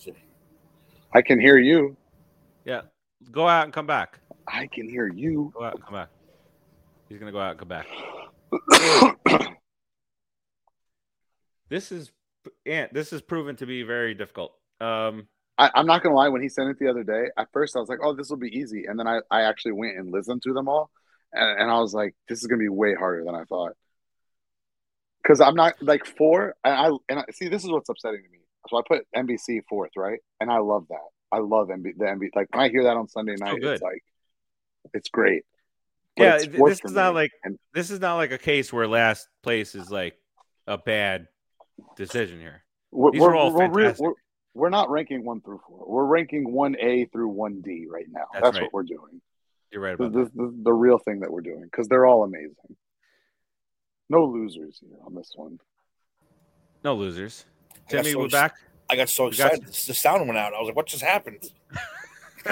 [1.14, 1.96] I can hear you.
[2.66, 2.82] Yeah.
[3.32, 4.20] Go out and come back.
[4.46, 5.54] I can hear you.
[5.56, 6.10] Go out and come back.
[7.08, 7.88] He's gonna go out and come back.
[11.70, 12.12] This is
[12.66, 14.52] Ant, this is proven to be very difficult.
[14.82, 15.28] Um
[15.58, 16.30] I, I'm not gonna lie.
[16.30, 18.38] When he sent it the other day, at first I was like, "Oh, this will
[18.38, 20.90] be easy," and then I, I actually went and listened to them all,
[21.34, 23.74] and, and I was like, "This is gonna be way harder than I thought."
[25.22, 28.30] Because I'm not like four, and I and I, see this is what's upsetting to
[28.30, 28.40] me.
[28.70, 30.20] So I put NBC fourth, right?
[30.40, 31.10] And I love that.
[31.32, 32.30] I love NB, the NB.
[32.36, 34.04] Like when I hear that on Sunday night, it's like,
[34.94, 35.44] it's great.
[36.18, 37.22] But yeah, it's this is not me.
[37.22, 40.16] like And- this is not like a case where last place is like
[40.68, 41.28] a bad
[41.96, 42.64] decision here.
[42.92, 44.02] These we're, are all fantastic.
[44.02, 44.16] we're, we're
[44.70, 45.86] not ranking one through four.
[45.88, 48.26] We're ranking one A through one D right now.
[48.34, 48.64] That's That's, right.
[48.64, 49.22] what we're doing.
[49.72, 52.24] You're right about this, this is the real thing that we're doing because they're all
[52.24, 52.76] amazing.
[54.10, 55.60] No losers here on this one.
[56.84, 57.46] No losers.
[57.72, 58.56] I got Timmy, so we're ex- back.
[58.90, 59.74] I got so We got excited.
[59.74, 60.54] The sound went out.
[60.54, 61.50] I was like, "What just happened?"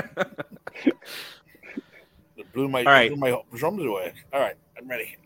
[2.40, 3.10] It blew my All right.
[3.10, 4.14] blew my drums away.
[4.32, 5.18] All right, I'm ready.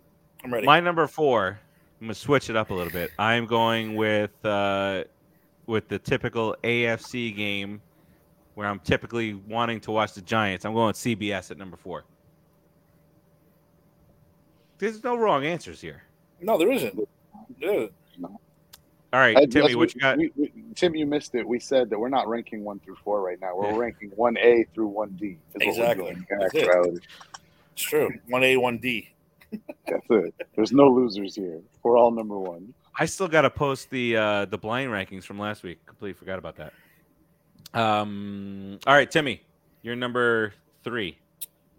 [0.43, 0.65] I'm ready.
[0.65, 1.59] My number four,
[2.01, 3.11] I'm gonna switch it up a little bit.
[3.19, 5.03] I'm going with uh,
[5.65, 7.81] with the typical AFC game
[8.55, 10.65] where I'm typically wanting to watch the Giants.
[10.65, 12.03] I'm going CBS at number four.
[14.77, 16.03] There's no wrong answers here.
[16.41, 16.95] No, there isn't.
[17.59, 17.91] There isn't.
[18.23, 20.17] All right, Uh, Timmy, what we- you got?
[20.17, 21.47] we- we- Tim, you missed it.
[21.47, 23.55] We said that we're not ranking one through four right now.
[23.55, 23.77] We're Yeah.
[23.77, 25.37] ranking one A through one D.
[25.55, 26.05] is Exactly.
[26.13, 27.03] doing That's it.
[27.73, 28.09] It's true.
[28.27, 29.09] One A, one D.
[29.87, 30.33] That's it.
[30.55, 31.61] There's no losers here.
[31.83, 32.73] We're all number one.
[32.95, 35.85] I still got to post the uh, the blind rankings from last week.
[35.85, 36.73] Completely forgot about that.
[37.73, 38.79] Um.
[38.85, 39.41] All right, Timmy,
[39.81, 40.53] you're number
[40.83, 41.17] three.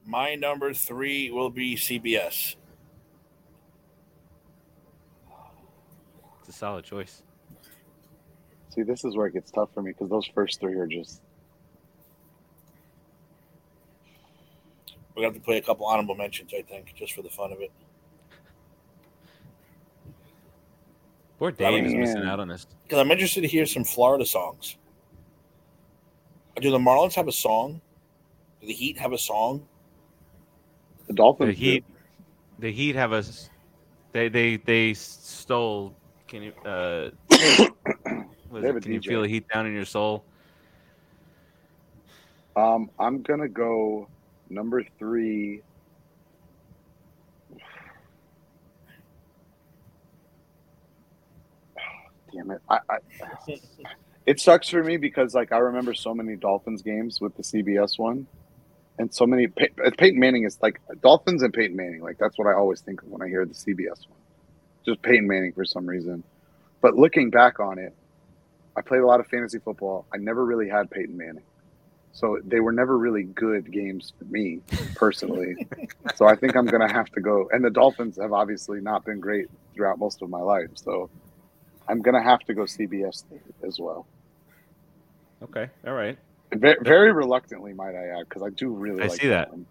[0.07, 2.57] My number three will be CBS.
[6.41, 7.23] It's a solid choice.
[8.71, 11.23] See, this is where it gets tough for me because those first three are just
[15.15, 17.53] We're gonna have to play a couple honorable mentions, I think, just for the fun
[17.53, 17.71] of it.
[21.39, 22.67] Poor Dave is missing out on this.
[22.85, 24.77] Because I'm interested to hear some Florida songs.
[26.61, 27.81] Do the Marlins have a song?
[28.61, 29.67] Do the Heat have a song?
[31.07, 31.49] the Dolphins.
[31.49, 31.61] The do.
[31.61, 31.85] Heat,
[32.61, 33.25] the Heat have a.
[34.13, 35.95] They they they stole.
[36.29, 36.53] Can you?
[36.65, 38.87] Uh, what is They have it?
[38.87, 40.25] you feel the heat down in your soul?
[42.57, 44.09] Um, I'm gonna go
[44.49, 45.63] number three.
[52.35, 52.61] Damn it!
[52.69, 52.99] I, I,
[54.27, 57.99] it sucks for me because like I remember so many Dolphins games with the CBS
[57.99, 58.27] one,
[58.99, 62.03] and so many Pey- uh, Peyton Manning is like Dolphins and Peyton Manning.
[62.03, 64.19] Like that's what I always think of when I hear the CBS one.
[64.85, 66.25] Just Peyton Manning for some reason.
[66.81, 67.95] But looking back on it,
[68.77, 70.07] I played a lot of fantasy football.
[70.13, 71.45] I never really had Peyton Manning.
[72.13, 74.61] So they were never really good games for me
[74.95, 75.67] personally.
[76.15, 77.49] so I think I'm going to have to go.
[77.53, 80.69] And the Dolphins have obviously not been great throughout most of my life.
[80.77, 81.11] So
[81.89, 83.25] I'm going to have to go CBS
[83.67, 84.07] as well.
[85.43, 86.19] Okay, all right.
[86.53, 89.51] Very, very reluctantly, might I add, because I do really I like see that.
[89.51, 89.67] one.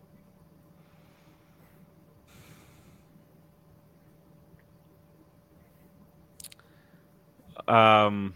[7.68, 8.34] Um.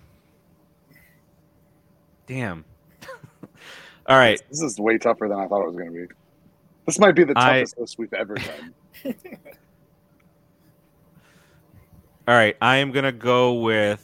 [2.27, 2.65] Damn.
[4.07, 4.41] all right.
[4.49, 6.13] This is way tougher than I thought it was going to be.
[6.85, 8.75] This might be the I- toughest list we've ever done.
[12.27, 14.03] All right, I am gonna go with.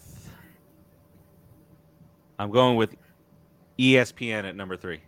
[2.40, 2.96] I'm going with
[3.78, 5.02] ESPN at number three.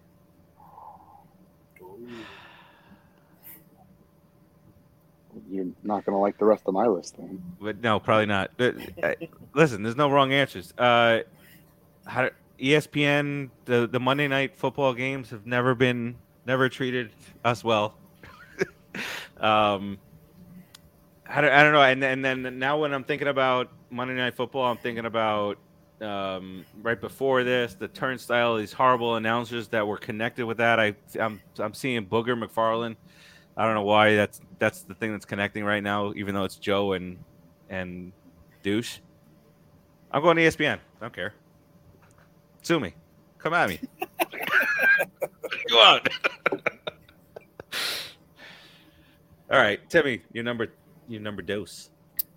[5.50, 7.42] You're not going to like the rest of my list then.
[7.60, 8.52] But no, probably not.
[8.60, 8.72] Uh,
[9.04, 9.14] uh,
[9.54, 10.74] Listen, there's no wrong answers.
[10.78, 11.20] Uh,
[12.06, 12.30] how,
[12.60, 16.16] ESPN, the the Monday night football games have never been
[16.46, 17.12] never treated
[17.44, 17.96] us well.
[19.40, 19.98] um,
[21.28, 21.82] I don't, I don't know.
[21.82, 25.58] And and then now when I'm thinking about Monday night football, I'm thinking about
[26.02, 30.80] um, right before this, the turnstile, these horrible announcers that were connected with that.
[30.80, 32.96] I I'm I'm seeing Booger McFarland.
[33.58, 36.58] I don't know why that's that's the thing that's connecting right now, even though it's
[36.58, 37.18] Joe and
[37.70, 38.12] and
[38.62, 39.00] douche.
[40.12, 40.76] I'm going to ESPN.
[40.76, 41.34] I don't care.
[42.62, 42.94] Sue me.
[43.40, 43.80] Come at me.
[45.70, 46.00] Go on.
[49.52, 50.70] All right, Timmy, your number
[51.08, 51.90] your number dose.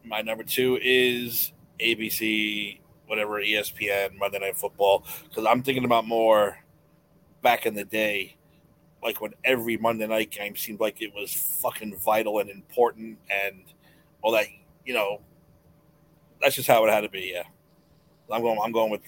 [0.04, 5.04] My number two is ABC, whatever, ESPN, Monday Night Football.
[5.28, 6.58] Because I'm thinking about more
[7.42, 8.36] back in the day,
[9.02, 11.32] like when every Monday night game seemed like it was
[11.62, 13.62] fucking vital and important and
[14.22, 14.46] all that.
[14.84, 15.20] You know,
[16.40, 17.32] that's just how it had to be.
[17.34, 17.44] Yeah,
[18.30, 18.58] I'm going.
[18.62, 19.02] I'm going with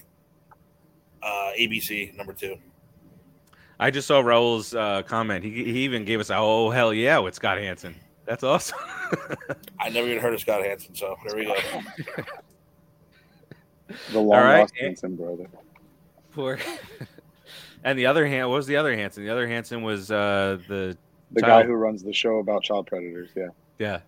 [1.23, 2.55] uh, ABC number two.
[3.79, 5.43] I just saw Raul's uh, comment.
[5.43, 7.95] He, he even gave us a oh hell yeah with Scott Hanson.
[8.25, 8.77] That's awesome.
[9.79, 11.55] I never even heard of Scott Hanson, so there we go.
[14.11, 14.59] The long right.
[14.61, 15.47] lost Hanson brother.
[16.31, 16.57] Poor.
[17.83, 19.23] and the other hand, what was the other Hansen?
[19.25, 20.97] The other Hansen was uh, the
[21.31, 23.29] The Child- guy who runs the show about child predators.
[23.35, 23.47] Yeah.
[23.79, 23.99] yeah,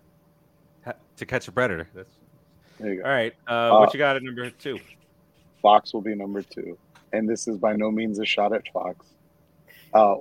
[0.84, 1.86] Ha- to catch a predator.
[1.94, 2.08] That's
[2.80, 3.08] There you go.
[3.08, 3.34] all right.
[3.46, 4.78] Uh, Uh, what you got at number two?
[5.60, 6.78] Fox will be number two.
[7.12, 9.06] And this is by no means a shot at Fox.
[9.92, 10.16] Uh,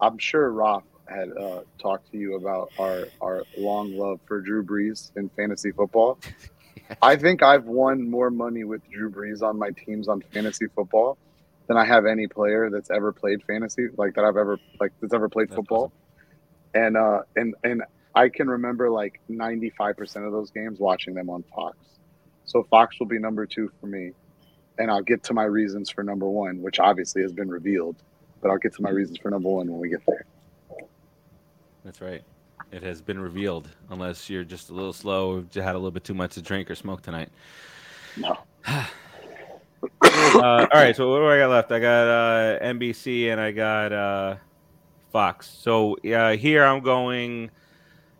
[0.00, 4.64] I'm sure Roth had uh, talked to you about our, our long love for Drew
[4.64, 6.18] Brees in fantasy football.
[7.02, 11.16] I think I've won more money with Drew Brees on my teams on fantasy football
[11.66, 15.14] than I have any player that's ever played fantasy, like that I've ever like that's
[15.14, 15.92] ever played That's football.
[16.74, 17.82] And uh and and
[18.14, 21.76] I can remember like 95% of those games watching them on Fox.
[22.44, 24.12] So Fox will be number 2 for me
[24.78, 27.96] and I'll get to my reasons for number one, which obviously has been revealed.
[28.40, 30.24] But I'll get to my reasons for number one when we get there.
[31.84, 32.22] That's right.
[32.70, 36.14] It has been revealed, unless you're just a little slow, had a little bit too
[36.14, 37.28] much to drink or smoke tonight.
[38.16, 38.38] No.
[38.66, 38.86] uh,
[40.02, 41.72] all right, so what do I got left?
[41.72, 44.36] I got uh, NBC and I got uh,
[45.10, 45.48] Fox.
[45.48, 47.50] So uh, here I'm going,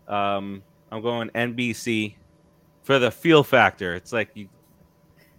[0.07, 0.61] um,
[0.91, 2.15] I'm going NBC
[2.83, 3.95] for the feel factor.
[3.95, 4.49] It's like you,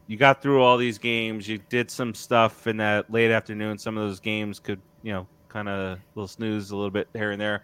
[0.07, 1.47] you got through all these games.
[1.47, 3.79] You did some stuff in that late afternoon.
[3.79, 7.31] Some of those games could, you know, kind of little snooze a little bit here
[7.31, 7.63] and there,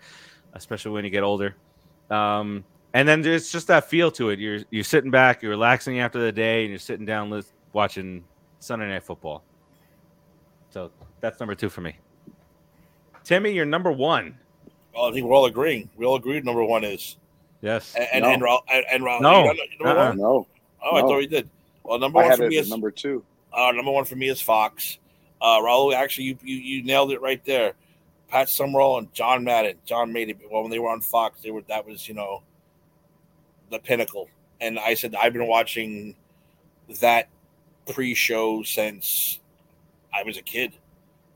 [0.55, 1.55] especially when you get older.
[2.11, 2.65] Um,
[2.95, 4.39] and then there's just that feel to it.
[4.39, 8.25] You're you're sitting back, you're relaxing after the day, and you're sitting down li- watching
[8.59, 9.45] Sunday Night Football.
[10.71, 10.91] So
[11.21, 11.97] that's number two for me.
[13.25, 14.37] Timmy, you're number one.
[14.95, 15.89] Well, I think we're all agreeing.
[15.97, 17.17] We all agreed number one is
[17.63, 17.95] Yes.
[17.95, 18.31] and and No.
[18.33, 19.45] and, Ra- and, and Ra- No.
[19.45, 20.09] number Uh-uh.
[20.09, 20.19] one?
[20.19, 20.47] No,
[20.83, 21.49] Oh, I thought we did.
[21.85, 23.23] Well, number I one had for it me is number two.
[23.53, 24.99] uh, number one for me is Fox.
[25.41, 27.75] Uh, Raul, actually, you, you you nailed it right there.
[28.31, 29.77] Pat Summerall and John Madden.
[29.85, 30.39] John made it.
[30.51, 32.43] Well, when they were on Fox, they were that was you know
[33.71, 34.29] the pinnacle.
[34.61, 36.15] And I said I've been watching
[37.01, 37.29] that
[37.93, 39.41] pre-show since
[40.15, 40.73] I was a kid.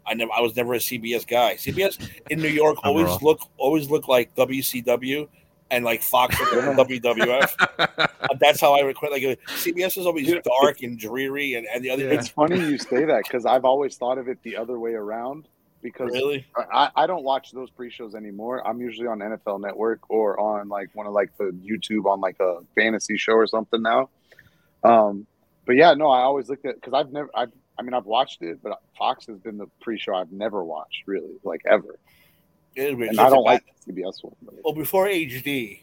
[0.06, 1.54] I never I was never a CBS guy.
[1.54, 3.18] CBS in New York always Summerall.
[3.22, 5.28] look always look like WCW
[5.70, 8.08] and like Fox looked WWF.
[8.24, 9.12] Uh, That's how I would quit.
[9.12, 12.14] Like CBS is always dark and dreary, and, and the other Yeah.
[12.14, 15.46] It's funny you say that because I've always thought of it the other way around.
[15.84, 18.66] Because really I, I don't watch those pre-shows anymore.
[18.66, 22.40] I'm usually on NFL Network or on like one of like the YouTube on like
[22.40, 24.08] a fantasy show or something now.
[24.82, 25.26] Um,
[25.66, 28.40] but yeah, no, I always looked at because I've never, I've, I mean, I've watched
[28.42, 31.98] it, but Fox has been the pre-show I've never watched really, like ever.
[32.76, 33.08] It is.
[33.10, 34.34] And I don't like the CBS one.
[34.42, 35.80] but- Well, before HD,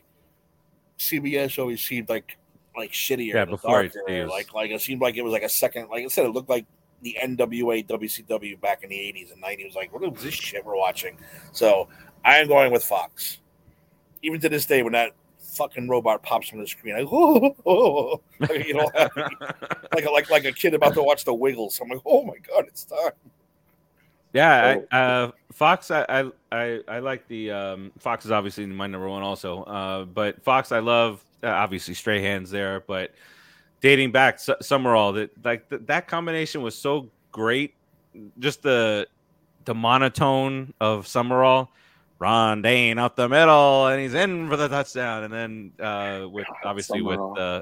[0.97, 2.37] CBS always seemed like
[2.75, 3.33] like shittier.
[3.33, 3.99] Yeah, before darker.
[4.07, 5.89] HD was- like like it seemed like it was like a second.
[5.89, 6.65] Like I said, it looked like
[7.01, 9.67] the NWA WCW back in the eighties and nineties.
[9.67, 11.17] was Like what is this shit we're watching?
[11.51, 11.87] So
[12.23, 13.39] I am going with Fox.
[14.23, 17.65] Even to this day, when that fucking robot pops on the screen, I oh, oh,
[17.65, 18.89] oh, like, you know,
[19.93, 21.79] like like like a kid about to watch the Wiggles.
[21.81, 23.11] I'm like, oh my god, it's time.
[24.33, 25.91] Yeah, I, uh, Fox.
[25.91, 29.63] I, I I I like the um, Fox is obviously my number one also.
[29.63, 33.11] Uh, but Fox, I love uh, obviously Strahan's there, but
[33.81, 37.73] dating back Su- Summerall, that like th- that combination was so great.
[38.39, 39.07] Just the
[39.65, 41.69] the monotone of Summerall,
[42.19, 46.47] Ron Dayne up the middle, and he's in for the touchdown, and then uh, with
[46.47, 47.31] God, obviously Summerall.
[47.31, 47.61] with uh,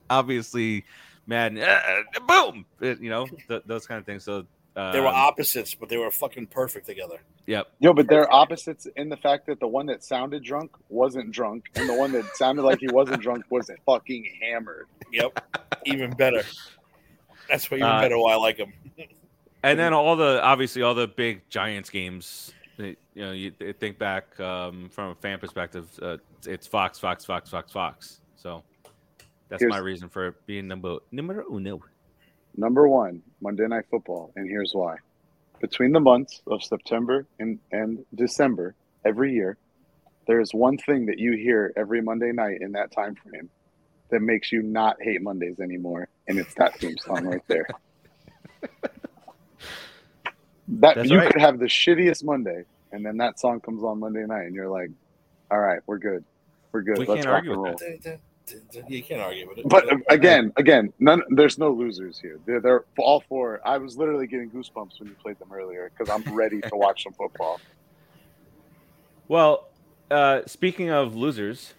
[0.10, 0.84] obviously
[1.26, 4.24] Madden, uh, boom, it- you know th- those kind of things.
[4.24, 4.44] So.
[4.92, 7.18] They were um, opposites, but they were fucking perfect together.
[7.46, 7.66] Yep.
[7.80, 11.64] Yo, but they're opposites in the fact that the one that sounded drunk wasn't drunk,
[11.74, 14.86] and the one that sounded like he wasn't drunk wasn't fucking hammered.
[15.12, 16.44] Yep, even better.
[17.48, 18.72] That's what even Uh, better why I like him.
[19.64, 22.52] And then all the obviously all the big Giants games.
[22.76, 27.24] You know, you you think back um, from a fan perspective, uh, it's Fox, Fox,
[27.24, 28.20] Fox, Fox, Fox.
[28.36, 28.62] So
[29.48, 31.82] that's Here's- my reason for being number numero uno.
[32.58, 34.96] Number one, Monday Night Football, and here's why.
[35.60, 38.74] Between the months of September and, and December
[39.04, 39.56] every year,
[40.26, 43.48] there is one thing that you hear every Monday night in that time frame
[44.10, 47.68] that makes you not hate Mondays anymore, and it's that theme song right there.
[50.66, 51.32] That That's you right.
[51.32, 54.68] could have the shittiest Monday, and then that song comes on Monday night, and you're
[54.68, 54.90] like,
[55.50, 56.24] "All right, we're good,
[56.72, 56.98] we're good.
[56.98, 58.18] We Let's can't rock argue and with roll."
[58.88, 59.68] You can't argue with it.
[59.68, 61.22] But again, again, none.
[61.30, 62.38] There's no losers here.
[62.46, 63.60] They're, they're all four.
[63.64, 67.04] I was literally getting goosebumps when you played them earlier because I'm ready to watch
[67.04, 67.60] some football.
[69.28, 69.68] Well,
[70.10, 71.74] uh, speaking of losers,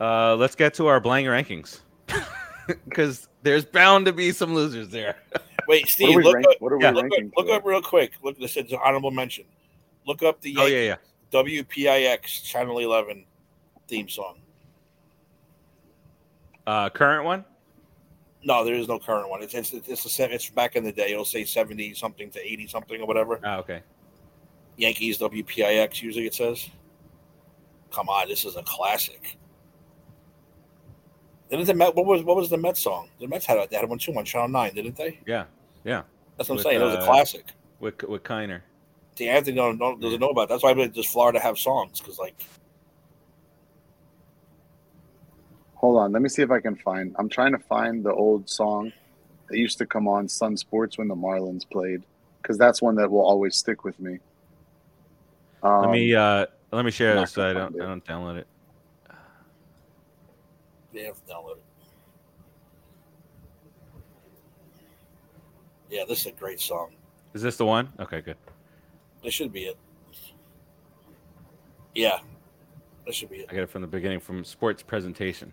[0.00, 1.80] uh, let's get to our blank rankings
[2.88, 5.16] because there's bound to be some losers there.
[5.68, 7.48] wait, What Steve, are we, look, rank, up, what are we yeah, look, up, look
[7.50, 8.12] up real quick.
[8.22, 9.44] Look, this is an honorable mention.
[10.06, 10.96] Look up the Oh yeah, yeah.
[11.32, 13.24] WPIX Channel 11
[13.88, 14.38] theme song.
[16.66, 17.44] Uh, current one.
[18.42, 19.42] No, there is no current one.
[19.42, 21.12] It's it's it's, a, it's back in the day.
[21.12, 23.40] It'll say 70 something to 80 something or whatever.
[23.42, 23.82] Ah, okay.
[24.76, 26.68] Yankees WPIX usually it says.
[27.90, 29.38] Come on, this is a classic.
[31.48, 31.94] Didn't the Met?
[31.94, 33.08] What was what was the Mets song?
[33.20, 35.20] The Mets had a, they had one too on Channel Nine, didn't they?
[35.26, 35.44] Yeah,
[35.84, 36.02] yeah.
[36.36, 36.80] That's what I'm With, saying.
[36.80, 37.46] It was a uh, classic.
[37.80, 38.62] With with Kiner.
[39.16, 40.44] See, Anthony don't, don't, doesn't know about.
[40.44, 40.48] It.
[40.48, 42.00] That's why does Florida have songs?
[42.00, 42.34] Because like
[45.84, 47.14] Hold on, let me see if I can find.
[47.18, 48.90] I'm trying to find the old song
[49.50, 52.04] that used to come on Sun Sports when the Marlins played
[52.40, 54.18] because that's one that will always stick with me.
[55.62, 58.38] Um, Let me uh, let me share this so I don't find I don't download
[58.38, 58.46] it.
[60.94, 61.64] they have to download it.
[65.90, 66.92] Yeah, this is a great song.
[67.34, 67.92] Is this the one?
[68.00, 68.38] Okay, good.
[69.22, 69.76] This should be it.
[71.94, 72.20] Yeah,
[73.04, 73.48] That should be it.
[73.50, 75.52] I got it from the beginning from sports presentation.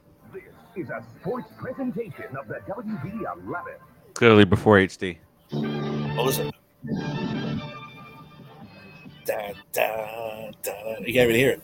[0.76, 3.64] This is a sports presentation of the WB11.
[4.14, 5.18] Clearly before HD.
[5.54, 6.52] Oh, listen.
[9.26, 10.96] Da, da, da.
[11.00, 11.62] You can't even hear it.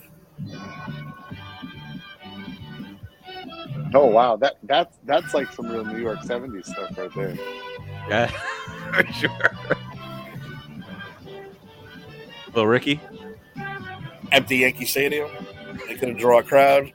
[3.93, 7.37] Oh wow, that that's that's like some real New York '70s stuff right there.
[8.09, 8.27] Yeah,
[8.93, 9.31] for sure.
[12.47, 12.99] Little Ricky.
[14.31, 15.29] Empty Yankee Stadium.
[15.87, 16.91] They couldn't draw a crowd.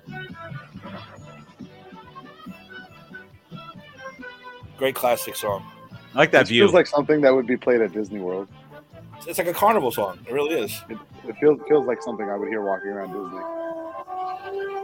[4.83, 5.63] Great classic song.
[6.13, 6.63] I like that It view.
[6.63, 8.49] feels like something that would be played at Disney World.
[9.29, 10.19] It's like a carnival song.
[10.27, 10.73] It really is.
[10.89, 13.39] It feels feels like something I would hear walking around Disney.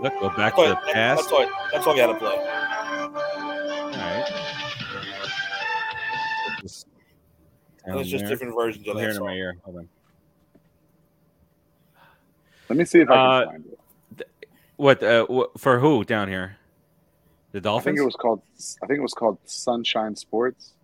[0.01, 1.23] Look, go back That's to all, the past.
[1.23, 2.29] that's all, that's all you had to play.
[2.29, 4.29] All right.
[6.63, 6.87] Just
[7.85, 9.37] And just down different versions of I'm that it in my song.
[9.37, 9.57] ear.
[9.65, 9.89] Hold on.
[12.69, 13.65] Let me see if I can Uh, find
[14.21, 14.29] it.
[14.77, 16.58] What, uh, what for who down here?
[17.53, 18.43] The I think it was called.
[18.83, 20.75] I think it was called Sunshine Sports,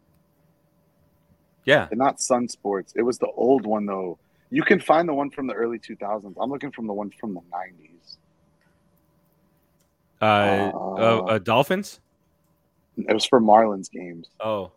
[1.64, 1.88] yeah.
[1.90, 2.94] and not Sun Sports.
[2.96, 4.18] It was the old one though.
[4.50, 6.34] You can find the one from the early 2000s.
[6.40, 8.16] I'm looking from the one from the 90s.
[10.22, 12.00] Uh, uh, uh, Dolphins?
[12.96, 14.28] It was for Marlins games.
[14.38, 14.72] Oh,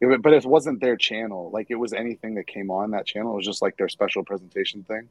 [0.00, 1.50] It but it wasn't their channel.
[1.52, 3.32] Like it was anything that came on that channel.
[3.32, 5.08] It was just like their special presentation thing.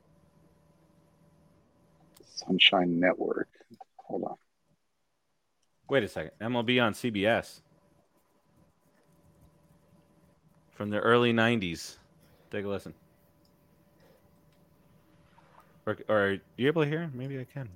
[2.35, 3.47] Sunshine Network.
[3.97, 4.35] Hold on.
[5.89, 6.31] Wait a second.
[6.41, 7.61] MLB on CBS
[10.71, 11.97] from the early '90s.
[12.51, 12.93] Take a listen.
[15.85, 17.09] Or, or are you able to hear?
[17.13, 17.69] Maybe I can.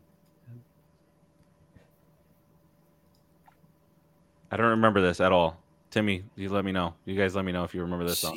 [4.51, 5.57] I don't remember this at all.
[5.89, 6.93] Timmy, you let me know.
[7.05, 8.35] You guys let me know if you remember this song.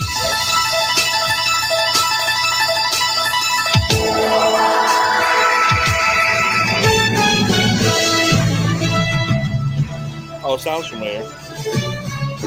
[10.48, 11.22] Oh, sounds familiar.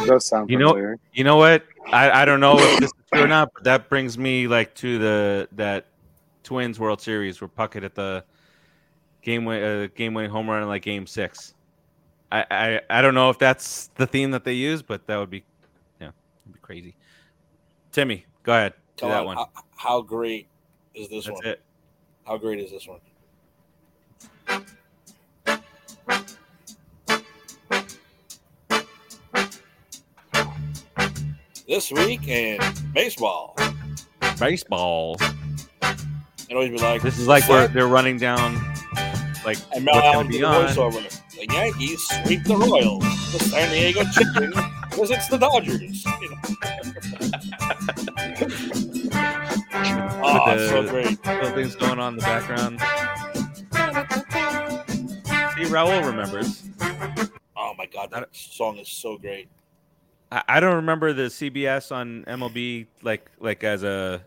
[0.02, 1.00] It does sound You know- familiar.
[1.14, 1.66] You know what?
[1.92, 4.74] I, I don't know if this is true or not, but that brings me like
[4.76, 5.88] to the that
[6.44, 8.24] Twins World Series where Puckett at the
[9.22, 11.56] game win, uh, game winning home run in like Game Six.
[12.32, 15.32] I, I I don't know if that's the theme that they use, but that would
[15.32, 15.44] be
[16.00, 16.12] yeah,
[16.46, 16.96] it'd be crazy.
[17.92, 18.74] Timmy, go ahead.
[18.96, 19.38] Do Come that on, one.
[19.38, 20.48] How, how great
[20.94, 21.48] is this That's one?
[21.48, 21.62] it.
[22.26, 23.00] How great is this one?
[31.70, 32.60] This week in
[32.96, 33.56] baseball,
[34.40, 35.18] Baseball.
[35.22, 38.56] it always be like This is like where they're running down,
[39.46, 40.66] like and what's gonna Allen be on.
[40.66, 41.22] voiceover.
[41.36, 43.04] The Yankees sweep the Royals.
[43.34, 44.52] The San Diego Chicken
[44.94, 46.04] visits the Dodgers.
[46.06, 46.38] You know.
[50.24, 51.24] oh, the- so great.
[51.24, 52.80] Little things going on in the background.
[55.56, 56.64] See, Raul remembers.
[57.56, 59.48] Oh my god, that song is so great.
[60.32, 64.22] I, I don't remember the CBS on MLB like like as a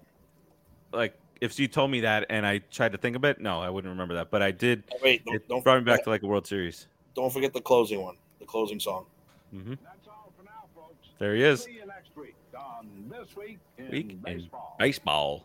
[0.93, 3.69] like if you told me that and I tried to think of it, no, I
[3.71, 4.31] wouldn't remember that.
[4.31, 4.85] But I did.
[4.93, 6.87] Oh, wait, don't, It don't brought me back forget- to like a World Series.
[7.15, 9.05] Don't forget the closing one, the closing song.
[9.51, 11.09] hmm That's all for now, folks.
[11.19, 11.63] There he is.
[11.65, 14.77] See you next week on This Week in Week in Baseball.
[14.79, 15.45] Baseball.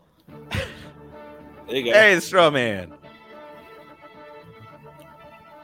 [1.66, 1.92] There you go.
[1.92, 2.92] Hey, the straw man.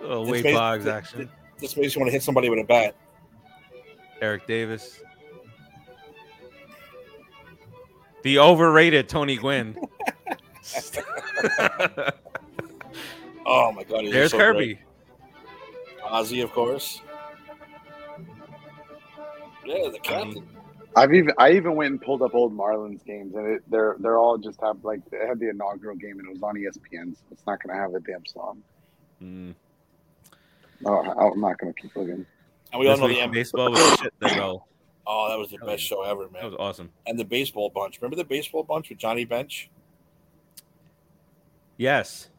[0.01, 1.31] Little This Wade makes- Boggs th- action.
[1.59, 2.95] This makes you want to hit somebody with a bat.
[4.20, 5.01] Eric Davis.
[8.23, 9.77] The overrated Tony Gwynn.
[13.47, 14.74] Oh my god, he's There's so Kirby.
[14.74, 14.78] great.
[16.03, 17.03] Ozzie, of course.
[19.66, 20.47] Yeah, the captain.
[20.97, 24.16] I've even I even went and pulled up old Marlins games, and it, they're they're
[24.19, 27.15] all just have like they had the inaugural game, and it was on ESPN.
[27.15, 28.62] So it's not going to have a damn song.
[29.23, 29.55] Mm.
[30.86, 32.24] Oh, I- I'm not going to keep looking.
[32.75, 34.67] And we all know the M- baseball was the shit they roll.
[35.07, 36.41] Oh, that was the best show ever, man.
[36.41, 36.91] That was awesome.
[37.07, 38.01] And the baseball bunch.
[38.01, 39.69] Remember the baseball bunch with Johnny Bench?
[41.77, 42.31] Yes,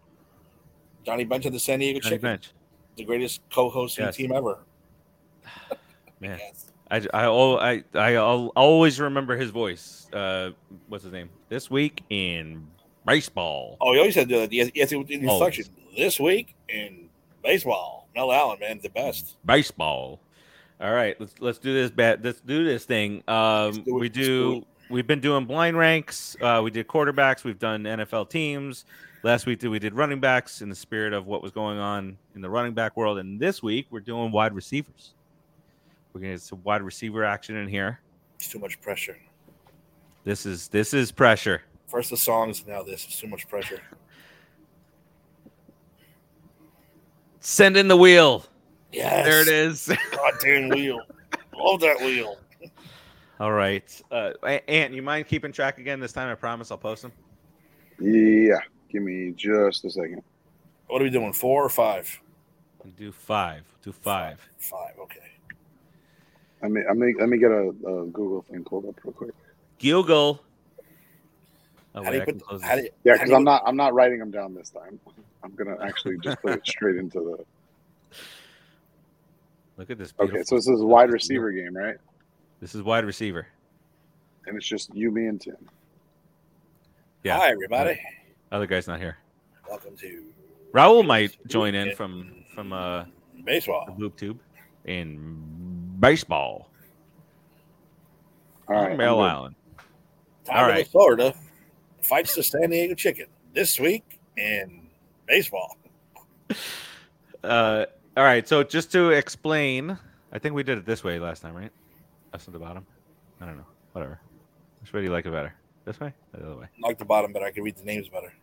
[1.06, 2.52] Johnny Bench of the San Diego Johnny Chicken, Bench.
[2.98, 4.16] the greatest co-hosting Yes.
[4.16, 4.60] team ever.
[6.20, 6.72] Man, Yes.
[6.90, 10.08] I I I I al- always remember his voice.
[10.14, 10.52] Uh,
[10.88, 11.30] what's his name?
[11.50, 12.66] This week in
[13.06, 13.78] baseball.
[13.82, 15.70] Oh, he always had the yes, yes, the Always.
[15.96, 17.10] This week in
[17.44, 19.38] baseball, Mel Allen, man, the best.
[19.46, 20.20] baseball.
[20.82, 21.90] All right, let's let's do this.
[21.90, 23.24] Bet let's do this thing.
[23.28, 24.66] Um, do we do.
[24.90, 26.38] We've been doing blind ranks.
[26.40, 27.44] Uh, we did quarterbacks.
[27.44, 28.86] We've done NFL teams.
[29.24, 32.42] Last week we did running backs in the spirit of what was going on in
[32.42, 35.14] the running back world, and this week we're doing wide receivers.
[36.14, 38.00] We're gonna get some wide receiver action in here.
[38.36, 39.18] It's too much pressure.
[40.26, 41.64] This is this is pressure.
[41.88, 43.82] First the songs, now this is too much pressure.
[47.40, 48.46] Send in the wheel.
[48.96, 49.26] Yes.
[49.26, 49.92] There it is.
[50.12, 51.02] Goddamn wheel.
[51.56, 52.38] Love that wheel.
[53.40, 54.02] All right.
[54.10, 56.30] Uh, Ant, you mind keeping track again this time?
[56.30, 57.12] I promise I'll post them.
[58.00, 58.60] Yeah.
[58.90, 60.24] Give me just a second.
[60.88, 61.34] What are we doing?
[61.34, 62.22] Four or five?
[62.98, 63.64] Do five.
[63.82, 64.40] Do five.
[64.58, 64.94] Five.
[65.00, 65.20] Okay.
[66.62, 69.34] Let me, let me, let me get a, a Google thing pulled up real quick.
[69.80, 70.42] Google.
[71.96, 72.48] Oh, How do you put?
[72.48, 75.00] can How do you, Yeah, because I'm not, I'm not writing them down this time.
[75.44, 78.18] I'm gonna actually just put it straight into the.
[79.78, 80.14] Look at this.
[80.20, 81.98] Okay, so this is a wide receiver game, right?
[82.62, 83.48] This is wide receiver.
[84.48, 85.58] And it's just you, me, and Tim.
[87.24, 87.38] Yeah.
[87.38, 88.00] Hi, everybody.
[88.52, 89.18] Other guy's not here.
[89.68, 90.24] Welcome to
[90.74, 93.06] Raul might join in from from uh
[93.44, 93.86] baseball.
[93.88, 94.40] the boob tube
[94.86, 96.70] in baseball.
[98.68, 98.92] All right.
[98.92, 99.56] I'm Island.
[100.46, 100.88] Time All to right.
[100.88, 101.34] Florida
[102.02, 104.88] fights the San Diego Chicken this week in
[105.28, 105.78] baseball.
[107.44, 107.86] Uh,
[108.18, 108.48] all right.
[108.48, 109.98] So just to explain,
[110.32, 111.72] I think we did it this way last time, right?
[112.34, 112.86] Us at the bottom.
[113.42, 113.66] I don't know.
[113.94, 114.20] Whatever.
[114.82, 115.54] Which way do you like it better?
[115.86, 116.14] This way?
[116.34, 116.68] Or the other way?
[116.84, 118.34] I like the bottom, but I can read the names better.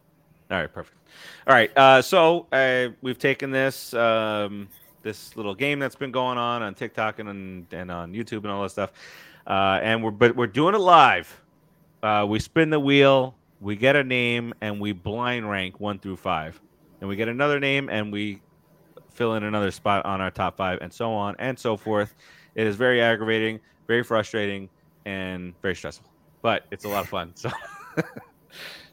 [0.51, 0.99] All right, perfect.
[1.47, 4.69] All right, uh, so uh, we've taken this um,
[5.03, 8.49] this little game that's been going on on TikTok and on, and on YouTube and
[8.49, 8.93] all that stuff,
[9.47, 11.41] uh, and we're but we're doing it live.
[12.03, 16.17] Uh, we spin the wheel, we get a name, and we blind rank one through
[16.17, 16.61] five,
[17.01, 18.43] and we get another name, and we
[19.15, 22.15] fill in another spot on our top five, and so on and so forth.
[22.55, 24.69] It is very aggravating, very frustrating,
[25.05, 26.11] and very stressful,
[26.43, 27.33] but it's a lot of fun.
[27.35, 27.51] So.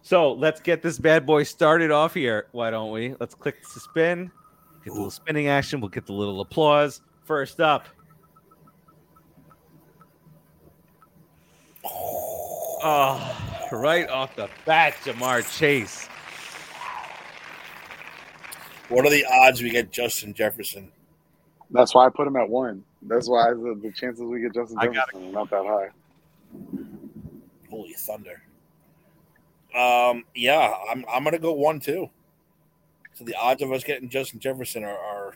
[0.10, 2.48] So let's get this bad boy started off here.
[2.52, 3.14] Why don't we?
[3.20, 4.32] Let's click to spin.
[4.84, 5.82] Get the little spinning action.
[5.82, 7.02] We'll get the little applause.
[7.26, 7.86] First up.
[11.86, 16.10] Oh, right off the bat, Ja'Marr Chase.
[18.90, 20.92] What are the odds we get Justin Jefferson?
[21.72, 22.84] That's why I put him at one.
[23.04, 25.90] That's why the, the chances we get Justin I Jefferson are not that high.
[27.70, 28.42] Holy thunder!
[29.76, 32.10] Um, yeah, I'm I'm gonna go one too.
[33.14, 35.36] So the odds of us getting Justin Jefferson are, are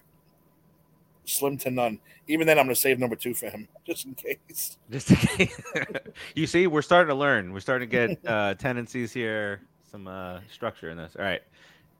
[1.26, 2.00] slim to none.
[2.28, 4.78] Even then, I'm gonna save number two for him just in case.
[4.90, 5.62] Just in case.
[6.36, 7.54] you see, we're starting to learn.
[7.54, 9.62] We're starting to get uh, tendencies here,
[9.92, 11.16] some uh, structure in this.
[11.18, 11.44] All right.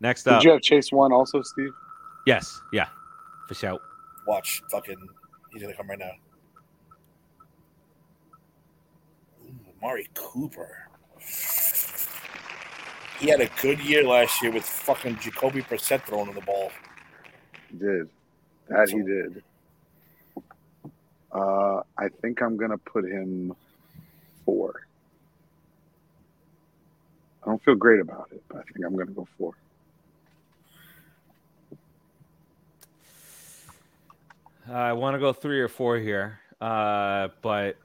[0.04, 1.72] Next up, Did you have Chase one also, Steve?
[2.28, 2.62] yes.
[2.74, 2.88] Yeah.
[3.48, 3.80] For sure.
[4.28, 4.98] Watch, fucking,
[5.52, 6.12] he's gonna come right now.
[9.46, 10.90] Ooh, Mari Cooper.
[13.20, 16.70] He had a good year last year with fucking Jacoby Brissett throwing in the ball.
[17.72, 18.10] He did.
[18.68, 19.42] That he did.
[21.32, 23.54] Uh, I think I'm gonna put him
[24.46, 24.82] four.
[27.44, 29.54] I don't feel great about it, but I think I'm gonna go four.
[34.72, 37.76] I want to go three or four here, uh, but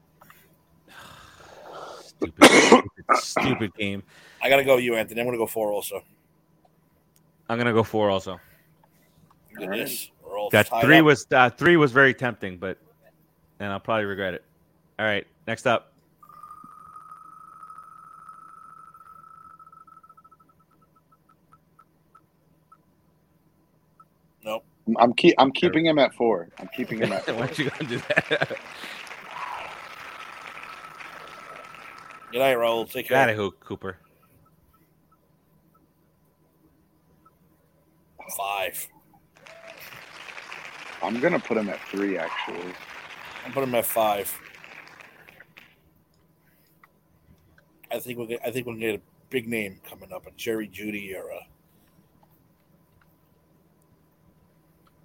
[1.99, 4.03] stupid, stupid, stupid game.
[4.41, 5.19] I gotta go, you Anthony.
[5.19, 6.01] I'm gonna go four also.
[7.49, 8.39] I'm gonna go four also.
[9.53, 9.79] Look at All right.
[9.79, 10.11] this.
[10.23, 11.05] We're all That three up.
[11.05, 12.77] was uh, three was very tempting, but
[13.59, 14.43] and I'll probably regret it.
[14.97, 15.93] All right, next up.
[24.43, 24.63] Nope.
[24.97, 26.49] I'm- I'm keep I'm keeping him at four.
[26.59, 27.45] I'm keeping him at Why four.
[27.47, 28.57] don't you gonna do that?
[32.31, 32.89] Good night, Raul.
[32.91, 33.33] Take Get out care.
[33.35, 33.97] of here, Cooper.
[38.37, 38.87] Five.
[41.01, 42.73] I'm gonna put him at three actually.
[43.45, 44.31] I'm putting him at five.
[47.91, 48.41] I think we'll get.
[48.45, 51.31] I think we'll get a big name coming up, a Jerry Jeudy or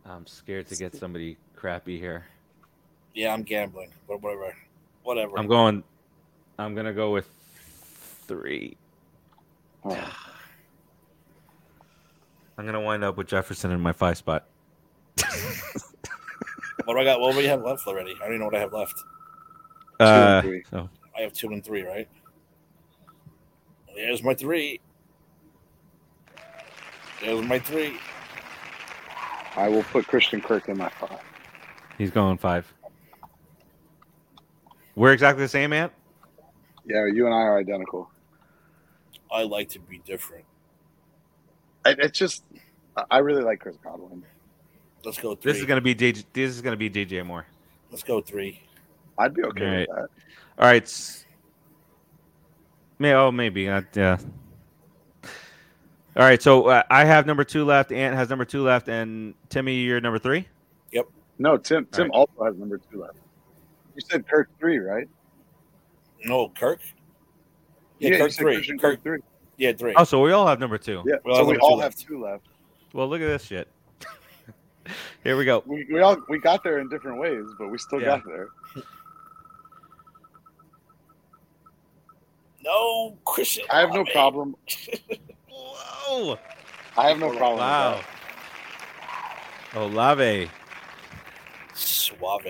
[0.06, 2.26] I'm scared to get somebody crappy here.
[3.14, 4.54] Yeah, I'm gambling, but whatever,
[5.02, 5.38] whatever.
[5.38, 5.82] I'm going.
[6.58, 7.28] I'm gonna go with
[8.26, 8.76] three.
[9.84, 9.90] Oh,
[12.58, 14.46] I'm gonna wind up with Jefferson in my five spot.
[16.84, 17.18] What do I got?
[17.18, 18.14] What do we have left already?
[18.16, 19.02] I don't even know what I have left.
[20.00, 20.64] and Uh, three.
[20.70, 22.06] so I have two and three, right?
[23.94, 24.80] There's my three.
[27.22, 27.96] There's my three.
[29.56, 31.20] I will put Christian Kirk in my five.
[31.98, 32.72] he's going five.
[34.96, 35.92] We're exactly the same, Ant.
[36.86, 38.10] Yeah, you and I are identical.
[39.32, 40.44] I like to be different.
[41.84, 42.44] I, it's just
[42.96, 44.22] I- I really like Chris Godwin.
[45.04, 45.52] Let's go three.
[45.52, 47.46] This is gonna be DJ, this is gonna be DJ Moore.
[47.90, 48.60] Let's go three.
[49.18, 49.88] I'd be okay Right.
[49.88, 50.08] with that.
[50.58, 51.24] All right.
[52.98, 54.18] May oh maybe uh, yeah.
[56.16, 57.90] All right, so uh, I have number two left.
[57.90, 60.46] Ant has number two left, and Timmy, you're number three.
[60.92, 61.06] Yep.
[61.38, 61.86] No, Tim.
[61.90, 62.10] Tim right.
[62.12, 63.16] also has number two left.
[63.96, 65.08] You said Kirk three, right?
[66.24, 66.80] No, Kirk.
[67.98, 68.54] Yeah, you Kirk three.
[68.54, 69.18] Christian Kirk, three.
[69.56, 69.92] yeah, three.
[69.96, 71.02] Oh, so we all have number two.
[71.04, 72.00] Yeah, We all so have we number two all left.
[72.00, 72.46] have two left.
[72.92, 73.66] Well, look at this shit.
[75.24, 75.64] Here we go.
[75.66, 78.18] We, we all we got there in different ways, but we still Yeah.
[78.18, 78.48] got there.
[82.64, 83.64] No, Christian.
[83.70, 84.54] I have no problem.
[85.64, 86.38] Whoa!
[86.96, 87.58] I have no problem.
[87.58, 88.00] Wow.
[89.72, 90.50] With Olave
[91.74, 92.42] Suave.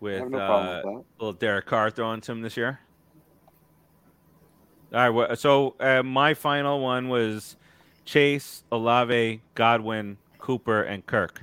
[0.00, 2.80] with have no uh, with little Derek Carr throwing to him this year.
[4.94, 5.38] All right.
[5.38, 7.56] So uh, my final one was
[8.04, 11.42] Chase, Olave, Godwin, Cooper, and Kirk.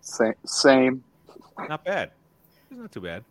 [0.00, 0.34] Same.
[0.44, 1.04] Same.
[1.68, 2.10] Not bad.
[2.70, 3.24] It's not too bad.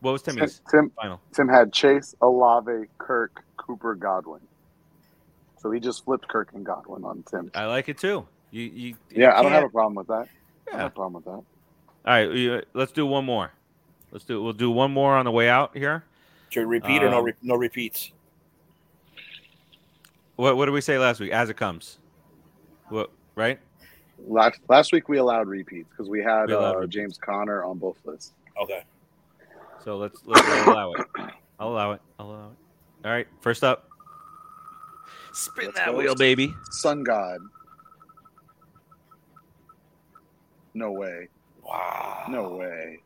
[0.00, 1.20] What was Tim, Tim final?
[1.32, 4.40] Tim had Chase, Olave, Kirk, Cooper, Godwin.
[5.58, 7.50] So he just flipped Kirk and Godwin on Tim.
[7.54, 8.26] I like it too.
[8.50, 10.28] You, you, you Yeah, I don't have a problem with that.
[10.68, 11.30] I don't have a problem with that.
[11.30, 11.44] All
[12.06, 12.30] right.
[12.30, 13.52] you- Let's do one more.
[14.10, 14.42] Let's do.
[14.42, 16.04] We'll do one more on the way out here.
[16.50, 17.18] Should we repeat or no?
[17.18, 18.12] Um, Re- no repeats.
[20.36, 21.32] What What did we say last week?
[21.32, 21.98] As it comes.
[22.88, 23.10] What?
[23.34, 23.58] Right.
[24.26, 26.86] Last last week we allowed repeats because we had We uh.
[26.86, 28.32] James Conner on both lists.
[28.62, 28.82] Okay.
[29.84, 31.06] So let's let's allow it.
[31.60, 32.00] I'll allow it.
[32.18, 33.06] I'll allow it.
[33.06, 33.26] All right.
[33.40, 33.87] First up.
[35.32, 36.54] Spin Let's that wheel, baby.
[36.70, 37.38] Sun God.
[40.74, 41.28] No way.
[41.64, 42.26] Wow.
[42.28, 43.00] No way.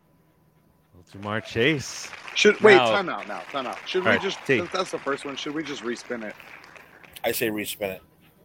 [1.13, 2.11] Ja'Marr Chase.
[2.35, 3.77] Should wait, Now- time out now, time out.
[3.87, 4.59] Should we Alright, just T.
[4.59, 6.35] since that's the first one, should we just respin it?
[7.25, 8.03] I say respin it.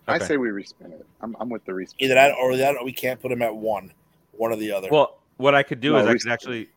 [0.07, 1.05] I say we respin it.
[1.21, 1.95] I'm, I'm with the respin.
[1.99, 3.91] Either that or that, or we can't put them at one.
[4.31, 4.87] One or the other.
[4.91, 6.69] Well, what I could do No, is I could actually,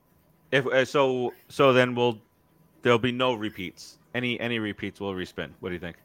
[0.51, 2.19] if uh, so, so then we'll
[2.83, 3.99] there'll be no repeats.
[4.15, 5.51] Any any repeats will respin.
[5.61, 5.97] What do you think?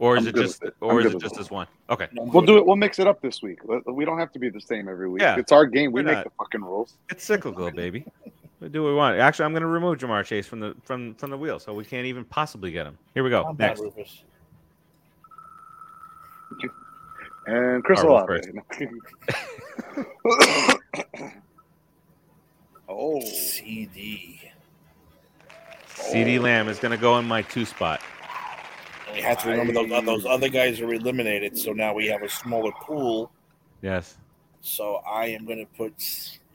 [0.00, 0.76] Or is I'm it just with it.
[0.80, 1.38] I'm or is it just it.
[1.38, 1.66] this one?
[1.90, 2.08] Okay.
[2.14, 2.64] We'll do it.
[2.64, 3.58] We'll mix it up this week.
[3.86, 5.20] We don't have to be the same every week.
[5.20, 5.38] Yeah.
[5.38, 5.92] It's our game.
[5.92, 6.24] We Why make not?
[6.24, 6.94] the fucking rules.
[7.10, 8.06] It's cyclical, baby.
[8.60, 9.18] We do what we want.
[9.18, 11.84] Actually, I'm going to remove Ja'Marr Chase from the from from the wheel, so we
[11.84, 12.96] can't even possibly get him.
[13.12, 13.44] Here we go.
[13.44, 13.82] I'm Next.
[17.46, 18.48] And Chris I'll roll Olave.
[22.88, 24.40] oh, CD.
[25.94, 28.00] CeeDee Lamb is going to go in my two spot.
[29.10, 32.22] And we have to remember those, those other guys are eliminated, so now we have
[32.22, 33.32] a smaller pool.
[33.82, 34.16] Yes.
[34.60, 35.94] So I am going to put.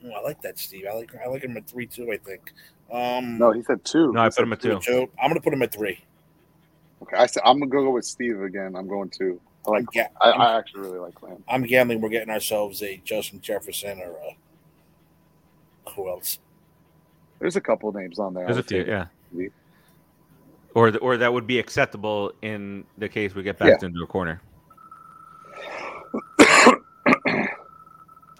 [0.04, 0.86] Oh, I like that, Steve.
[0.90, 2.12] I like I like him at three two.
[2.12, 2.52] I think.
[2.90, 4.12] Um, no, he said two.
[4.12, 4.78] No, I put him at two.
[4.78, 4.80] two.
[4.80, 5.10] two.
[5.20, 5.98] I'm going to put him at three.
[7.02, 8.74] Okay, I said I'm gonna go with Steve again.
[8.76, 9.40] I'm going to.
[9.66, 9.86] I like.
[9.92, 11.42] Yeah, I, I'm, actually really like Lamb.
[11.48, 12.00] I'm gambling.
[12.00, 16.38] We're getting ourselves a Justin Jefferson or a, who else?
[17.38, 18.46] There's a couple names on there.
[18.46, 19.06] There's a few, yeah.
[20.76, 20.88] Maybe.
[20.88, 24.06] Or the, or that would be acceptable in the case we get backed into a
[24.06, 24.42] corner.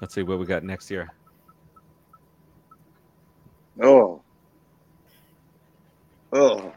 [0.02, 1.08] Let's see what we got next year.
[3.82, 4.20] Oh.
[6.30, 6.72] Oh.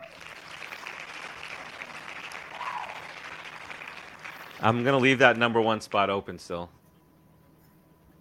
[4.61, 6.69] I'm gonna leave that number one spot open still.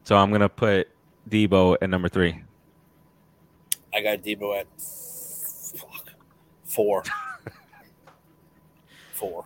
[0.02, 0.88] So I'm gonna put
[1.30, 2.42] Deebo at number three.
[3.94, 6.08] I got Deebo at fuck,
[6.64, 7.04] four.
[9.18, 9.44] four.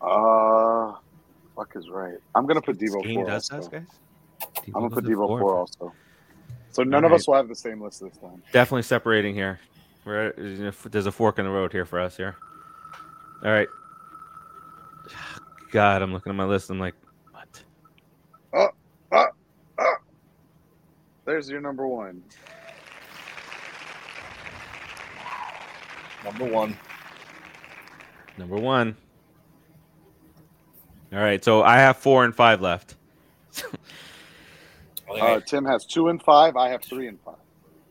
[0.00, 0.94] Uh,
[1.56, 2.14] fuck is right.
[2.34, 3.26] I'm gonna put This Deebo four.
[3.26, 3.70] does Also.
[3.70, 3.86] that, guys.
[4.74, 5.58] I'm gonna put goes at Deebo four.
[5.58, 5.92] also.
[6.70, 7.20] So none of Alright.
[7.20, 8.42] us will have the same list this time.
[8.52, 9.60] Definitely separating here.
[10.04, 10.32] We're
[10.90, 12.36] there's a fork in the road here for us here.
[13.44, 13.68] All right.
[15.72, 16.70] God, I'm looking at my list.
[16.70, 16.94] I'm like,
[17.32, 17.62] what?
[18.52, 18.68] Uh,
[19.12, 19.26] uh,
[19.78, 19.84] uh.
[21.24, 22.22] There's your number one.
[26.24, 26.76] Number one.
[28.40, 28.96] Number one.
[31.12, 32.96] All right, so I have four and five left.
[35.20, 36.54] Uh, Tim has two and five.
[36.54, 37.34] I have three and five.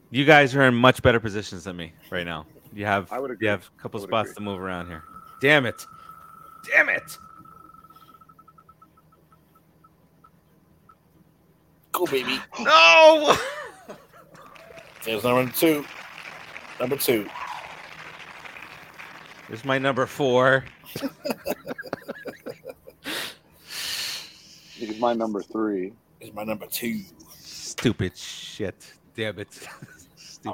[0.09, 2.45] You guys are in much better positions than me right now.
[2.71, 3.47] You have I would agree.
[3.47, 4.45] you have a couple spots agree.
[4.45, 5.03] to move around here.
[5.41, 5.85] Damn it!
[6.71, 7.17] Damn it!
[11.91, 12.39] Cool, baby.
[12.61, 13.35] No!
[15.03, 15.83] There's number two.
[16.79, 17.27] Number two.
[19.49, 20.63] There's my number four.
[24.75, 25.91] He's my number three.
[26.21, 27.01] Is my number two.
[27.39, 28.93] Stupid shit.
[29.15, 29.51] Damn it.
[29.53, 29.65] Stupid.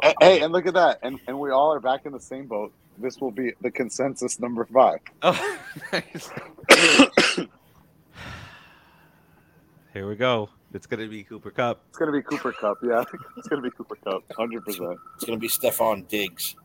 [0.02, 0.98] Hey, hey, and look at that.
[1.04, 2.74] And and we all are back in the same boat.
[2.98, 4.98] This will be the consensus number five.
[5.22, 5.58] Oh,
[5.94, 6.32] nice.
[9.94, 10.50] Here we go.
[10.74, 11.84] It's gonna be Cooper Kupp.
[11.90, 12.80] It's gonna be Cooper Kupp.
[12.82, 13.04] Yeah,
[13.38, 14.24] it's gonna be Cooper Kupp.
[14.36, 14.98] Hundred percent.
[15.18, 16.56] It's gonna be Stefon Diggs.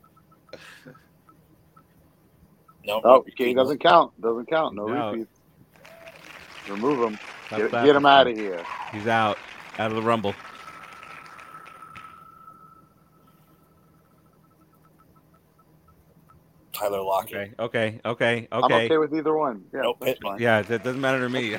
[2.91, 4.21] No, Oh, he doesn't count.
[4.21, 4.75] Doesn't count.
[4.75, 5.13] No No.
[5.13, 5.31] repeats.
[6.69, 7.19] Remove him.
[7.51, 8.65] Get, get him out of here.
[8.93, 9.39] He's out.
[9.79, 10.35] Out of the rumble.
[16.73, 17.35] Tyler Lockett.
[17.37, 17.53] Okay.
[17.59, 18.01] Okay.
[18.05, 18.49] Okay.
[18.53, 18.85] I'm Okay.
[18.87, 19.65] okay with either one.
[19.73, 20.41] Yeah, Nope, that's fine.
[20.41, 21.57] Yeah, that doesn't matter to me.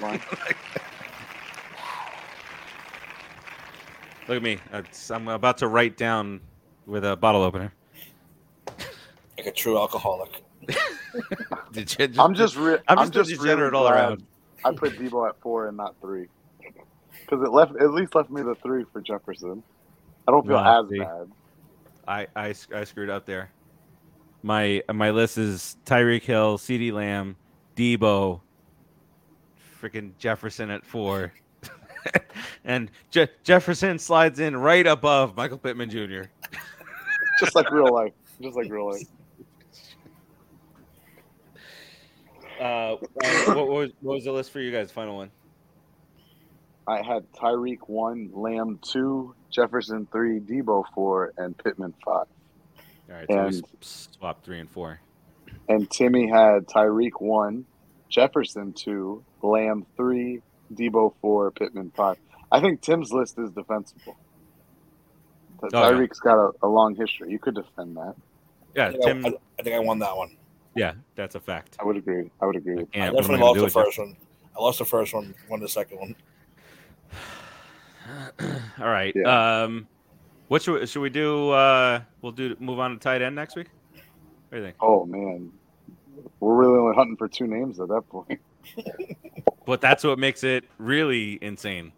[4.28, 4.60] Look at me.
[4.72, 6.42] Uh, I'm about to write down
[6.86, 7.74] with a bottle opener.
[9.38, 10.44] Like a true alcoholic.
[11.74, 11.86] You
[12.20, 14.26] I'm just, re- I'm I'm just just degenerate really all around.
[14.64, 16.28] I put Deebo at four and not three
[17.26, 19.64] because it left at least left me the three for Jefferson.
[20.28, 21.00] I don't feel Wow, as see.
[21.00, 21.32] bad.
[22.08, 23.52] I, I I screwed up there.
[24.44, 27.38] My my list is Tyreek Hill, CeeDee Lamb,
[27.76, 28.42] Deebo,
[29.82, 31.32] freaking Jefferson at four,
[32.66, 36.24] and Je- Jefferson slides in right above Michael Pittman Jr.
[37.40, 38.14] Just like real life.
[38.42, 39.08] Just like real life.
[42.62, 44.92] Uh, what, what was what was the list for you guys?
[44.92, 45.32] Final one.
[46.88, 52.28] I had Tyreek one, Lamb two, Jefferson three, Deebo four, and Pittman five.
[53.10, 55.00] All right, so And- s- swapped three and four.
[55.70, 57.66] And Timmy had Tyreek one,
[58.10, 60.42] Jefferson two, Lamb three,
[60.74, 62.18] Deebo four, Pittman five.
[62.52, 64.18] I think Tim's list is defensible.
[65.62, 65.92] But Oh, yeah.
[65.98, 67.32] Tyreek's got a, a long history.
[67.32, 68.16] You could defend that.
[68.76, 69.26] Yeah, I Tim.
[69.26, 70.36] I, I think I won that one.
[70.76, 71.78] Yeah, that's a fact.
[71.80, 72.30] I would agree.
[72.42, 72.86] I would agree.
[72.96, 73.84] I I definitely lost the with it?
[73.86, 74.16] first one.
[74.58, 76.16] I lost the first one, won the second one.
[78.80, 79.14] All right.
[79.16, 79.64] Yeah.
[79.64, 79.88] Um,
[80.48, 81.50] what should we, should we do?
[81.52, 83.68] Uh, we'll do move on to tight end next week.
[83.94, 84.02] What
[84.52, 84.76] do you think?
[84.82, 85.52] Oh man,
[86.40, 88.40] we're really only hunting for two names at that point.
[89.64, 91.94] But that's what makes it really insane.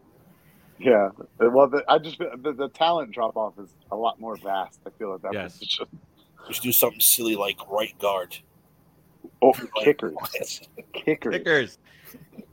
[0.80, 1.10] Yeah.
[1.40, 4.80] Well, the, I just the, the talent drop off is a lot more vast.
[4.86, 5.54] I feel at that Yes.
[5.54, 5.88] position.
[6.50, 8.38] We do something silly like right guard.
[9.42, 10.14] Oh, kickers,
[10.94, 11.32] kickers.
[11.34, 11.78] Kickers,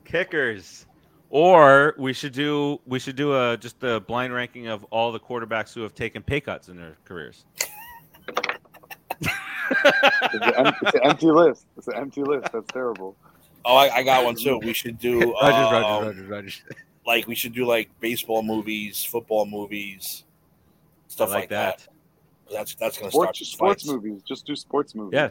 [0.04, 0.86] kickers,
[1.30, 5.20] or we should do we should do a just a blind ranking of all the
[5.20, 7.44] quarterbacks who have taken pay cuts in their careers.
[9.22, 11.66] It's, an, it's an empty list.
[11.76, 12.52] It's an empty list.
[12.52, 13.16] That's terrible.
[13.64, 14.58] Oh, I, I got one too.
[14.58, 16.62] We should do Rodgers, um, Rodgers, Rodgers, Rodgers.
[17.06, 20.24] like we should do like baseball movies, football movies,
[21.08, 21.78] stuff I like, like that.
[21.78, 21.88] that.
[22.52, 23.92] That's that's gonna start Sports, some sports fights.
[23.92, 24.22] movies.
[24.26, 25.12] Just do sports movies.
[25.14, 25.30] Yeah,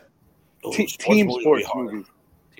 [0.65, 2.05] Ooh, Te- sports team movies sports movies.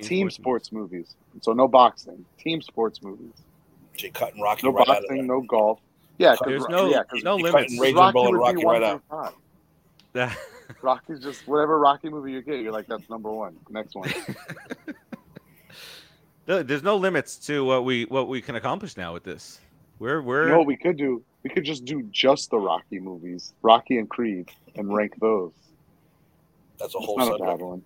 [0.02, 1.16] Team sports movies.
[1.42, 2.26] So no boxing.
[2.38, 3.34] Team sports movies.
[3.98, 5.28] Should cutting Rocky No right out of boxing.
[5.28, 5.80] No golf.
[6.18, 7.80] Yeah, There's Ro- no yeah, 'cause no you limits.
[7.80, 9.34] Raging Rocky Bull and Rocky one right through out.
[10.14, 10.38] five.
[10.82, 13.58] Rocky's just whatever Rocky movie you get, you're like, that's number one.
[13.70, 14.12] Next one.
[16.46, 19.60] There's no limits to what we what we can accomplish now with this.
[20.00, 21.24] We're we're You know what we could do?
[21.44, 24.94] We could just do just the Rocky movies, Rocky and Creed, and hmm.
[24.94, 25.52] rank those.
[26.80, 27.84] That's a whole not a bad subject.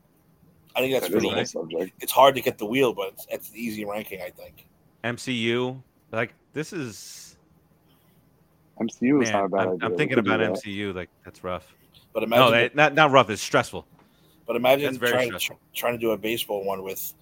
[0.75, 0.83] One.
[0.83, 1.51] I think that's That is a pretty whole easy.
[1.51, 1.93] subject.
[2.01, 4.21] It's hard to get the wheel, but it's, it's an easy ranking.
[4.21, 4.65] I think.
[5.03, 5.81] MCU.
[6.11, 7.37] Like this is
[8.79, 9.85] MCU is not a bad I'm, idea.
[9.87, 10.63] I'm thinking could do about that.
[10.63, 10.93] MCU.
[10.93, 11.73] Like that's rough.
[12.13, 13.29] But No, imagine, that, not not rough.
[13.29, 13.85] It's stressful.
[14.45, 15.55] but imagine that's very trying, stressful.
[15.55, 17.13] tr- trying to do a baseball one with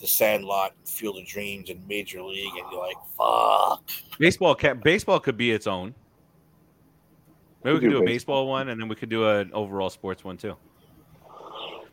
[0.00, 3.88] the Sandlot, Field of Dreams, and Major League, and you're like, fuck.
[4.18, 5.94] Baseball can baseball could be its own.
[7.62, 9.52] Maybe we Could could do do a baseball one, and then we could do an
[9.52, 10.56] overall sports one too.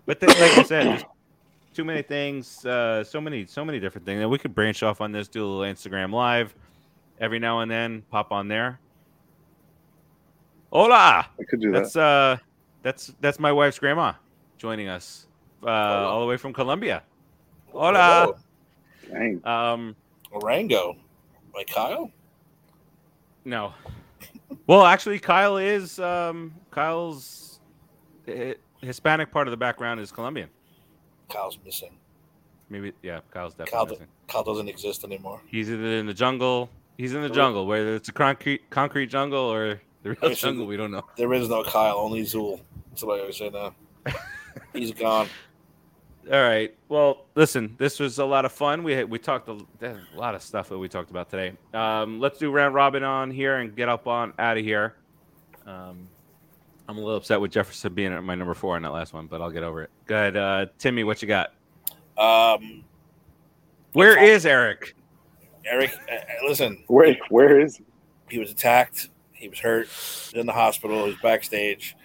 [0.10, 1.04] But then, like I said, there's
[1.76, 4.20] too many things, uh, so many, so many different things.
[4.20, 6.56] And we could branch off on this, do a little Instagram live
[7.20, 8.80] every now and then, pop on there.
[10.74, 11.84] Hola, I could do that.
[11.84, 12.38] that's uh,
[12.82, 14.14] that's that's my wife's grandma
[14.58, 15.28] joining us,
[15.62, 17.04] uh, all the way from Colombia.
[17.68, 18.34] Hola.
[19.12, 19.46] Dang.
[19.46, 19.96] Um,
[20.32, 20.96] Orango,
[21.54, 22.12] by Kyle.
[23.46, 23.76] No.
[24.66, 27.60] Well, actually, Kyle is um, Kyle's
[28.28, 30.50] eh, Hispanic part of the background is Colombian.
[31.30, 31.98] Kyle's missing.
[32.70, 34.08] Maybe, yeah, Kyle's definitely Kyle, missing.
[34.28, 35.42] Kyle doesn't exist anymore.
[35.48, 36.70] He's either in the jungle.
[36.98, 40.66] He's in the jungle, whether it's a concrete concrete jungle or the real jungle.
[40.66, 41.06] We don't know.
[41.18, 42.60] There is no Kyle, only Zuul.
[42.90, 43.74] That's what I always say now.
[44.74, 45.28] He's gone.
[46.32, 46.76] All right.
[46.90, 48.84] Well, listen, this was a lot of fun.
[48.84, 51.54] We we talked a, a lot of stuff that we talked about today.
[51.74, 54.96] Um, let's do round robin on here and get up on out of here.
[55.66, 56.08] Um,
[56.90, 59.28] I'm a little upset with Jefferson being at my number four on that last one,
[59.28, 59.92] but I'll get over it.
[60.08, 61.04] Good, uh, Timmy.
[61.04, 61.54] What you got?
[62.18, 62.84] Um,
[63.94, 64.96] Where is Eric?
[65.66, 66.18] Eric, uh, uh,
[66.48, 67.84] listen, Wait, where is he?
[68.32, 69.10] he was attacked.
[69.34, 69.86] He was hurt.
[69.86, 71.04] He was in the hospital.
[71.04, 71.96] He was backstage.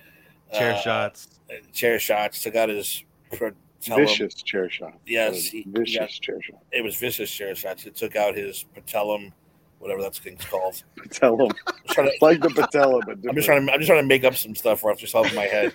[0.52, 1.40] Chair Uh, shots.
[1.72, 2.42] Chair shots.
[2.42, 3.54] Took out his patellum.
[3.80, 4.98] Vicious chair shot.
[5.06, 6.06] Yes, he- vicious yeah.
[6.20, 6.62] chair shot.
[6.72, 7.86] It was vicious chair shots.
[7.86, 9.32] It took out his patellum,
[9.78, 10.82] whatever that thing's called.
[11.10, 11.52] Tell him.
[11.66, 13.72] I'm, to, It's like the patella, but I'm just trying to.
[13.72, 15.72] I'm just trying to make up some stuff off just off my head.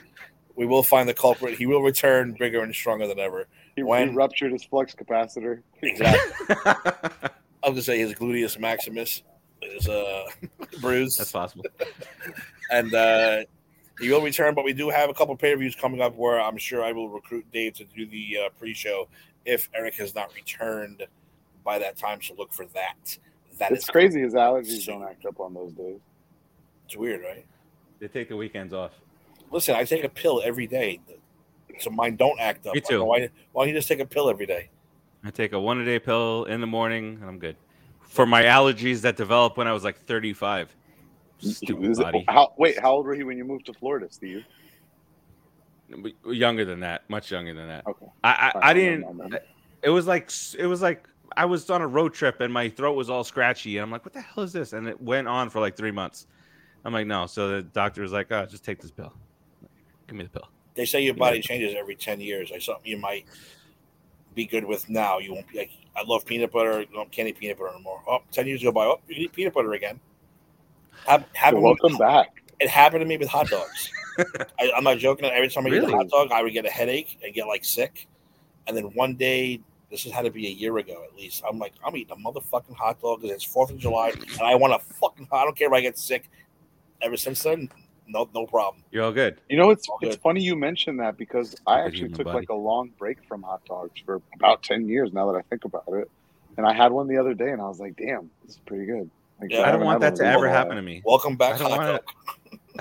[0.55, 1.57] We will find the culprit.
[1.57, 3.47] He will return bigger and stronger than ever.
[3.75, 5.61] He, When- he ruptured his flux capacitor.
[5.81, 6.55] Exactly.
[6.65, 9.23] I was gonna say his gluteus maximus
[9.61, 10.25] is uh
[10.81, 11.19] bruised.
[11.19, 11.65] That's possible.
[12.71, 13.43] and uh,
[13.99, 14.53] he will return.
[14.55, 16.91] But we do have a couple pay per views coming up where I'm sure I
[16.91, 19.07] will recruit Dave to do the uh, pre show
[19.45, 21.05] if Eric has not returned
[21.63, 22.21] by that time.
[22.21, 23.17] So look for that.
[23.59, 25.99] That It's is crazy his allergies don't act up on those days.
[26.85, 27.45] It's weird, right?
[27.99, 28.91] They take the weekends off.
[29.51, 30.99] Listen, I take a pill every day,
[31.79, 32.73] so mine don't act up.
[32.73, 33.03] Me too.
[33.03, 34.69] Why, why don't you just take a pill every day?
[35.23, 37.57] I take a one a day pill in the morning and I'm good.
[37.99, 40.73] For my allergies that developed when I was like 35.
[41.39, 42.25] Stupid it- body.
[42.27, 44.45] how, wait, how old were you when you moved to Florida, Steve?
[46.25, 47.85] Younger than that, much younger than that.
[47.87, 48.05] Okay.
[48.23, 49.35] I I, I Alright, didn't.
[49.81, 52.93] It was like it was like I was on a road trip and my throat
[52.93, 54.73] was all scratchy and I'm like, what the hell is this?
[54.73, 56.27] And it went on for like three months.
[56.85, 57.25] I'm like, no.
[57.25, 59.13] So the doctor was like, oh, just take this pill.
[60.07, 60.49] Give me the pill.
[60.75, 62.51] They say your body changes every ten years.
[62.51, 63.25] Like something you might
[64.33, 65.71] be good with now, you won't be like.
[65.95, 66.81] I love peanut butter.
[66.81, 68.01] You don't can't eat peanut butter anymore.
[68.07, 68.85] Oh, 10 years go by.
[68.85, 69.99] Oh, you can eat peanut butter again.
[71.05, 72.41] Hap- So happened welcome back.
[72.59, 73.91] It happened to me with hot dogs.
[74.59, 75.25] I, I'm not joking.
[75.25, 77.65] Every time I eat a hot dog, I would get a headache and get like
[77.65, 78.07] sick.
[78.67, 79.59] And then one day,
[79.91, 81.41] this has had to be a year ago at least.
[81.49, 84.55] I'm like, I'm eating a motherfucking hot dog because it's Fourth of July, and I
[84.55, 85.27] want a fucking.
[85.31, 86.29] I don't care if I get sick.
[87.01, 87.69] Ever since then,
[88.07, 88.83] no, no problem.
[88.91, 89.39] You're all good.
[89.49, 90.21] You know, it's All it's good.
[90.21, 92.39] funny you mentioned that because I Good actually took body.
[92.39, 95.13] like a long break from hot dogs for about ten years.
[95.13, 96.09] Now that I think about it,
[96.57, 98.85] and I had one the other day, and I was like, "Damn, this is pretty
[98.85, 99.09] good."
[99.39, 101.01] Like, Yeah, I don't want that to one in a ever happen to me.
[101.05, 102.05] Welcome back, don't hot want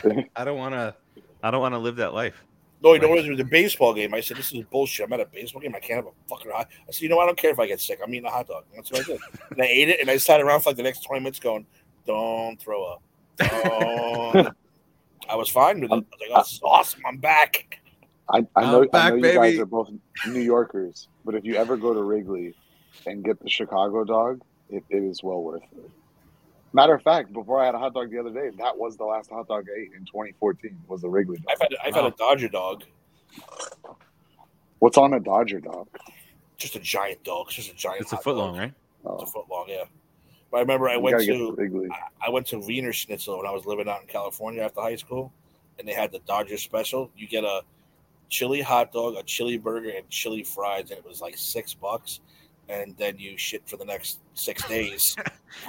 [0.03, 0.15] dog.
[0.17, 0.25] to.
[0.37, 0.95] I don't want to.
[1.43, 2.43] I don't want to live that life.
[2.83, 3.19] No, you know what?
[3.19, 4.15] It was a baseball game.
[4.15, 5.75] I said, "This is bullshit." I'm at a baseball game.
[5.75, 6.69] I can't have a fucking hot.
[6.89, 7.25] I said, "You know, what?
[7.25, 7.99] I don't care if I get sick.
[8.03, 10.01] I'm eating a hot dog." That's what I did, and I ate it.
[10.01, 11.67] And I sat around for like the next 20 minutes, going,
[12.07, 13.03] "Don't throw up."
[13.39, 14.57] Don't.
[15.29, 15.95] I was fine with it.
[15.95, 17.03] I was like, "Oh, this is awesome.
[17.07, 17.81] I'm back."
[18.31, 19.91] I, I know, I'm I back, know you guys are both
[20.27, 22.55] New Yorkers, but if you ever go to Wrigley
[23.07, 25.91] and get the Chicago dog, it, it is well worth it.
[26.73, 29.05] Matter of fact, before I had a hot dog the other day, that was the
[29.05, 30.79] last hot dog I ate in 2014.
[30.89, 31.47] Was the Wrigley dog.
[31.51, 32.85] I've had I've had a Dodger dog,
[34.79, 35.89] What's on a Dodger dog?
[36.57, 37.47] just a giant dog.
[37.47, 38.01] It's just a giant.
[38.03, 38.39] It's a foot dog.
[38.39, 38.75] long, right?
[39.05, 39.85] Oh, It's a foot long, yeah.
[40.51, 41.89] But I remember I you went gotta get to the Wrigley.
[41.91, 45.33] I- I went to Wienerschnitzel when I was living out in California after high school,
[45.79, 47.11] and they had the Dodger special.
[47.17, 47.63] You get a
[48.29, 52.21] chili hot dog, a chili burger, and chili fries, and it was like six bucks.
[52.69, 55.17] And then you shit for the next six days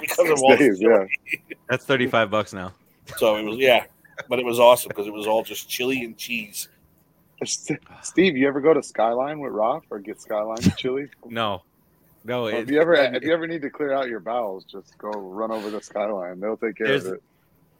[0.00, 1.08] because of all the days, chili.
[1.32, 1.56] yeah.
[1.68, 2.72] That's thirty-five bucks now.
[3.16, 3.84] So it was yeah,
[4.28, 6.68] but it was awesome because it was all just chili and cheese.
[8.02, 11.08] Steve, you ever go to Skyline with Roth or get Skyline chili?
[11.26, 11.62] No,
[12.24, 12.42] no.
[12.42, 14.64] Well, it- if you ever it- if you ever need to clear out your bowels,
[14.64, 16.38] just go run over to Skyline.
[16.40, 17.22] They'll take care of it.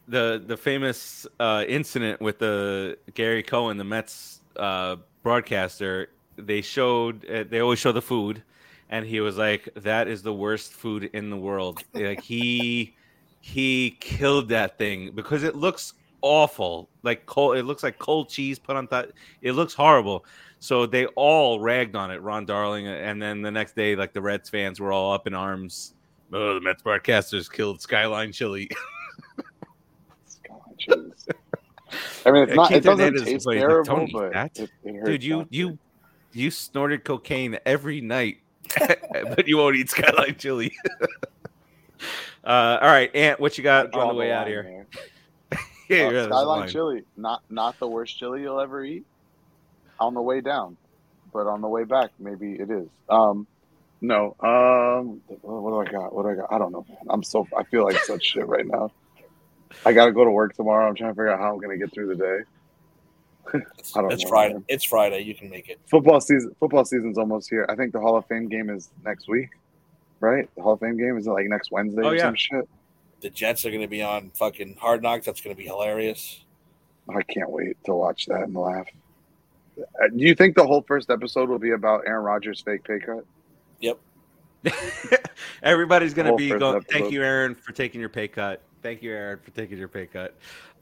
[0.09, 7.29] the the famous uh, incident with the Gary Cohen, the Mets uh, broadcaster, they showed
[7.29, 8.43] uh, they always show the food,
[8.91, 12.95] and he was like, "That is the worst food in the world." like he
[13.41, 17.57] he killed that thing because it looks awful, like cold.
[17.57, 19.07] It looks like cold cheese put on top.
[19.41, 20.27] It looks horrible.
[20.59, 24.21] So they all ragged on it, Ron Darling, and then the next day, like the
[24.21, 25.95] Reds fans were all up in arms.
[26.33, 28.69] Oh, the Mets broadcasters killed Skyline Chili.
[30.27, 31.27] Skyline chilies.
[32.27, 32.69] I mean, it's Yeah, not.
[32.69, 35.79] Keith It doesn't Hernandez taste plays like, terrible, but that." it, it Dude, you you
[36.33, 38.39] you snorted cocaine every night,
[39.13, 40.75] but you won't eat skyline chili.
[42.45, 44.63] uh, all right, Ant, what you got on the way line out here?
[44.63, 44.87] there.
[45.89, 49.05] Yeah, Uh, yeah, Skyline chili, not not the worst chili you'll ever eat.
[49.99, 50.77] On the way down,
[51.33, 52.87] but on the way back, maybe it is.
[53.09, 53.47] Um,
[54.01, 54.37] no.
[54.41, 56.15] Um, what do I got?
[56.15, 56.53] What do I got?
[56.53, 56.99] I don't know, man.
[57.11, 57.47] I'm so.
[57.57, 58.93] I feel like such shit right now.
[59.85, 60.89] I got to go to work tomorrow.
[60.89, 62.39] I'm trying to figure out how I'm gonna get through the day.
[63.79, 64.55] It's, I don't it's know, Friday.
[64.55, 64.65] man.
[64.69, 65.21] It's Friday.
[65.21, 65.81] You can make it.
[65.87, 66.55] Football season.
[66.61, 67.67] Football season's almost here.
[67.69, 69.49] I think the Hall of Fame game is next week,
[70.21, 70.49] right?
[70.57, 72.23] The Hall of Fame game is it like next Wednesday Oh, or yeah.
[72.23, 72.69] some shit.
[73.21, 75.27] The Jets are going to be on fucking Hard Knocks.
[75.27, 76.41] That's going to be hilarious.
[77.09, 78.87] I can't wait to watch that and laugh.
[79.79, 82.99] Uh, Do you think the whole first episode will be about Aaron Rodgers' fake pay
[83.01, 83.25] cut?
[83.81, 83.99] Yep.
[85.63, 86.83] Everybody's gonna be first going.
[86.83, 88.63] Thank you, Aaron, for taking your pay cut.
[88.83, 90.35] Thank you, Aaron, for taking your pay cut.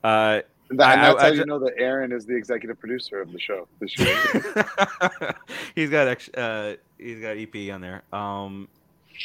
[0.02, 0.40] Uh,
[0.70, 2.78] And that- and I- that's I how ju- you know that Aaron is the executive
[2.78, 5.34] producer of the show this year.
[5.74, 8.02] he's got uh, he's got EP on there.
[8.12, 8.68] Um,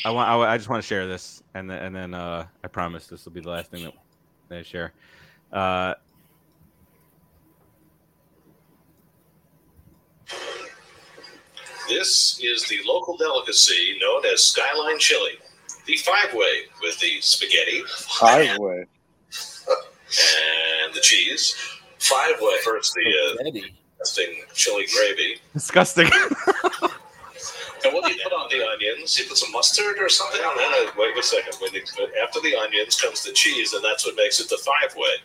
[0.06, 2.68] I want I, I just want to share this, and then and then uh, I
[2.68, 3.94] promise this will be the last thing that,
[4.50, 4.94] that I share.
[5.52, 5.96] Uh,
[11.90, 15.34] This is the local delicacy known as Skyline Chili.
[15.86, 17.84] The five way with the spaghetti
[18.20, 18.86] Five way.
[20.94, 21.56] and the cheese.
[22.00, 22.56] Five way.
[22.64, 25.40] First, the uh, disgusting chili gravy.
[25.54, 26.10] Disgusting.
[27.86, 29.20] And what do you put on the onions?
[29.20, 30.94] You put some mustard or something on that?
[30.98, 31.54] Wait a second.
[31.60, 31.82] When the,
[32.24, 35.20] after the onions comes the cheese, and that's what makes it the five way.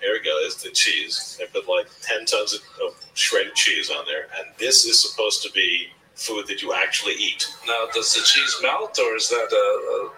[0.00, 0.38] Here we go.
[0.40, 1.36] There's the cheese.
[1.40, 4.28] They put like 10 tons of, of shredded cheese on there.
[4.38, 7.52] And this is supposed to be food that you actually eat.
[7.66, 10.10] Now, does the cheese melt, or is that a.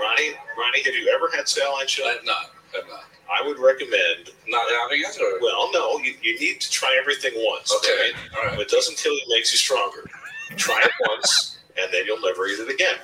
[0.00, 2.10] Ronnie, Ronnie, have you ever had skyline chili?
[2.10, 2.50] I've not.
[2.76, 3.04] I've not.
[3.32, 4.30] I would recommend.
[4.48, 7.72] Not having it, or Well, no, you, you need to try everything once.
[7.78, 8.12] okay, right?
[8.38, 8.56] all right.
[8.56, 10.08] What doesn't kill you makes you stronger.
[10.56, 12.96] Try it once, and then you'll never eat it again.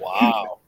[0.00, 0.58] Wow.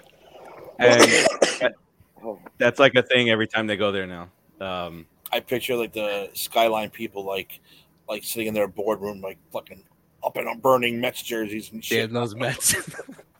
[0.78, 1.74] and
[2.22, 4.28] Oh, that's like a thing every time they go there now.
[4.60, 7.60] Um, I picture like the skyline people like
[8.08, 9.84] like sitting in their boardroom like fucking
[10.22, 12.08] up and burning Mets jerseys and shit.
[12.10, 12.74] damn those Mets.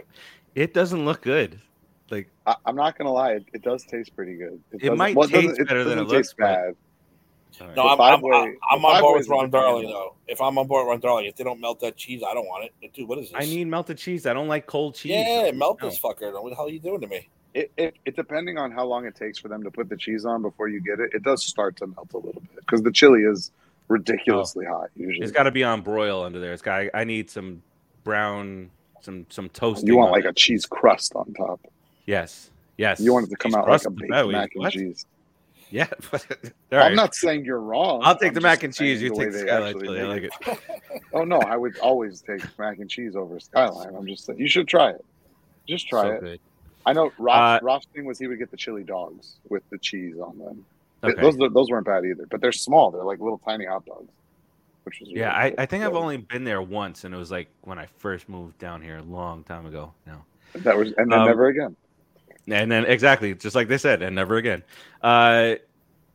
[0.54, 1.60] it doesn't look good.
[2.10, 4.60] Like I, I'm not gonna lie, it, it does taste pretty good.
[4.72, 6.76] It doesn't- might well, taste doesn't- better than it looks, taste but- bad.
[7.60, 8.32] No, The I'm, I'm, five-way-
[8.70, 10.14] I'm, I'm on board with Ron a Darling though.
[10.28, 12.46] If I'm on board with Ron Darling, if they don't melt that cheese, I don't
[12.46, 12.92] want it.
[12.94, 13.34] Dude, what is this?
[13.34, 14.24] I need melted cheese.
[14.24, 15.12] I don't like cold cheese.
[15.12, 15.88] yeah, melt No.
[15.88, 16.32] this fucker.
[16.40, 17.28] What the hell are you doing to me?
[17.52, 20.24] It, it, it depending on how long it takes for them to put the cheese
[20.24, 22.92] on before you get it, it does start to melt a little bit because the
[22.92, 23.50] chili is
[23.88, 24.72] ridiculously oh.
[24.78, 25.24] hot usually.
[25.24, 26.52] It's got to be on broil under there.
[26.52, 26.86] It's got.
[26.94, 27.62] I need some
[28.04, 28.70] brown,
[29.00, 29.86] some some toast.
[29.86, 31.60] you want like a cheese crust on top.
[32.06, 33.00] Yes, yes.
[33.00, 34.72] You want it to come Cheese out like a baked mac and What?
[34.72, 35.06] cheese.
[35.70, 35.86] Yeah.
[36.12, 38.00] All I'm not saying you're wrong.
[38.02, 39.00] I'll take I'm the mac and cheese.
[39.00, 40.00] You the take the skyline chili.
[40.00, 40.32] I like it.
[41.12, 43.94] Oh no, I would always take mac and cheese over skyline.
[43.94, 45.04] I'm just saying you should try it.
[45.68, 46.20] Just try So it.
[46.20, 46.40] good.
[46.86, 49.78] I know Ross, Uh, Ross thing was he would get the chili dogs with the
[49.78, 50.64] cheese on them.
[51.04, 51.20] Okay.
[51.20, 52.90] Those those weren't bad either, but they're small.
[52.90, 54.08] They're like little tiny hot dogs.
[54.84, 55.62] Which was Yeah, really I.
[55.62, 58.58] I think I've only been there once, and it was like when I first moved
[58.58, 59.92] down here a long time ago.
[60.06, 60.24] No.
[60.54, 61.76] that was and then um, never again.
[62.48, 64.62] And then exactly, just like they said, and never again.
[65.02, 65.54] Uh,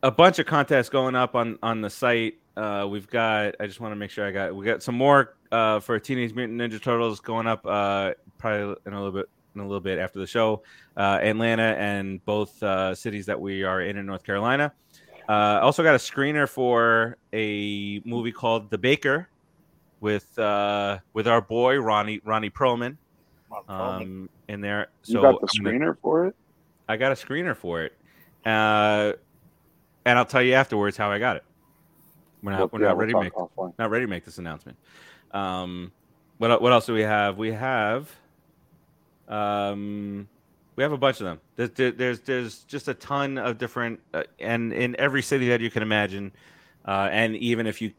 [0.04, 2.36] a bunch of contests going up on on the site.
[2.58, 3.56] Uh, we've got.
[3.60, 4.56] I just want to make sure I got.
[4.56, 7.66] We got some more uh, for Teenage Mutant Ninja Turtles going up.
[7.66, 10.64] Uh, probably in a little bit in a little bit after the show.
[10.98, 14.74] Uh, Atlanta and both uh, cities that we are in in North Carolina.
[15.28, 19.30] Uh, also got a screener for a movie called The Baker
[20.00, 22.98] with uh, with our boy Ronnie Ronnie Perlman.
[23.68, 24.88] Um, in there.
[25.06, 26.36] You got the I'm gonna- screener for it.
[26.88, 27.94] I got a screener for it,
[28.46, 29.14] uh,
[30.06, 31.44] and I'll tell you afterwards how I got it.
[32.44, 33.74] We're not, Well, we're yeah, not we'll ready to make offline.
[33.80, 34.78] not ready to make this announcement.
[35.32, 35.92] Um,
[36.38, 37.38] what what else do we have?
[37.40, 38.12] We have,
[39.28, 40.28] um,
[40.76, 41.40] we have a bunch of them.
[41.56, 45.72] There's there's there's just a ton of different, uh, and in every city that you
[45.72, 46.32] can imagine,
[46.88, 47.92] uh, and even if you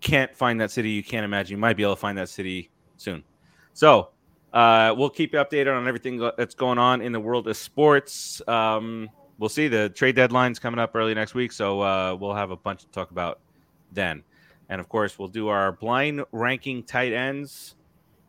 [0.00, 2.70] can't find that city, you can't imagine you might be able to find that city
[2.96, 3.22] soon.
[3.72, 4.10] So
[4.52, 8.40] uh, we'll keep you updated on everything that's going on in the world of sports.
[8.48, 9.08] Um,
[9.38, 12.56] we'll see the trade deadline's coming up early next week, so uh, we'll have a
[12.56, 13.40] bunch to talk about
[13.92, 14.22] then.
[14.68, 17.74] And of course, we'll do our blind ranking tight ends.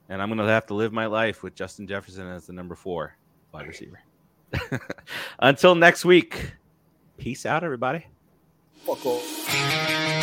[0.08, 2.76] And I'm going to have to live my life with Justin Jefferson as the number
[2.76, 3.16] four
[3.54, 4.02] wide receiver.
[5.40, 6.54] Until next week,
[7.18, 8.08] peace out, everybody.
[8.86, 10.19] Fuck off.